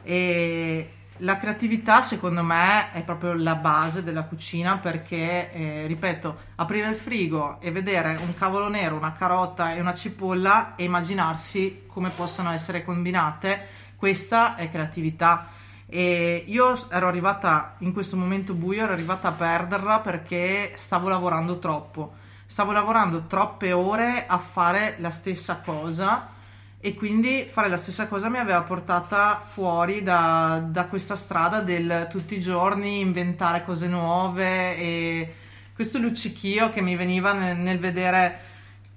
E 0.03 0.91
la 1.23 1.37
creatività 1.37 2.01
secondo 2.01 2.43
me 2.43 2.91
è 2.91 3.01
proprio 3.03 3.33
la 3.33 3.55
base 3.55 4.03
della 4.03 4.23
cucina 4.23 4.77
perché, 4.77 5.51
eh, 5.51 5.87
ripeto, 5.87 6.37
aprire 6.55 6.89
il 6.89 6.95
frigo 6.95 7.59
e 7.61 7.71
vedere 7.71 8.19
un 8.21 8.33
cavolo 8.33 8.67
nero, 8.67 8.95
una 8.95 9.13
carota 9.13 9.73
e 9.73 9.79
una 9.79 9.93
cipolla 9.93 10.75
e 10.75 10.83
immaginarsi 10.83 11.83
come 11.87 12.09
possano 12.09 12.51
essere 12.51 12.83
combinate, 12.83 13.67
questa 13.95 14.55
è 14.55 14.69
creatività. 14.69 15.47
E 15.85 16.43
io 16.47 16.89
ero 16.89 17.07
arrivata 17.07 17.75
in 17.79 17.93
questo 17.93 18.17
momento 18.17 18.53
buio, 18.53 18.83
ero 18.83 18.93
arrivata 18.93 19.29
a 19.29 19.33
perderla 19.33 19.99
perché 19.99 20.73
stavo 20.75 21.07
lavorando 21.07 21.57
troppo. 21.59 22.15
Stavo 22.45 22.71
lavorando 22.73 23.27
troppe 23.27 23.71
ore 23.71 24.25
a 24.27 24.37
fare 24.37 24.95
la 24.99 25.09
stessa 25.09 25.61
cosa 25.61 26.32
e 26.85 26.95
quindi 26.95 27.47
fare 27.49 27.69
la 27.69 27.77
stessa 27.77 28.09
cosa 28.09 28.27
mi 28.27 28.39
aveva 28.39 28.61
portata 28.63 29.41
fuori 29.49 30.03
da, 30.03 30.61
da 30.67 30.87
questa 30.87 31.15
strada 31.15 31.61
del 31.61 32.09
tutti 32.11 32.35
i 32.35 32.41
giorni 32.41 32.99
inventare 32.99 33.63
cose 33.63 33.87
nuove 33.87 34.75
e 34.75 35.33
questo 35.73 35.97
luccichio 35.97 36.71
che 36.71 36.81
mi 36.81 36.97
veniva 36.97 37.31
nel, 37.31 37.55
nel 37.55 37.79
vedere. 37.79 38.39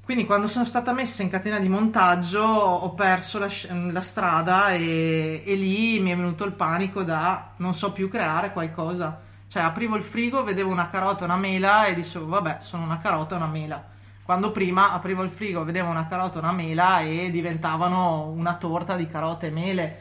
Quindi 0.02 0.26
quando 0.26 0.48
sono 0.48 0.64
stata 0.64 0.92
messa 0.92 1.22
in 1.22 1.30
catena 1.30 1.60
di 1.60 1.68
montaggio 1.68 2.42
ho 2.42 2.92
perso 2.94 3.38
la, 3.38 3.48
la 3.92 4.00
strada 4.00 4.72
e, 4.72 5.44
e, 5.46 5.54
lì 5.54 6.00
mi 6.00 6.10
è 6.10 6.16
venuto 6.16 6.44
il 6.44 6.54
panico 6.54 7.04
da 7.04 7.52
non 7.58 7.72
so 7.76 7.92
più 7.92 8.08
creare 8.08 8.52
qualcosa. 8.52 9.20
Cioè 9.46 9.62
aprivo 9.62 9.94
il 9.94 10.02
frigo, 10.02 10.42
vedevo 10.42 10.72
una 10.72 10.88
carota 10.88 11.20
e 11.20 11.26
una 11.26 11.36
mela 11.36 11.86
e 11.86 11.94
dicevo 11.94 12.26
vabbè 12.26 12.56
sono 12.62 12.82
una 12.82 12.98
carota 12.98 13.34
e 13.34 13.38
una 13.38 13.46
mela 13.46 13.94
quando 14.26 14.50
prima 14.50 14.92
aprivo 14.92 15.22
il 15.22 15.30
frigo, 15.30 15.62
vedevo 15.62 15.88
una 15.88 16.08
carota 16.08 16.34
e 16.34 16.38
una 16.40 16.50
mela 16.50 17.00
e 17.00 17.30
diventavano 17.30 18.26
una 18.26 18.56
torta 18.56 18.96
di 18.96 19.06
carote 19.06 19.46
e 19.46 19.50
mele. 19.50 20.00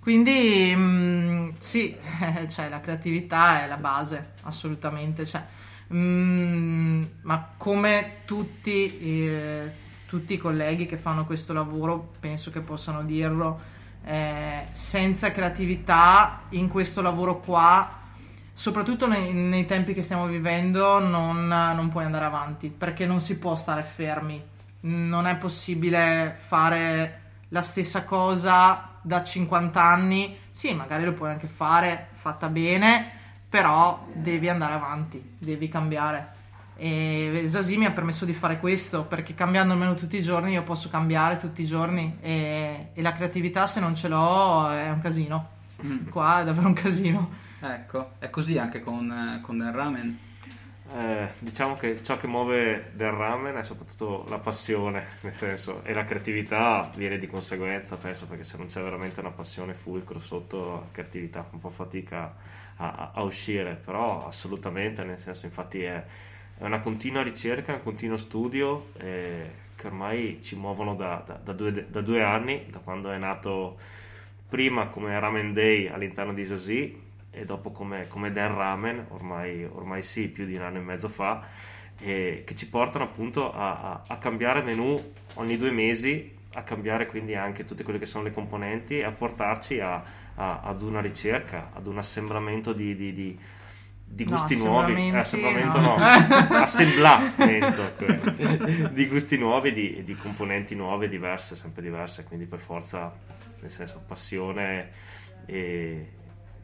Quindi 0.00 0.74
mh, 0.76 0.80
mm, 0.80 1.48
sì, 1.56 1.96
cioè, 2.50 2.68
la 2.68 2.80
creatività 2.80 3.64
è 3.64 3.66
la 3.66 3.78
base, 3.78 4.32
assolutamente. 4.42 5.24
Cioè, 5.24 5.42
mh, 5.86 5.96
mm, 5.96 7.04
ma 7.22 7.52
come 7.56 8.16
tutti, 8.26 8.98
eh, 9.00 9.72
tutti, 10.06 10.34
i 10.34 10.38
colleghi 10.38 10.84
che 10.84 10.98
fanno 10.98 11.24
questo 11.24 11.54
lavoro, 11.54 12.10
penso 12.20 12.50
che 12.50 12.60
possano 12.60 13.02
dirlo, 13.02 13.58
eh, 14.04 14.64
senza 14.72 15.32
creatività 15.32 16.42
in 16.50 16.68
questo 16.68 17.00
lavoro 17.00 17.40
qua 17.40 18.02
soprattutto 18.54 19.06
nei, 19.06 19.32
nei, 19.32 19.66
tempi 19.66 19.92
che 19.92 20.02
stiamo 20.02 20.26
vivendo, 20.26 21.00
non, 21.00 21.46
non, 21.46 21.88
puoi 21.90 22.04
andare 22.04 22.24
avanti 22.24 22.68
perché 22.68 23.04
non 23.04 23.20
si 23.20 23.36
può 23.38 23.56
stare 23.56 23.82
fermi. 23.82 24.42
Non 24.80 25.26
è 25.26 25.36
possibile 25.36 26.38
fare 26.46 27.20
la 27.48 27.62
stessa 27.62 28.04
cosa 28.04 28.98
da 29.02 29.22
50 29.22 29.82
anni. 29.82 30.38
Sì, 30.50 30.72
magari 30.72 31.04
lo 31.04 31.12
puoi 31.12 31.30
anche 31.30 31.48
fare 31.48 32.08
fatta 32.12 32.48
bene, 32.48 33.10
però 33.48 34.06
devi 34.12 34.48
andare 34.48 34.74
avanti, 34.74 35.36
devi 35.38 35.68
cambiare. 35.68 36.32
E 36.76 37.44
Zasi 37.46 37.76
mi 37.76 37.84
ha 37.84 37.92
permesso 37.92 38.24
di 38.24 38.34
fare 38.34 38.58
questo 38.58 39.04
perché 39.04 39.32
cambiando 39.34 39.74
almeno 39.74 39.94
tutti 39.94 40.16
i 40.16 40.22
giorni 40.22 40.52
io 40.52 40.64
posso 40.64 40.88
cambiare 40.88 41.36
tutti 41.38 41.62
i 41.62 41.66
giorni 41.66 42.16
e, 42.20 42.88
e 42.92 43.00
la 43.00 43.12
creatività 43.12 43.68
se 43.68 43.78
non 43.78 43.94
ce 43.94 44.08
l'ho 44.08 44.70
è 44.70 44.90
un 44.90 45.00
casino. 45.00 45.50
Mm. 45.84 46.08
Qua 46.08 46.40
è 46.40 46.44
davvero 46.44 46.66
un 46.66 46.74
casino. 46.74 47.42
Ecco, 47.72 48.12
è 48.18 48.28
così 48.28 48.58
anche 48.58 48.80
con, 48.80 49.40
con 49.42 49.56
del 49.56 49.72
ramen. 49.72 50.18
Eh, 50.92 51.28
diciamo 51.38 51.76
che 51.76 52.02
ciò 52.02 52.18
che 52.18 52.26
muove 52.26 52.90
del 52.92 53.10
ramen 53.10 53.56
è 53.56 53.64
soprattutto 53.64 54.26
la 54.28 54.38
passione, 54.38 55.02
nel 55.22 55.32
senso, 55.32 55.82
e 55.82 55.94
la 55.94 56.04
creatività 56.04 56.90
viene 56.94 57.18
di 57.18 57.26
conseguenza, 57.26 57.96
penso, 57.96 58.26
perché 58.26 58.44
se 58.44 58.58
non 58.58 58.66
c'è 58.66 58.82
veramente 58.82 59.20
una 59.20 59.30
passione 59.30 59.72
fulcro 59.72 60.18
sotto, 60.18 60.72
la 60.72 60.88
creatività 60.92 61.48
un 61.52 61.58
po' 61.58 61.70
fatica 61.70 62.36
a, 62.76 63.12
a, 63.14 63.22
uscire, 63.22 63.80
però 63.82 64.26
assolutamente, 64.26 65.02
nel 65.02 65.18
senso, 65.18 65.46
infatti 65.46 65.82
è, 65.82 66.04
è 66.58 66.64
una 66.64 66.80
continua 66.80 67.22
ricerca, 67.22 67.72
un 67.72 67.82
continuo 67.82 68.18
studio 68.18 68.90
eh, 68.98 69.50
che 69.74 69.86
ormai 69.86 70.38
ci 70.42 70.54
muovono 70.54 70.94
da, 70.94 71.22
da, 71.26 71.40
da, 71.42 71.52
due, 71.54 71.86
da 71.88 72.02
due 72.02 72.22
anni, 72.22 72.66
da 72.68 72.80
quando 72.80 73.10
è 73.10 73.16
nato 73.16 73.78
prima 74.50 74.88
come 74.88 75.18
Ramen 75.18 75.54
Day 75.54 75.86
all'interno 75.88 76.34
di 76.34 76.44
Zazie 76.44 77.03
e 77.34 77.44
dopo 77.44 77.70
come, 77.70 78.06
come 78.08 78.32
Dan 78.32 78.54
Ramen, 78.54 79.06
ormai, 79.10 79.64
ormai, 79.64 80.02
sì, 80.02 80.28
più 80.28 80.46
di 80.46 80.54
un 80.56 80.62
anno 80.62 80.78
e 80.78 80.82
mezzo 80.82 81.08
fa, 81.08 81.46
che 81.96 82.44
ci 82.54 82.68
portano 82.68 83.04
appunto 83.04 83.52
a, 83.52 83.80
a, 83.80 84.02
a, 84.06 84.18
cambiare 84.18 84.62
menu 84.62 84.96
ogni 85.34 85.56
due 85.56 85.70
mesi, 85.70 86.36
a 86.54 86.62
cambiare 86.62 87.06
quindi 87.06 87.34
anche 87.34 87.64
tutte 87.64 87.82
quelle 87.82 87.98
che 87.98 88.06
sono 88.06 88.24
le 88.24 88.32
componenti 88.32 88.98
e 88.98 89.04
a 89.04 89.10
portarci 89.10 89.80
a, 89.80 90.02
ad 90.34 90.82
una 90.82 91.00
ricerca, 91.00 91.70
ad 91.72 91.86
un 91.86 91.98
assembramento 91.98 92.72
di, 92.72 92.94
di, 92.94 93.12
di 93.12 93.38
di 94.06 94.24
gusti 94.24 94.56
no, 94.56 94.64
nuovi, 94.64 95.08
eh, 95.08 95.16
assemblamento 95.16 95.80
no, 95.80 95.96
no. 95.96 96.04
assemblamento 96.62 97.94
di 98.92 99.08
gusti 99.08 99.36
nuovi, 99.36 99.72
di, 99.72 100.04
di 100.04 100.14
componenti 100.14 100.76
nuove, 100.76 101.08
diverse, 101.08 101.56
sempre 101.56 101.82
diverse, 101.82 102.22
quindi 102.22 102.46
per 102.46 102.60
forza, 102.60 103.12
nel 103.60 103.70
senso, 103.70 104.02
passione 104.06 104.90
e, 105.46 106.10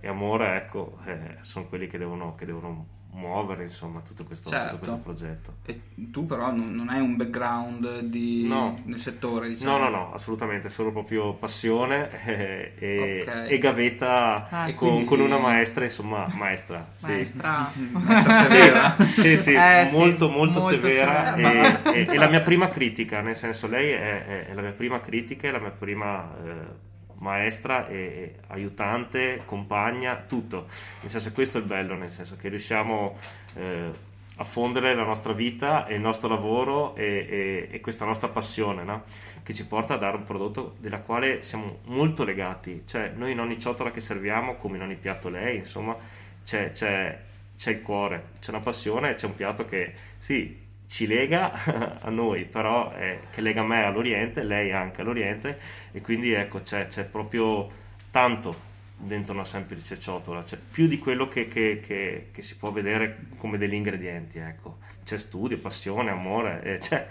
e 0.00 0.08
amore, 0.08 0.56
ecco, 0.56 0.98
eh, 1.06 1.36
sono 1.40 1.66
quelli 1.66 1.86
che 1.86 1.98
devono, 1.98 2.34
che 2.34 2.46
devono 2.46 2.98
muovere 3.12 3.64
insomma 3.64 4.00
tutto 4.00 4.24
questo, 4.24 4.48
certo. 4.48 4.76
tutto 4.76 4.78
questo, 4.78 4.98
progetto. 4.98 5.54
E 5.66 5.80
tu 6.10 6.26
però 6.26 6.52
non, 6.52 6.72
non 6.72 6.88
hai 6.88 7.00
un 7.00 7.16
background 7.16 8.00
di, 8.00 8.46
no. 8.46 8.76
nel 8.84 9.00
settore? 9.00 9.48
Diciamo. 9.48 9.78
No, 9.78 9.84
no, 9.84 9.90
no, 9.90 10.12
assolutamente, 10.12 10.68
solo 10.68 10.92
proprio 10.92 11.34
passione 11.34 12.08
eh, 12.24 12.72
e, 12.78 13.20
okay. 13.22 13.48
e, 13.48 13.58
gavetta 13.58 14.48
ah, 14.48 14.72
con, 14.74 14.98
sì. 15.00 15.04
con, 15.04 15.20
una 15.20 15.38
maestra, 15.38 15.84
insomma, 15.84 16.28
maestra. 16.34 16.88
Maestra, 17.00 17.70
sì. 17.72 17.88
maestra 17.92 18.44
severa? 18.46 18.96
sì, 19.12 19.36
sì, 19.36 19.52
eh, 19.54 19.88
molto, 19.92 20.28
sì, 20.28 20.32
molto, 20.32 20.60
molto, 20.60 20.60
severa, 20.60 21.34
severa. 21.34 21.82
E, 21.92 22.06
e, 22.10 22.16
la 22.16 22.28
mia 22.28 22.40
prima 22.40 22.68
critica, 22.68 23.20
nel 23.20 23.36
senso 23.36 23.66
lei 23.66 23.90
è, 23.90 24.24
è, 24.24 24.46
è 24.46 24.54
la 24.54 24.62
mia 24.62 24.72
prima 24.72 25.00
critica, 25.00 25.48
è 25.48 25.50
la 25.50 25.60
mia 25.60 25.70
prima... 25.70 26.36
Eh, 26.44 26.88
maestra 27.20 27.88
e 27.88 28.36
aiutante, 28.48 29.42
compagna, 29.44 30.16
tutto. 30.16 30.66
Nel 31.00 31.10
senso 31.10 31.32
questo 31.32 31.58
è 31.58 31.60
il 31.60 31.66
bello, 31.66 31.94
nel 31.94 32.10
senso 32.10 32.36
che 32.36 32.48
riusciamo 32.48 33.16
eh, 33.54 33.90
a 34.36 34.44
fondere 34.44 34.94
la 34.94 35.04
nostra 35.04 35.32
vita 35.32 35.86
e 35.86 35.94
il 35.94 36.00
nostro 36.00 36.28
lavoro 36.28 36.94
e, 36.94 37.26
e, 37.28 37.68
e 37.70 37.80
questa 37.80 38.04
nostra 38.06 38.28
passione, 38.28 38.84
no? 38.84 39.04
che 39.42 39.52
ci 39.52 39.66
porta 39.66 39.94
a 39.94 39.96
dare 39.98 40.16
un 40.16 40.24
prodotto 40.24 40.76
della 40.78 41.00
quale 41.00 41.42
siamo 41.42 41.80
molto 41.84 42.24
legati. 42.24 42.82
Cioè 42.86 43.12
noi 43.14 43.32
in 43.32 43.40
ogni 43.40 43.58
ciotola 43.58 43.90
che 43.90 44.00
serviamo, 44.00 44.56
come 44.56 44.76
in 44.76 44.82
ogni 44.82 44.96
piatto 44.96 45.28
lei, 45.28 45.58
insomma, 45.58 45.94
c'è, 46.42 46.72
c'è, 46.72 47.18
c'è 47.56 47.70
il 47.70 47.82
cuore, 47.82 48.28
c'è 48.40 48.50
una 48.50 48.60
passione, 48.60 49.14
c'è 49.14 49.26
un 49.26 49.34
piatto 49.34 49.66
che 49.66 49.92
sì, 50.16 50.68
ci 50.90 51.06
lega 51.06 51.52
a 52.02 52.10
noi, 52.10 52.44
però 52.46 52.92
eh, 52.96 53.20
che 53.30 53.40
lega 53.40 53.62
me 53.62 53.84
all'Oriente, 53.84 54.42
lei 54.42 54.72
anche 54.72 55.02
all'Oriente 55.02 55.58
e 55.92 56.00
quindi 56.00 56.32
ecco 56.32 56.62
c'è, 56.62 56.88
c'è 56.88 57.04
proprio 57.04 57.70
tanto 58.10 58.68
dentro 58.96 59.32
una 59.32 59.44
semplice 59.44 59.98
ciotola, 60.00 60.42
c'è 60.42 60.58
più 60.58 60.88
di 60.88 60.98
quello 60.98 61.28
che, 61.28 61.46
che, 61.46 61.80
che, 61.80 62.30
che 62.32 62.42
si 62.42 62.56
può 62.56 62.72
vedere 62.72 63.18
come 63.36 63.56
degli 63.56 63.74
ingredienti, 63.74 64.38
ecco. 64.38 64.78
C'è 65.04 65.16
studio, 65.16 65.58
passione, 65.58 66.10
amore, 66.10 66.60
eh, 66.64 66.78
c'è, 66.78 67.06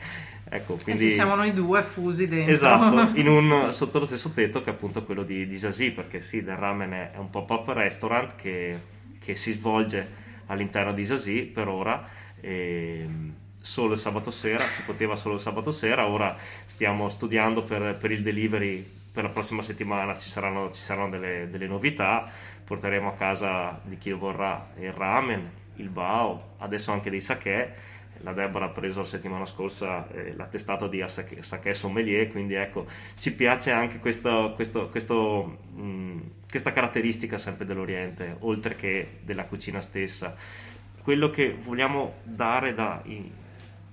ecco, 0.50 0.78
quindi... 0.84 1.08
E 1.08 1.12
siamo 1.12 1.36
noi 1.36 1.54
due 1.54 1.82
fusi 1.82 2.28
dentro. 2.28 2.52
Esatto, 2.52 3.12
in 3.18 3.28
un, 3.28 3.72
sotto 3.72 4.00
lo 4.00 4.06
stesso 4.06 4.32
tetto 4.32 4.62
che 4.62 4.70
è 4.70 4.74
appunto 4.74 5.04
quello 5.04 5.24
di, 5.24 5.48
di 5.48 5.58
Zazie, 5.58 5.92
perché 5.92 6.20
sì, 6.20 6.44
del 6.44 6.58
ramen 6.58 6.92
è 6.92 7.18
un 7.18 7.30
pop-up 7.30 7.70
restaurant 7.70 8.36
che, 8.36 8.78
che 9.20 9.36
si 9.36 9.54
svolge 9.54 10.28
all'interno 10.48 10.94
di 10.94 11.06
Zazie 11.06 11.44
per 11.44 11.68
ora 11.68 12.08
e 12.40 13.08
solo 13.60 13.94
il 13.94 14.00
sabato 14.00 14.32
sera, 14.32 14.64
si 14.64 14.82
poteva 14.84 15.16
solo 15.16 15.36
il 15.36 15.42
sabato 15.42 15.72
sera, 15.72 16.08
ora 16.08 16.36
stiamo 16.66 17.10
studiando 17.10 17.64
per, 17.64 17.96
per 17.96 18.12
il 18.12 18.22
delivery 18.22 18.98
per 19.12 19.24
la 19.24 19.30
prossima 19.30 19.62
settimana 19.62 20.18
ci 20.18 20.30
saranno, 20.30 20.72
ci 20.72 20.82
saranno 20.82 21.10
delle, 21.10 21.50
delle, 21.50 21.68
novità, 21.68 22.30
porteremo 22.64 23.10
a 23.10 23.14
casa 23.14 23.80
di 23.84 23.98
chi 23.98 24.12
vorrà 24.12 24.70
il 24.80 24.92
ramen, 24.92 25.50
il 25.76 25.90
bao, 25.90 26.56
adesso 26.60 26.92
anche 26.92 27.10
dei 27.10 27.22
sake. 27.22 27.88
La 28.22 28.34
Deborah 28.34 28.66
ha 28.66 28.70
preso 28.70 29.00
la 29.00 29.06
settimana 29.06 29.46
scorsa 29.46 30.08
eh, 30.12 30.34
l'attestato 30.36 30.88
di 30.88 31.04
sake, 31.08 31.42
sake 31.42 31.74
sommelier, 31.74 32.30
quindi 32.30 32.54
ecco, 32.54 32.86
ci 33.18 33.34
piace 33.34 33.72
anche 33.72 34.00
questo, 34.00 34.52
questo, 34.56 34.90
questo, 34.90 35.58
mh, 35.74 36.20
questa 36.50 36.74
caratteristica 36.74 37.38
sempre 37.38 37.66
dell'Oriente, 37.66 38.36
oltre 38.40 38.76
che 38.76 39.20
della 39.22 39.46
cucina 39.46 39.80
stessa. 39.80 40.36
Quello 41.02 41.30
che 41.30 41.56
vogliamo 41.60 42.16
dare 42.24 42.74
da, 42.74 43.02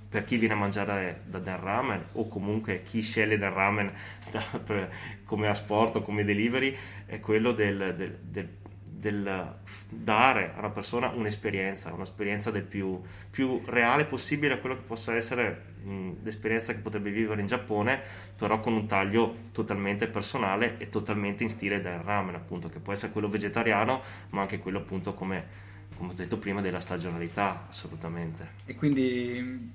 per 0.09 0.25
chi 0.25 0.37
viene 0.37 0.55
a 0.55 0.57
mangiare 0.57 1.23
da, 1.27 1.39
da 1.39 1.57
ramen 1.57 2.07
o 2.13 2.29
comunque 2.29 2.83
chi 2.83 3.01
sceglie 3.01 3.39
del 3.39 3.51
ramen 3.51 3.93
da, 4.31 4.43
per, 4.65 4.91
come 5.25 5.49
asporto, 5.49 6.03
come 6.03 6.25
delivery, 6.25 6.77
è 7.07 7.21
quello 7.21 7.53
del, 7.53 7.95
del, 7.97 8.19
del, 8.23 8.49
del, 8.83 9.55
dare 9.89 10.53
a 10.55 10.59
una 10.59 10.71
persona 10.71 11.11
un'esperienza, 11.11 11.93
un'esperienza 11.93 12.51
del 12.51 12.63
più, 12.63 13.01
più 13.31 13.63
reale 13.67 14.05
possibile 14.05 14.55
a 14.55 14.59
quello 14.59 14.77
che 14.77 14.83
possa 14.83 15.15
essere 15.15 15.75
mh, 15.83 16.13
l'esperienza 16.23 16.73
che 16.73 16.81
potrebbe 16.81 17.11
vivere 17.11 17.41
in 17.41 17.47
Giappone, 17.47 18.01
però 18.37 18.61
con 18.61 18.75
un 18.75 18.87
taglio 18.87 19.39
totalmente 19.53 20.07
personale 20.07 20.77
e 20.79 20.89
totalmente 20.89 21.43
in 21.43 21.51
stile 21.51 21.81
del 21.81 21.99
ramen, 21.99 22.35
appunto, 22.35 22.69
che 22.69 22.79
può 22.79 22.93
essere 22.93 23.13
quello 23.13 23.29
vegetariano, 23.29 24.01
ma 24.31 24.43
anche 24.43 24.59
quello 24.59 24.79
appunto 24.79 25.15
come 25.15 25.65
come 25.97 26.11
ho 26.11 26.15
detto 26.15 26.37
prima, 26.37 26.61
della 26.61 26.81
stagionalità, 26.81 27.65
assolutamente. 27.69 28.49
E 28.67 28.75
quindi 28.75 29.73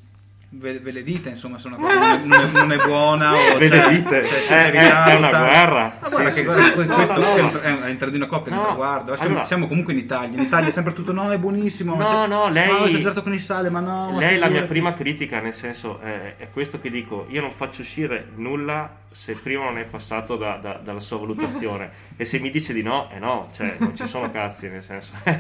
ve, 0.54 0.80
ve 0.80 0.92
le 0.92 1.04
dite, 1.04 1.30
insomma, 1.30 1.58
se 1.58 1.68
una 1.68 1.78
cosa 1.78 2.18
non 2.18 2.32
è, 2.34 2.52
non 2.52 2.72
è- 2.74 2.78
buona 2.86 3.34
o 3.34 3.56
Ve 3.58 3.70
le 3.70 3.80
c'è- 3.80 3.90
dite? 3.90 4.22
c'è 4.22 4.38
È- 4.38 4.40
sincerità, 4.42 5.06
è- 5.06 5.12
è 5.12 5.16
una 5.16 5.30
guerra. 5.30 5.98
Ma 6.02 6.08
guarda 6.10 6.18
Sì, 6.18 6.24
che 6.26 6.32
sì, 6.32 6.44
guarda, 6.44 6.64
sì. 6.64 6.74
que- 6.74 6.86
No, 6.86 6.96
questo 6.96 7.14
no, 7.20 7.36
è 7.36 7.42
no. 7.42 7.60
è 7.62 7.68
all'interno 7.84 8.10
di 8.12 8.16
una 8.18 8.26
coppia, 8.28 8.56
No, 8.56 8.62
traguardo. 8.64 9.16
Siamo, 9.16 9.30
allora- 9.32 9.46
siamo 9.46 9.68
comunque 9.68 9.94
in 9.94 10.00
Italia. 10.00 10.38
In 10.38 10.44
Italia 10.44 10.68
è 10.70 10.72
sempre 10.72 10.94
tutto 10.94 11.14
no, 11.14 11.32
è 11.32 11.38
buonissimo. 11.38 11.96
No, 11.96 12.08
cioè, 12.10 12.28
no, 12.28 12.50
lei- 12.50 12.70
ho 12.70 12.86
esagerato 12.86 13.24
con 13.24 13.34
il 13.34 13.40
sale, 13.40 13.70
ma 13.70 13.80
no. 13.80 14.18
Lei 14.20 14.36
è 14.36 14.38
la 14.38 14.50
mia 14.50 14.64
prima 14.66 14.94
critica, 14.94 15.40
nel 15.40 15.54
senso, 15.54 16.00
è, 16.02 16.36
è 16.38 16.50
questo 16.52 16.80
che 16.80 16.90
dico, 16.92 17.26
io 17.30 17.42
non 17.42 17.52
faccio 17.52 17.82
uscire 17.82 18.28
nulla 18.36 19.00
se 19.14 19.34
prima 19.36 19.64
non 19.66 19.78
è 19.78 19.84
passato 19.86 20.38
da- 20.38 20.58
da- 20.62 20.80
dalla 20.82 21.00
sua 21.02 21.18
valutazione 21.18 21.90
e 22.16 22.24
se 22.26 22.40
mi 22.40 22.50
dice 22.50 22.72
di 22.74 22.82
no, 22.82 23.10
è 23.10 23.20
no, 23.20 23.50
cioè 23.54 23.76
non 23.80 23.94
ci 23.96 24.06
sono 24.08 24.30
cazzi, 24.32 24.70
nel 24.70 24.82
senso, 24.84 25.14
Eh, 25.24 25.40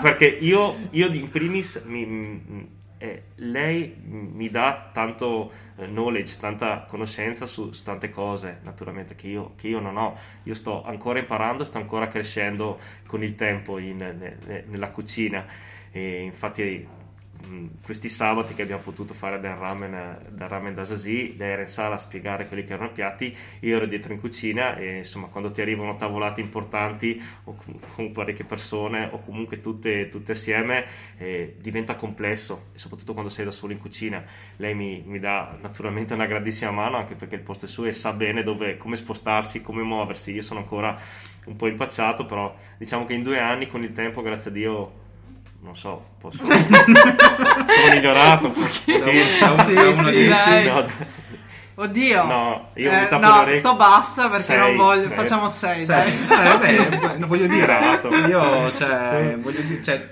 perché 0.00 0.26
io, 0.26 0.76
io 0.90 1.06
in 1.08 1.28
primis, 1.30 1.82
mi- 1.86 2.04
m- 2.06 2.66
eh, 3.02 3.22
lei 3.36 3.96
mi 4.04 4.48
dà 4.48 4.90
tanto 4.92 5.50
eh, 5.76 5.86
knowledge, 5.86 6.38
tanta 6.38 6.84
conoscenza 6.88 7.46
su, 7.46 7.72
su 7.72 7.82
tante 7.82 8.10
cose, 8.10 8.60
naturalmente, 8.62 9.14
che 9.16 9.26
io, 9.28 9.54
che 9.56 9.68
io 9.68 9.80
non 9.80 9.96
ho, 9.96 10.16
io 10.44 10.54
sto 10.54 10.84
ancora 10.84 11.18
imparando, 11.18 11.64
sto 11.64 11.78
ancora 11.78 12.06
crescendo 12.08 12.78
con 13.06 13.22
il 13.22 13.34
tempo 13.34 13.78
in- 13.78 13.96
ne- 13.96 14.38
ne- 14.46 14.64
nella 14.68 14.90
cucina. 14.90 15.44
E 15.90 16.22
infatti 16.22 16.86
questi 17.82 18.08
sabati 18.08 18.54
che 18.54 18.62
abbiamo 18.62 18.82
potuto 18.82 19.14
fare 19.14 19.40
del 19.40 19.54
ramen, 19.54 20.18
del 20.30 20.48
ramen 20.48 20.74
da 20.74 20.84
Sasi, 20.84 21.36
lei 21.36 21.50
era 21.50 21.62
in 21.62 21.68
sala 21.68 21.94
a 21.94 21.98
spiegare 21.98 22.46
quelli 22.46 22.64
che 22.64 22.72
erano 22.72 22.88
i 22.88 22.92
piatti, 22.92 23.36
io 23.60 23.76
ero 23.76 23.86
dietro 23.86 24.12
in 24.12 24.20
cucina 24.20 24.76
e 24.76 24.98
insomma 24.98 25.26
quando 25.26 25.50
ti 25.50 25.60
arrivano 25.60 25.96
tavolate 25.96 26.40
importanti 26.40 27.22
o 27.44 27.56
con, 27.94 28.12
parecchie 28.12 28.44
persone 28.44 29.08
o 29.10 29.20
comunque 29.20 29.60
tutte, 29.60 30.08
tutte 30.08 30.32
assieme 30.32 30.86
eh, 31.18 31.56
diventa 31.58 31.94
complesso 31.94 32.70
soprattutto 32.74 33.12
quando 33.12 33.30
sei 33.30 33.44
da 33.44 33.50
solo 33.50 33.72
in 33.72 33.78
cucina. 33.78 34.24
Lei 34.56 34.74
mi, 34.74 35.02
mi 35.06 35.18
dà 35.18 35.56
naturalmente 35.60 36.14
una 36.14 36.26
grandissima 36.26 36.70
mano 36.70 36.96
anche 36.96 37.14
perché 37.14 37.34
il 37.34 37.42
posto 37.42 37.66
è 37.66 37.68
suo 37.68 37.84
e 37.84 37.92
sa 37.92 38.12
bene 38.12 38.42
dove, 38.42 38.76
come 38.76 38.96
spostarsi, 38.96 39.62
come 39.62 39.82
muoversi. 39.82 40.32
Io 40.32 40.42
sono 40.42 40.60
ancora 40.60 40.98
un 41.44 41.56
po' 41.56 41.66
impacciato, 41.66 42.24
però 42.24 42.54
diciamo 42.78 43.04
che 43.04 43.14
in 43.14 43.22
due 43.22 43.38
anni 43.40 43.66
con 43.66 43.82
il 43.82 43.92
tempo, 43.92 44.22
grazie 44.22 44.50
a 44.50 44.54
Dio, 44.54 45.01
non 45.62 45.76
so, 45.76 46.02
posso... 46.20 46.44
sono 46.44 46.58
migliorato. 47.94 48.50
posso 48.50 48.80
Da 48.86 48.92
un- 48.92 49.10
dire. 49.10 49.38
da 49.38 49.50
un- 49.52 49.64
Sì, 49.64 49.74
da 49.74 49.92
sì, 50.02 50.10
dieci. 50.10 50.28
dai. 50.28 50.64
No, 50.66 50.86
Oddio. 51.74 52.24
No, 52.24 52.68
io 52.74 52.90
Eh, 52.90 53.08
no, 53.18 53.46
sto 53.50 53.76
bassa 53.76 54.28
perché 54.28 54.42
Sei, 54.42 54.58
non 54.58 54.76
voglio. 54.76 55.02
sei. 55.06 55.16
Facciamo 55.16 55.48
6. 55.48 55.84
Sai, 55.86 56.12
cioè, 56.28 56.48
vabbè, 56.48 57.16
non 57.16 57.28
voglio 57.28 57.46
dire, 57.46 57.78
io, 58.28 58.72
cioè, 58.76 59.36
voglio 59.40 59.60
dire, 59.62 59.82
cioè, 59.82 60.10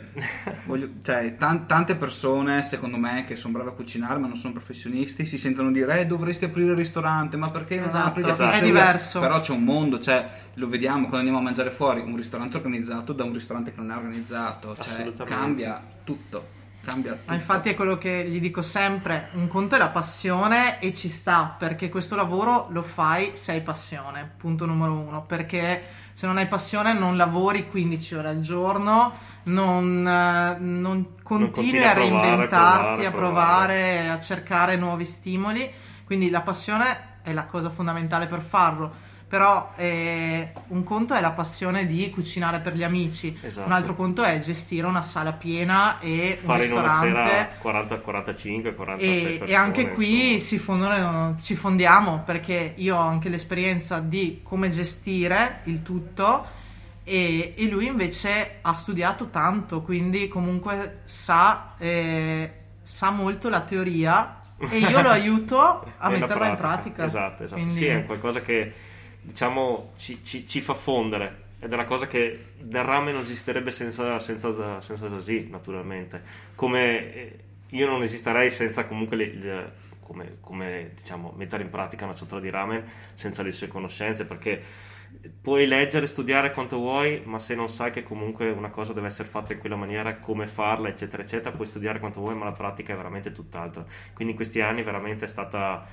voglio- 0.64 0.88
cioè, 1.04 1.36
tan- 1.36 1.66
tante 1.66 1.96
persone, 1.96 2.62
secondo 2.62 2.96
me, 2.96 3.24
che 3.26 3.36
sono 3.36 3.52
brave 3.52 3.70
a 3.70 3.72
cucinare, 3.74 4.18
ma 4.18 4.26
non 4.26 4.36
sono 4.36 4.54
professionisti, 4.54 5.26
si 5.26 5.36
sentono 5.36 5.70
dire, 5.70 6.00
eh, 6.00 6.06
dovresti 6.06 6.46
aprire 6.46 6.70
il 6.70 6.76
ristorante, 6.76 7.36
ma 7.36 7.50
perché 7.50 7.76
non 7.76 7.86
Esatto, 7.88 8.08
apri 8.08 8.22
la 8.22 8.28
esatto. 8.30 8.48
è 8.48 8.52
pizzeria?" 8.52 8.72
diverso. 8.80 9.20
Però 9.20 9.40
c'è 9.40 9.52
un 9.52 9.62
mondo, 9.64 10.00
cioè, 10.00 10.26
lo 10.54 10.66
vediamo 10.68 11.00
quando 11.00 11.18
andiamo 11.18 11.38
a 11.38 11.42
mangiare 11.42 11.70
fuori, 11.70 12.00
un 12.00 12.16
ristorante 12.16 12.56
organizzato 12.56 13.12
da 13.12 13.24
un 13.24 13.34
ristorante 13.34 13.74
che 13.74 13.80
non 13.80 13.90
è 13.90 13.96
organizzato, 13.96 14.74
cioè, 14.80 15.12
cambia 15.24 15.80
tutto, 16.04 16.58
cambia 16.82 17.12
tutto. 17.12 17.24
Ma 17.26 17.34
infatti 17.34 17.68
è 17.68 17.74
quello 17.74 17.98
che 17.98 18.26
gli 18.28 18.40
dico 18.40 18.62
sempre, 18.62 19.28
un 19.32 19.46
conto 19.48 19.74
è 19.76 19.78
la 19.78 19.88
passione 19.88 20.80
e 20.80 20.94
ci 20.94 21.08
sta, 21.08 21.54
perché 21.58 21.88
questo 21.88 22.16
lavoro 22.16 22.68
lo 22.70 22.82
fai 22.82 23.32
se 23.34 23.52
hai 23.52 23.60
passione, 23.62 24.30
punto 24.36 24.66
numero 24.66 24.92
uno, 24.92 25.24
perché 25.24 25.82
se 26.12 26.26
non 26.26 26.36
hai 26.38 26.48
passione 26.48 26.92
non 26.92 27.16
lavori 27.16 27.68
15 27.68 28.14
ore 28.14 28.28
al 28.28 28.40
giorno, 28.40 29.12
non, 29.44 30.06
eh, 30.06 30.56
non 30.58 31.14
continui 31.22 31.50
continui 31.52 31.84
a 31.84 31.90
a 31.90 31.94
provare, 31.94 32.26
reinventarti, 32.26 33.00
provare, 33.00 33.06
a 33.06 33.10
provare, 33.10 34.08
a 34.10 34.18
cercare 34.20 34.76
nuovi 34.76 35.04
stimoli, 35.04 35.70
quindi 36.04 36.30
la 36.30 36.42
passione 36.42 37.18
è 37.22 37.32
la 37.32 37.46
cosa 37.46 37.70
fondamentale 37.70 38.26
per 38.26 38.40
farlo. 38.40 39.08
Però 39.30 39.70
eh, 39.76 40.50
un 40.70 40.82
conto 40.82 41.14
è 41.14 41.20
la 41.20 41.30
passione 41.30 41.86
di 41.86 42.10
cucinare 42.10 42.58
per 42.58 42.74
gli 42.74 42.82
amici, 42.82 43.38
Esatto. 43.40 43.64
un 43.64 43.72
altro 43.72 43.94
conto 43.94 44.24
è 44.24 44.36
gestire 44.40 44.88
una 44.88 45.02
sala 45.02 45.32
piena 45.34 46.00
e 46.00 46.36
un 46.40 46.44
fare 46.44 46.66
una 46.66 46.82
ristorante 46.82 47.30
sera 47.30 47.48
40, 47.60 47.98
45, 48.00 48.74
46 48.74 49.22
e, 49.22 49.38
persone. 49.38 49.50
e 49.50 49.54
anche 49.54 49.90
qui 49.92 50.40
fondono, 50.40 51.36
ci 51.42 51.54
fondiamo 51.54 52.24
perché 52.26 52.72
io 52.74 52.96
ho 52.96 53.00
anche 53.02 53.28
l'esperienza 53.28 54.00
di 54.00 54.40
come 54.42 54.68
gestire 54.68 55.60
il 55.66 55.82
tutto 55.82 56.44
e, 57.04 57.54
e 57.56 57.68
lui 57.68 57.86
invece 57.86 58.58
ha 58.62 58.74
studiato 58.74 59.28
tanto, 59.28 59.82
quindi 59.82 60.26
comunque 60.26 61.02
sa, 61.04 61.74
eh, 61.78 62.52
sa 62.82 63.10
molto 63.10 63.48
la 63.48 63.60
teoria 63.60 64.40
e 64.58 64.76
io 64.78 65.00
lo 65.00 65.10
aiuto 65.10 65.58
a 65.98 66.08
la 66.08 66.18
metterla 66.18 66.48
in 66.48 66.56
pratica. 66.56 67.04
Esatto, 67.04 67.44
esatto. 67.44 67.60
Quindi- 67.60 67.74
Sì, 67.74 67.86
è 67.86 68.04
qualcosa 68.04 68.40
che 68.40 68.72
diciamo 69.30 69.92
ci, 69.96 70.22
ci- 70.24 70.46
ci 70.46 70.60
fa 70.60 70.74
fondere. 70.74 71.48
Ed 71.60 71.70
è 71.70 71.74
una 71.74 71.84
cosa 71.84 72.06
che 72.06 72.52
del 72.58 72.82
ramen 72.84 73.14
non 73.14 73.22
esisterebbe 73.22 73.70
senza, 73.70 74.18
senza, 74.18 74.80
senza 74.80 75.08
Zazie, 75.08 75.46
naturalmente. 75.50 76.22
Come 76.54 77.14
eh, 77.14 77.38
io 77.70 77.86
non 77.86 78.02
esisterei 78.02 78.50
senza 78.50 78.86
comunque 78.86 79.16
le- 79.16 79.34
le- 79.34 79.72
come, 80.02 80.36
come, 80.40 80.92
diciamo, 80.96 81.32
mettere 81.36 81.62
in 81.62 81.70
pratica 81.70 82.04
una 82.04 82.14
ciotola 82.14 82.40
di 82.40 82.50
ramen 82.50 82.82
senza 83.14 83.42
le 83.42 83.52
sue 83.52 83.68
conoscenze, 83.68 84.24
perché 84.24 84.60
puoi 85.40 85.66
leggere, 85.66 86.06
studiare 86.06 86.52
quanto 86.52 86.76
vuoi, 86.78 87.22
ma 87.24 87.38
se 87.38 87.54
non 87.54 87.68
sai 87.68 87.90
che 87.90 88.02
comunque 88.02 88.50
una 88.50 88.70
cosa 88.70 88.92
deve 88.92 89.08
essere 89.08 89.28
fatta 89.28 89.52
in 89.52 89.58
quella 89.58 89.76
maniera, 89.76 90.16
come 90.16 90.46
farla, 90.46 90.88
eccetera, 90.88 91.22
eccetera, 91.22 91.54
puoi 91.54 91.66
studiare 91.66 91.98
quanto 91.98 92.20
vuoi, 92.20 92.34
ma 92.36 92.44
la 92.44 92.52
pratica 92.52 92.92
è 92.92 92.96
veramente 92.96 93.32
tutt'altro. 93.32 93.86
Quindi 94.14 94.32
in 94.32 94.36
questi 94.36 94.60
anni 94.60 94.82
veramente 94.82 95.24
è 95.24 95.28
stata 95.28 95.86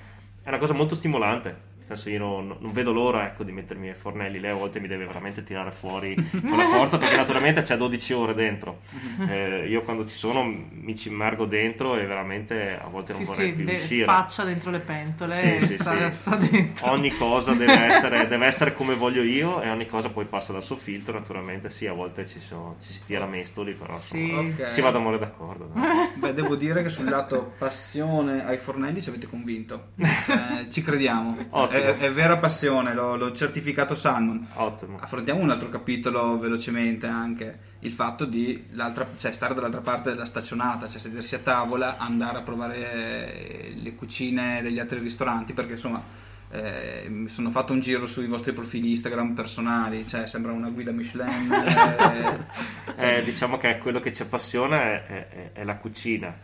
è 0.44 0.50
una 0.50 0.58
cosa 0.60 0.74
molto 0.74 0.96
stimolante. 0.96 1.76
Senso, 1.96 2.10
io 2.10 2.20
non, 2.20 2.56
non 2.60 2.72
vedo 2.72 2.92
l'ora 2.92 3.26
ecco, 3.26 3.44
di 3.44 3.52
mettermi 3.52 3.88
ai 3.90 3.94
fornelli. 3.96 4.40
Lei 4.40 4.52
a 4.52 4.56
volte 4.56 4.80
mi 4.80 4.88
deve 4.88 5.06
veramente 5.06 5.44
tirare 5.44 5.72
fuori 5.72 6.16
con 6.48 6.58
la 6.58 6.66
forza 6.66 6.98
perché 6.98 7.16
naturalmente 7.16 7.62
c'è 7.62 7.78
12 7.78 8.14
ore 8.14 8.34
dentro. 8.34 8.80
Eh, 9.28 9.68
io 9.68 9.82
quando 9.82 10.06
ci 10.06 10.16
sono 10.16 10.44
mi 10.44 10.96
ci 10.96 11.10
immergo 11.10 11.46
dentro 11.46 11.96
e 11.96 12.06
veramente 12.06 12.78
a 12.80 12.88
volte 12.88 13.14
non 13.14 13.22
Sì, 13.22 13.28
vorrei 13.28 13.48
sì, 13.50 13.54
più 13.56 13.66
de- 13.66 13.72
uscire. 13.72 14.06
faccia 14.06 14.44
dentro 14.44 14.72
le 14.72 14.80
pentole 14.80 15.34
Sì, 15.34 15.56
e 15.56 15.62
sì, 15.62 15.74
sta, 15.74 16.12
sì. 16.12 16.16
sta 16.18 16.36
dentro. 16.36 16.92
Ogni 16.92 17.12
cosa 17.16 17.54
deve 17.54 17.74
essere, 17.88 18.28
deve 18.28 18.46
essere 18.46 18.74
come 18.74 18.96
voglio 18.96 19.22
io 19.24 19.62
e 19.62 19.70
ogni 19.70 19.86
cosa 19.88 20.10
poi 20.10 20.26
passa 20.26 20.52
dal 20.52 20.64
suo 20.64 20.76
filtro. 20.76 21.18
Naturalmente, 21.18 21.70
sì, 21.70 21.88
a 21.88 21.94
volte 21.94 22.26
ci, 22.26 22.40
sono- 22.40 22.76
ci 22.82 22.92
si 22.94 23.02
tira 23.06 23.26
mestoli, 23.26 23.74
però 23.74 23.96
Sì. 23.96 24.20
insomma, 24.24 24.40
Ok. 24.64 24.70
si 24.72 24.82
va 24.82 24.92
d'amore 24.92 25.18
d'accordo. 25.18 25.70
dai. 25.74 26.10
Beh, 26.18 26.34
devo 26.34 26.56
dire 26.56 26.84
che 26.84 26.90
sul 26.90 27.06
lato 27.10 27.54
passione 27.58 28.46
ai 28.46 28.58
fornelli 28.58 29.02
ci 29.02 29.10
avete 29.10 29.28
convinto. 29.28 29.90
Eh, 29.98 30.70
ci 30.70 30.82
crediamo. 30.82 31.36
Ottimo. 31.50 31.77
È, 31.84 31.98
è 31.98 32.12
vera 32.12 32.38
passione, 32.38 32.94
l'ho, 32.94 33.16
l'ho 33.16 33.32
certificato 33.34 33.96
Salmon. 33.96 34.48
Ottimo. 34.54 34.98
Affrontiamo 35.00 35.42
un 35.42 35.50
altro 35.50 35.70
capitolo 35.70 36.38
velocemente 36.40 37.08
anche. 37.08 37.60
Il 37.80 37.92
fatto 37.92 38.26
di 38.26 38.66
l'altra- 38.72 39.08
cioè, 39.18 39.32
stare 39.32 39.54
dall'altra 39.54 39.82
parte 39.82 40.10
della 40.10 40.26
staccionata, 40.26 40.88
cioè 40.88 41.00
sedersi 41.00 41.36
a 41.36 41.40
tavola, 41.40 41.98
andare 41.98 42.40
a 42.40 42.42
provare 42.42 43.72
le 43.76 43.96
cucine 43.96 44.62
degli 44.62 44.80
altri 44.80 45.00
ristoranti, 45.00 45.54
perché 45.54 45.74
insomma 45.74 46.02
eh, 46.50 47.06
mi 47.10 47.28
sono 47.28 47.50
fatto 47.52 47.74
un 47.74 47.82
giro 47.82 48.08
sui 48.08 48.26
vostri 48.28 48.54
profili 48.54 48.92
Instagram 48.92 49.34
personali, 49.34 50.08
cioè 50.08 50.26
sembra 50.28 50.52
una 50.54 50.70
guida 50.70 50.92
Michelin. 50.92 51.52
eh, 52.98 53.18
Eh, 53.18 53.24
diciamo 53.24 53.58
che 53.58 53.78
quello 53.78 54.00
che 54.00 54.12
ci 54.12 54.22
appassiona 54.24 54.82
è, 54.82 55.06
è- 55.06 55.52
è 55.54 55.64
la 55.64 55.76
cucina 55.76 56.36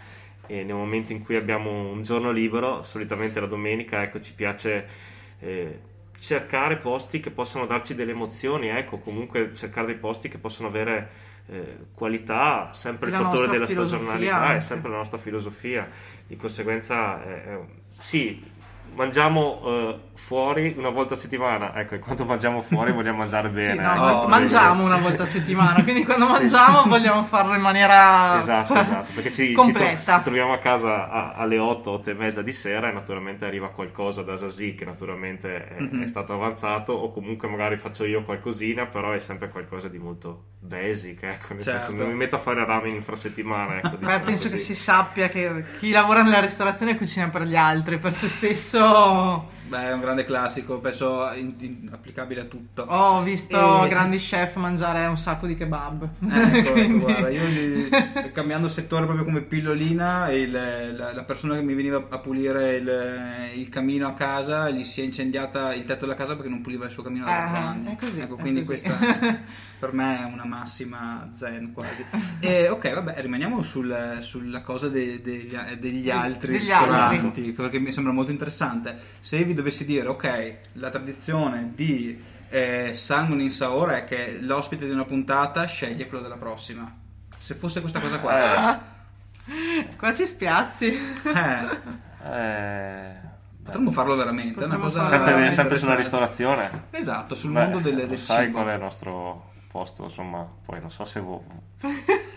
e 0.46 0.64
nel 0.64 0.76
momento 0.76 1.14
in 1.14 1.24
cui 1.24 1.36
abbiamo 1.38 1.90
un 1.92 2.04
giorno 2.04 2.30
libero, 2.32 2.84
solitamente 2.84 3.40
la 3.40 3.48
domenica, 3.48 4.04
ecco, 4.04 4.20
ci 4.20 4.34
piace 4.34 4.86
eh, 5.44 5.80
cercare 6.18 6.78
posti 6.78 7.20
che 7.20 7.32
possano 7.32 7.66
darci 7.66 7.96
delle 7.96 8.12
emozioni, 8.12 8.70
ecco, 8.70 8.98
comunque 9.00 9.54
cercare 9.54 9.88
dei 9.88 9.96
posti 9.96 10.30
che 10.30 10.38
possono 10.38 10.70
avere 10.70 11.10
eh, 11.48 11.78
qualità, 11.94 12.72
sempre 12.72 13.10
il 13.10 13.16
fattore 13.16 13.48
della 13.48 13.68
stagionalità, 13.68 14.56
è 14.56 14.60
sempre 14.60 14.89
la 14.89 14.98
nostra 14.98 15.18
filosofia, 15.18 15.88
di 16.26 16.38
conseguenza 16.38 17.24
eh, 17.26 17.54
eh, 17.54 17.60
sì. 17.98 18.52
Mangiamo 18.96 19.62
eh, 19.66 20.00
fuori 20.16 20.76
una 20.78 20.89
volta 20.89 21.14
a 21.14 21.18
settimana, 21.18 21.76
ecco, 21.76 21.96
e 21.96 22.00
quando 22.00 22.26
mangiamo 22.26 22.62
fuori 22.62 22.91
vogliamo 22.94 23.18
mangiare 23.18 23.50
bene. 23.50 23.74
Sì, 23.74 23.80
no, 23.80 23.91
Oh, 24.24 24.28
mangiamo 24.28 24.84
una 24.84 24.98
volta 24.98 25.24
a 25.24 25.26
settimana, 25.26 25.82
quindi 25.84 26.04
quando 26.06 26.28
mangiamo 26.28 26.84
vogliamo 26.86 27.24
farlo 27.24 27.54
in 27.56 27.62
maniera 27.62 28.38
Esatto, 28.39 28.74
cioè, 28.74 28.80
esatto, 28.82 29.12
perché 29.14 29.32
ci, 29.32 29.46
ci 29.48 29.54
tro- 29.54 29.62
completa. 29.64 30.18
ci 30.18 30.24
troviamo 30.24 30.54
a 30.54 30.58
casa 30.60 31.10
a- 31.10 31.34
alle 31.34 31.58
8, 31.58 31.91
8 31.91 32.10
e 32.10 32.14
mezza 32.14 32.41
di 32.41 32.52
sera 32.52 32.89
e 32.89 32.94
naturalmente 32.94 33.46
arriva 33.46 33.70
qualcosa 33.70 34.22
da 34.22 34.36
Sasi 34.36 34.76
che 34.76 34.86
naturalmente 34.86 35.68
è, 35.68 35.82
Mhm. 35.82 36.04
è 36.04 36.08
stato 36.08 36.34
avanzato 36.34 36.94
o 36.94 37.12
comunque 37.12 37.48
magari 37.48 37.78
faccio 37.78 38.06
io 38.06 38.24
qualcosina, 38.24 38.86
però 38.86 39.12
è 39.12 39.20
sempre 39.20 39.50
qualcosa 39.50 39.88
di 39.88 39.98
molto 39.98 40.44
basic, 40.60 41.24
ecco, 41.24 41.54
nel 41.56 41.64
Certo. 41.64 41.80
senso 41.80 41.91
non 42.02 42.08
mi 42.08 42.16
metto 42.16 42.36
a 42.36 42.39
fare 42.39 42.64
ramen 42.66 42.94
infrasettimana, 42.96 43.78
ecco, 43.78 43.89
Beh, 43.89 43.98
diciamo 43.98 44.24
penso 44.24 44.44
che 44.46 44.52
così. 44.56 44.64
si 44.64 44.76
sappia 44.76 45.28
che 45.30 45.64
chi 45.80 45.91
lavora 45.91 46.22
nella 46.22 46.39
ristorazione 46.39 46.96
cucina 46.98 47.28
per 47.30 47.44
gli 47.44 47.56
altri, 47.56 47.98
per 48.00 48.14
se 48.14 48.28
stesso 48.28 48.83
주십시오. 48.84 49.62
Beh, 49.74 49.88
è 49.90 49.94
un 49.94 50.02
grande 50.02 50.24
classico, 50.24 50.78
penso 50.80 51.28
in- 51.34 51.56
in- 51.58 51.90
applicabile 51.92 52.42
a 52.42 52.44
tutto. 52.44 52.84
Ho 52.84 53.24
visto 53.24 53.86
E- 53.86 53.88
grandi 53.88 54.18
chef 54.18 54.56
mangiare 54.58 55.06
un 55.08 55.18
sacco 55.18 55.48
di 55.48 55.56
kebab. 55.58 56.08
Ecco, 56.30 56.58
ecco, 56.58 56.72
Quindi- 56.74 57.00
guarda, 57.04 57.30
io 57.30 57.46
li- 57.48 57.90
cambiando 58.32 58.70
settore 58.70 59.06
proprio 59.06 59.26
come 59.26 59.42
pillolina, 59.42 60.30
il- 60.32 60.52
la, 60.96 61.12
la 61.12 61.24
persona 61.24 61.56
che 61.56 61.64
mi 61.64 61.74
veniva 61.74 62.06
a 62.08 62.18
pulire 62.20 62.76
il, 62.76 63.52
il 63.56 63.70
camino 63.70 64.08
a 64.08 64.14
casa 64.14 64.70
gli 64.70 64.84
si 64.84 65.02
è 65.02 65.06
incendiata 65.06 65.74
il 65.74 65.86
tetto 65.86 66.02
della 66.06 66.14
casa 66.18 66.36
perché 66.36 66.50
non 66.50 66.62
puliva 66.62 66.86
il 66.86 66.92
suo 66.92 67.02
camino 67.02 67.26
da 67.26 67.32
4 67.52 67.66
anni. 67.66 67.92
è 67.94 67.98
così, 67.98 68.20
Ecco, 68.22 68.38
è 68.38 68.40
quindi 68.40 68.60
così. 68.64 68.80
questa 68.82 69.40
per 69.80 69.92
me 69.92 70.20
è 70.22 70.24
una 70.32 70.46
massima 70.46 71.32
zen 71.34 71.74
quasi. 71.74 72.06
E 72.42 72.70
ok, 72.70 72.94
vabbè, 72.94 73.16
rimaniamo 73.22 73.62
sul- 73.64 74.18
sulla 74.20 74.62
cosa 74.62 74.88
de- 74.88 75.20
degli, 75.22 75.56
degli 75.80 76.10
altri 76.12 76.52
degli 76.54 76.60
ristoranti, 76.62 77.52
perché 77.54 77.80
mi 77.80 77.92
sembra 77.92 78.14
molto 78.14 78.32
interessante. 78.32 78.98
Se 79.20 79.44
vi 79.44 79.54
dovessi 79.64 79.86
dire, 79.86 80.07
ok, 80.07 80.55
la 80.74 80.89
tradizione 80.89 81.72
di 81.74 82.22
eh, 82.49 82.91
Salmon 82.93 83.39
in 83.39 83.51
Saora 83.51 83.97
è 83.97 84.03
che 84.03 84.38
l'ospite 84.41 84.86
di 84.86 84.91
una 84.91 85.05
puntata 85.05 85.66
sceglie 85.66 86.07
quello 86.07 86.22
della 86.24 86.38
prossima. 86.38 86.93
Se 87.39 87.55
fosse 87.55 87.82
questa 87.82 87.99
cosa 87.99 88.20
qua, 88.20 88.91
Qua 89.97 90.14
ci 90.14 90.26
spiazzi. 90.26 90.88
eh, 90.88 92.01
Eh, 92.26 93.11
potremmo 93.64 93.91
farlo 93.91 94.16
veramente. 94.16 94.53
è 94.61 94.66
una 94.66 94.76
Potremmo 94.78 94.84
cosa 94.84 95.03
sempre, 95.03 95.26
veramente 95.28 95.55
sempre 95.55 95.78
sulla 95.78 95.95
ristorazione. 95.95 96.84
Esatto, 96.91 97.36
sul 97.36 97.51
Beh, 97.51 97.59
mondo 97.64 97.80
delle, 97.80 98.07
del 98.07 98.18
sai 98.18 98.45
cibo. 98.45 98.57
qual 98.59 98.70
è 98.70 98.74
il 98.76 98.80
nostro 98.82 99.51
posto, 99.70 100.03
insomma, 100.03 100.47
poi 100.66 100.80
non 100.80 100.89
so 100.91 101.03
se 101.05 101.20
voi... 101.20 101.39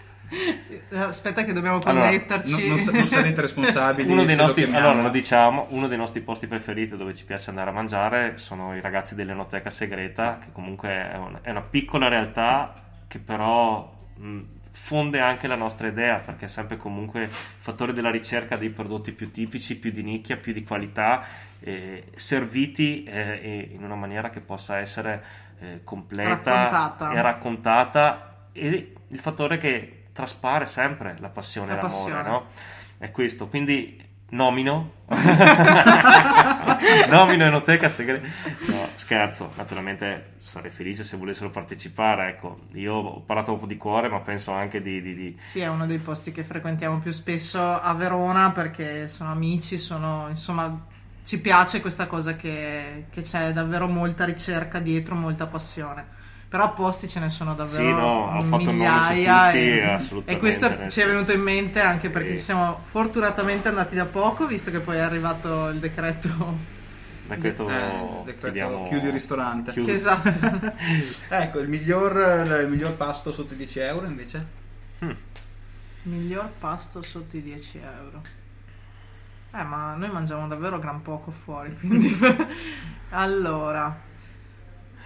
Aspetta 0.90 1.44
che 1.44 1.52
dobbiamo 1.52 1.78
Allora, 1.84 2.06
connetterci. 2.06 2.50
Non, 2.50 2.62
non 2.76 2.78
sa- 2.80 2.92
non 2.92 3.06
sarete 3.06 3.40
responsabili. 3.42 4.10
Uno 4.10 4.24
dei 4.24 4.36
nostri, 4.36 4.64
allora 4.64 5.00
lo 5.02 5.08
diciamo, 5.10 5.66
uno 5.70 5.86
dei 5.88 5.96
nostri 5.98 6.20
posti 6.20 6.46
preferiti 6.46 6.96
dove 6.96 7.14
ci 7.14 7.24
piace 7.24 7.50
andare 7.50 7.70
a 7.70 7.72
mangiare 7.72 8.36
sono 8.38 8.74
i 8.74 8.80
ragazzi 8.80 9.14
dell'Enoteca 9.14 9.70
Segreta, 9.70 10.38
che 10.38 10.48
comunque 10.52 10.88
è, 10.90 11.16
un- 11.16 11.38
è 11.42 11.50
una 11.50 11.62
piccola 11.62 12.08
realtà 12.08 12.72
che 13.08 13.18
però 13.18 13.92
mh, 14.16 14.40
fonde 14.72 15.20
anche 15.20 15.46
la 15.46 15.54
nostra 15.56 15.86
idea, 15.86 16.16
perché 16.16 16.46
è 16.46 16.48
sempre 16.48 16.76
comunque 16.76 17.22
il 17.22 17.28
fattore 17.30 17.92
della 17.92 18.10
ricerca 18.10 18.56
dei 18.56 18.70
prodotti 18.70 19.12
più 19.12 19.30
tipici, 19.30 19.76
più 19.76 19.90
di 19.90 20.02
nicchia, 20.02 20.36
più 20.36 20.52
di 20.52 20.64
qualità, 20.64 21.22
eh, 21.60 22.04
serviti 22.16 23.04
eh, 23.04 23.70
in 23.72 23.82
una 23.84 23.94
maniera 23.94 24.28
che 24.30 24.40
possa 24.40 24.78
essere 24.78 25.22
eh, 25.60 25.80
completa 25.84 26.68
Raccontata. 26.68 27.12
e 27.12 27.22
raccontata 27.22 28.30
e 28.52 28.92
il 29.08 29.18
fattore 29.18 29.58
che 29.58 29.95
traspare 30.16 30.64
sempre 30.66 31.14
la 31.20 31.28
passione 31.28 31.74
La 31.74 31.78
e 31.78 31.82
l'amore, 31.82 32.12
passione. 32.12 32.28
no? 32.28 32.46
È 32.98 33.10
questo, 33.10 33.46
quindi 33.48 34.02
nomino 34.30 34.92
nomino 37.08 37.44
Enoteca 37.44 37.88
Segreta 37.88 38.26
no, 38.66 38.88
scherzo, 38.94 39.52
naturalmente 39.56 40.32
sarei 40.38 40.70
felice 40.72 41.04
se 41.04 41.16
volessero 41.16 41.50
partecipare 41.50 42.30
ecco, 42.30 42.60
io 42.72 42.94
ho 42.94 43.20
parlato 43.20 43.52
un 43.52 43.58
po' 43.58 43.66
di 43.66 43.76
cuore 43.76 44.08
ma 44.08 44.18
penso 44.20 44.50
anche 44.52 44.82
di, 44.82 45.00
di- 45.00 45.14
di- 45.14 45.38
Sì, 45.44 45.60
è 45.60 45.68
uno 45.68 45.86
dei 45.86 45.98
posti 45.98 46.32
che 46.32 46.42
frequentiamo 46.42 46.98
più 46.98 47.12
spesso 47.12 47.60
a 47.80 47.92
Verona 47.94 48.50
perché 48.50 49.06
sono 49.08 49.30
amici, 49.30 49.78
sono 49.78 50.26
insomma 50.30 50.84
ci 51.24 51.40
piace 51.40 51.80
questa 51.80 52.06
cosa 52.06 52.34
che, 52.36 53.06
che 53.10 53.20
c'è 53.20 53.52
davvero 53.52 53.86
molta 53.88 54.24
ricerca 54.24 54.78
dietro, 54.80 55.14
molta 55.16 55.46
passione. 55.46 56.14
Però 56.48 56.72
posti 56.74 57.08
ce 57.08 57.18
ne 57.20 57.28
sono 57.28 57.54
davvero 57.54 57.82
Sì, 57.82 57.90
no, 57.90 58.36
ho 58.36 58.40
fatto 58.42 58.70
migliaia 58.72 59.46
tutti, 59.50 59.58
e, 60.30 60.34
e 60.34 60.38
questo 60.38 60.88
ci 60.88 61.00
è 61.00 61.06
venuto 61.06 61.32
in 61.32 61.40
mente 61.42 61.80
anche 61.80 62.06
Sì. 62.06 62.08
perché 62.10 62.32
ci 62.32 62.38
siamo 62.38 62.80
fortunatamente 62.84 63.66
andati 63.68 63.96
da 63.96 64.04
poco, 64.04 64.46
visto 64.46 64.70
che 64.70 64.78
poi 64.78 64.96
è 64.96 65.00
arrivato 65.00 65.68
il 65.68 65.78
decreto. 65.80 66.74
decreto, 67.26 67.68
Eh, 67.68 68.22
decreto 68.24 68.40
chiudiamo- 68.46 68.88
chiudi 68.88 69.06
il 69.06 69.12
ristorante. 69.12 69.72
chiudi- 69.72 69.90
Esatto. 69.90 70.30
Ecco, 71.28 71.58
il 71.58 71.68
miglior, 71.68 72.14
il 72.62 72.68
miglior 72.68 72.94
pasto 72.94 73.32
sotto 73.32 73.54
i 73.54 73.56
10 73.56 73.80
euro 73.80 74.06
invece? 74.06 74.46
Miglior 76.02 76.48
pasto 76.60 77.02
sotto 77.02 77.36
i 77.36 77.42
10 77.42 77.78
euro. 77.78 78.22
Eh, 79.52 79.62
ma 79.64 79.94
noi 79.94 80.10
mangiamo 80.10 80.46
davvero 80.46 80.78
gran 80.78 81.02
poco 81.02 81.32
fuori, 81.32 81.76
quindi... 81.76 82.16
allora... 83.10 84.04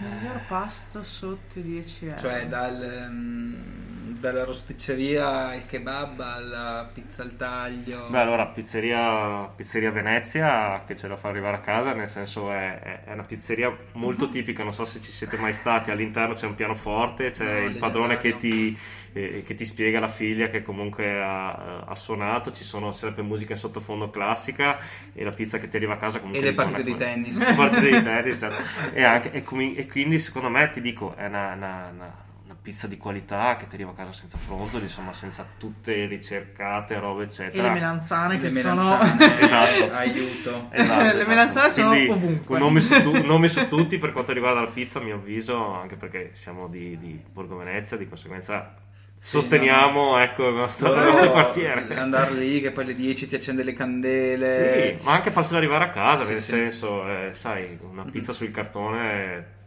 Miglior 0.00 0.40
pasto 0.48 1.02
sotto 1.02 1.58
i 1.58 1.62
10 1.62 2.06
euro. 2.06 2.18
Cioè 2.18 2.46
dal, 2.46 2.82
ehm, 2.82 3.89
dalla 4.18 4.44
rosticceria 4.44 5.48
al 5.48 5.66
kebab 5.66 6.18
alla 6.20 6.90
pizza 6.92 7.22
al 7.22 7.36
taglio. 7.36 8.08
Beh, 8.08 8.18
allora, 8.18 8.46
pizzeria, 8.46 9.44
pizzeria 9.54 9.90
Venezia 9.90 10.82
che 10.86 10.96
ce 10.96 11.08
la 11.08 11.16
fa 11.16 11.28
arrivare 11.28 11.56
a 11.56 11.60
casa, 11.60 11.92
nel 11.92 12.08
senso 12.08 12.50
è, 12.50 13.02
è- 13.04 13.12
una 13.12 13.22
pizzeria 13.24 13.74
molto 13.92 14.26
Mhm. 14.26 14.30
tipica, 14.32 14.62
non 14.62 14.72
so 14.72 14.84
se 14.84 15.00
ci 15.00 15.10
siete 15.10 15.36
mai 15.36 15.52
stati, 15.52 15.90
all'interno 15.90 16.34
c'è 16.34 16.46
un 16.46 16.54
pianoforte, 16.54 17.30
c'è 17.30 17.60
No, 17.60 17.66
il 17.66 17.76
padrone 17.76 18.18
che 18.18 18.36
ti, 18.36 18.76
eh, 19.12 19.42
che 19.44 19.54
ti 19.54 19.64
spiega 19.64 20.00
la 20.00 20.08
figlia 20.08 20.46
che 20.48 20.62
comunque 20.62 21.20
ha, 21.22 21.80
ha 21.84 21.94
suonato, 21.94 22.52
ci 22.52 22.64
sono 22.64 22.92
sempre 22.92 23.22
musica 23.22 23.52
in 23.52 23.58
sottofondo 23.58 24.10
classica 24.10 24.78
e 25.12 25.24
la 25.24 25.32
pizza 25.32 25.58
che 25.58 25.68
ti 25.68 25.76
arriva 25.76 25.94
a 25.94 25.98
casa 25.98 26.18
comunque 26.20 26.42
E 26.42 26.44
le 26.50 26.54
partite 26.54 26.82
di 26.82 26.92
come- 26.92 27.04
tennis. 27.04 27.38
Le 27.38 27.54
partite 27.54 27.90
di 27.90 28.02
tennis, 28.02 28.34
esatto. 28.42 28.94
e, 28.94 29.02
anche- 29.02 29.32
e 29.32 29.42
comi- 29.42 29.74
e 29.74 29.86
quindi 29.86 30.18
secondo 30.18 30.48
me 30.48 30.70
ti 30.70 30.80
dico, 30.80 31.14
è 31.16 31.26
una- 31.26 31.52
una- 31.54 31.90
una 31.92 32.28
pizza 32.62 32.86
di 32.86 32.96
qualità 32.96 33.56
che 33.56 33.66
ti 33.66 33.74
arriva 33.74 33.90
a 33.90 33.94
casa 33.94 34.12
senza 34.12 34.36
fronzoli, 34.38 34.84
insomma 34.84 35.12
senza 35.12 35.46
tutte 35.58 35.94
le 35.94 36.06
ricercate, 36.06 36.98
robe 36.98 37.22
E 37.22 37.26
eccetera. 37.26 37.62
le 37.64 37.70
melanzane 37.70 38.36
che 38.38 38.44
Le 38.44 38.60
sono... 38.60 38.82
melanzane, 38.98 39.40
Esatto. 39.40 39.92
aiuto. 39.94 40.68
Esatto, 40.72 41.16
Le 41.16 41.26
melanzane 41.26 41.70
sono 41.70 41.90
Quindi, 41.90 42.10
ovunque. 42.10 42.54
Un 42.56 42.60
nome, 42.60 42.80
su 42.80 43.00
tu- 43.00 43.24
nome 43.24 43.48
su 43.48 43.66
tutti 43.66 43.98
per 43.98 44.12
quanto 44.12 44.32
riguarda 44.32 44.60
la 44.60 44.66
pizza, 44.68 44.98
a 44.98 45.02
mio 45.02 45.16
avviso, 45.16 45.74
anche 45.74 45.96
perché 45.96 46.30
siamo 46.32 46.68
di, 46.68 46.98
di 46.98 47.20
Borgo 47.32 47.56
Venezia, 47.56 47.96
di 47.96 48.08
conseguenza 48.08 48.74
sosteniamo 49.22 50.18
ecco, 50.18 50.48
il, 50.48 50.54
nostro, 50.54 50.94
il 50.94 51.02
nostro 51.04 51.30
quartiere. 51.30 51.94
Andare 51.94 52.32
lì 52.34 52.60
che 52.60 52.70
poi 52.70 52.84
alle 52.84 52.94
10 52.94 53.28
ti 53.28 53.34
accende 53.34 53.62
le 53.62 53.74
candele. 53.74 54.96
Sì, 54.98 55.04
ma 55.04 55.12
anche 55.12 55.30
farsela 55.30 55.58
arrivare 55.58 55.84
a 55.84 55.90
casa, 55.90 56.24
Sì, 56.24 56.30
nel 56.32 56.40
sì. 56.40 56.50
senso, 56.50 57.06
eh, 57.06 57.32
sai, 57.32 57.78
una 57.82 58.04
pizza 58.04 58.32
sul 58.32 58.50
cartone, 58.50 59.58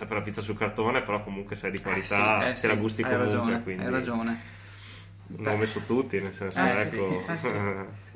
sempre 0.00 0.16
la 0.16 0.22
pizza 0.22 0.40
sul 0.40 0.56
cartone, 0.56 1.02
però 1.02 1.22
comunque 1.22 1.54
sei 1.54 1.70
di 1.70 1.76
Eh 1.76 1.82
qualità, 1.82 2.40
sì, 2.42 2.48
eh 2.48 2.52
te 2.52 2.56
sì, 2.56 2.66
la 2.66 2.74
gusti 2.74 3.02
hai 3.02 3.10
comunque, 3.10 3.34
ragione, 3.36 3.62
quindi 3.62 3.84
hai 3.84 3.90
ragione. 3.90 4.40
nome 5.26 5.66
su 5.66 5.84
tutti, 5.84 6.20
nel 6.20 6.32
senso, 6.32 6.58
Eh, 6.58 6.80
ecco. 6.80 7.18
sì, 7.20 7.36
sì. 7.36 7.48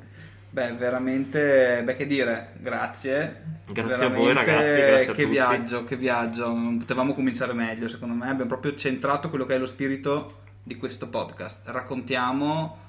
Beh, 0.55 0.73
veramente, 0.75 1.83
beh, 1.85 1.97
che 1.97 2.07
dire, 2.07 2.53
grazie. 2.61 3.43
Grazie 3.73 4.05
a 4.05 4.09
voi, 4.09 4.33
ragazzi, 4.33 4.77
grazie 4.81 5.11
a 5.11 5.15
che 5.15 5.23
tutti. 5.23 5.27
viaggio, 5.27 5.83
che 5.85 5.97
viaggio. 5.97 6.47
Non 6.47 6.79
potevamo 6.79 7.13
cominciare 7.13 7.53
meglio, 7.55 7.89
secondo 7.89 8.15
me. 8.15 8.29
Abbiamo 8.31 8.47
proprio 8.51 8.77
centrato 8.77 9.29
quello 9.31 9.47
che 9.47 9.57
è 9.57 9.59
lo 9.59 9.67
spirito 9.67 10.43
di 10.63 10.77
questo 10.77 11.09
podcast. 11.09 11.63
Raccontiamo 11.65 12.83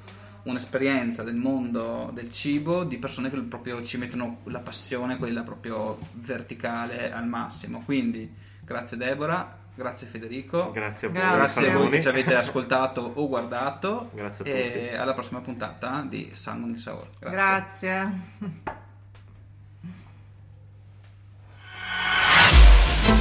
un'esperienza 0.43 1.23
del 1.23 1.33
mondo 1.33 2.11
del 2.13 2.31
cibo 2.31 2.83
di 2.83 2.97
persone 2.99 3.31
che 3.31 3.41
proprio 3.41 3.81
ci 3.83 3.97
mettono 3.97 4.41
la 4.43 4.59
passione, 4.59 5.17
quella 5.17 5.41
proprio 5.41 5.97
verticale 6.13 7.11
al 7.11 7.25
massimo. 7.25 7.81
Quindi, 7.83 8.31
grazie 8.65 8.97
Deborah, 8.97 9.55
grazie 9.73 10.07
Federico. 10.07 10.71
Grazie 10.71 11.07
a 11.07 11.11
voi, 11.11 11.21
Grazie. 11.21 11.37
Grazie 11.37 11.71
a 11.71 11.77
voi 11.77 11.89
che 11.89 12.01
ci 12.01 12.07
avete 12.07 12.35
ascoltato 12.35 13.11
o 13.15 13.27
guardato. 13.27 14.09
Grazie 14.13 14.45
a 14.45 14.47
e 14.47 14.71
tutti. 14.71 14.95
alla 14.95 15.13
prossima 15.13 15.39
puntata 15.39 16.05
di 16.07 16.31
Salmon 16.33 16.71
in 16.71 16.77
Saur. 16.77 17.07
Grazie. 17.19 18.23
Grazie. 18.39 18.83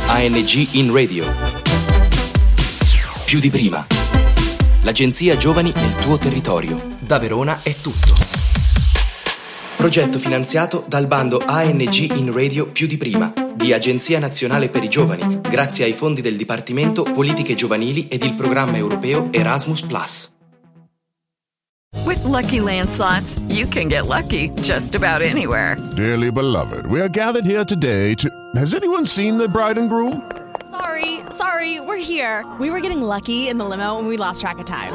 ANG 0.07 0.75
in 0.75 0.93
radio. 0.93 1.25
Più 3.25 3.41
di 3.41 3.51
prima. 3.51 3.87
L'agenzia 4.83 5.37
Giovani 5.37 5.73
nel 5.75 5.95
tuo 5.97 6.19
territorio. 6.19 6.81
Da 7.01 7.19
Verona 7.19 7.59
è 7.63 7.75
tutto. 7.75 8.34
Progetto 9.85 10.18
finanziato 10.18 10.82
dal 10.89 11.07
bando 11.07 11.43
ANG 11.45 12.16
in 12.16 12.32
radio 12.32 12.66
più 12.66 12.87
di 12.87 12.97
prima 12.97 13.30
di 13.55 13.74
Agenzia 13.74 14.18
Nazionale 14.18 14.70
per 14.70 14.82
i 14.82 14.89
Giovani, 14.89 15.43
grazie 15.43 15.85
ai 15.85 15.93
fondi 15.93 16.22
del 16.22 16.39
Dipartimento 16.39 17.03
Politiche 17.03 17.55
Giovanili 17.55 18.09
ed 18.09 18.22
il 18.22 18.32
programma 18.32 18.78
europeo 18.78 19.28
Erasmus⁇ 19.30 19.82
With 22.07 22.24
Lucky 22.24 22.61
Land 22.61 22.89
slots, 22.89 23.39
you 23.51 23.68
can 23.68 23.89
get 23.89 24.07
lucky 24.07 24.51
just 24.62 24.95
about 24.95 25.20
anywhere. 25.20 25.76
Dearly 25.95 26.30
beloved, 26.32 26.87
we 26.87 27.01
are 27.01 27.11
gathered 27.11 27.45
here 27.45 27.66
today 27.66 28.14
to. 28.14 28.30
Has 28.57 28.72
anyone 28.72 29.05
seen 29.05 29.37
the 29.37 29.49
bride 29.49 29.78
and 29.78 29.91
groom? 29.91 30.22
Sorry, 30.70 31.20
sorry, 31.28 31.80
we're 31.80 32.03
here. 32.03 32.43
We 32.59 32.70
were 32.70 32.80
getting 32.80 33.03
lucky 33.03 33.51
in 33.51 33.59
the 33.59 33.66
limo 33.66 33.99
and 33.99 34.09
we 34.09 34.16
lost 34.16 34.41
track 34.41 34.57
of 34.59 34.64
time. 34.64 34.95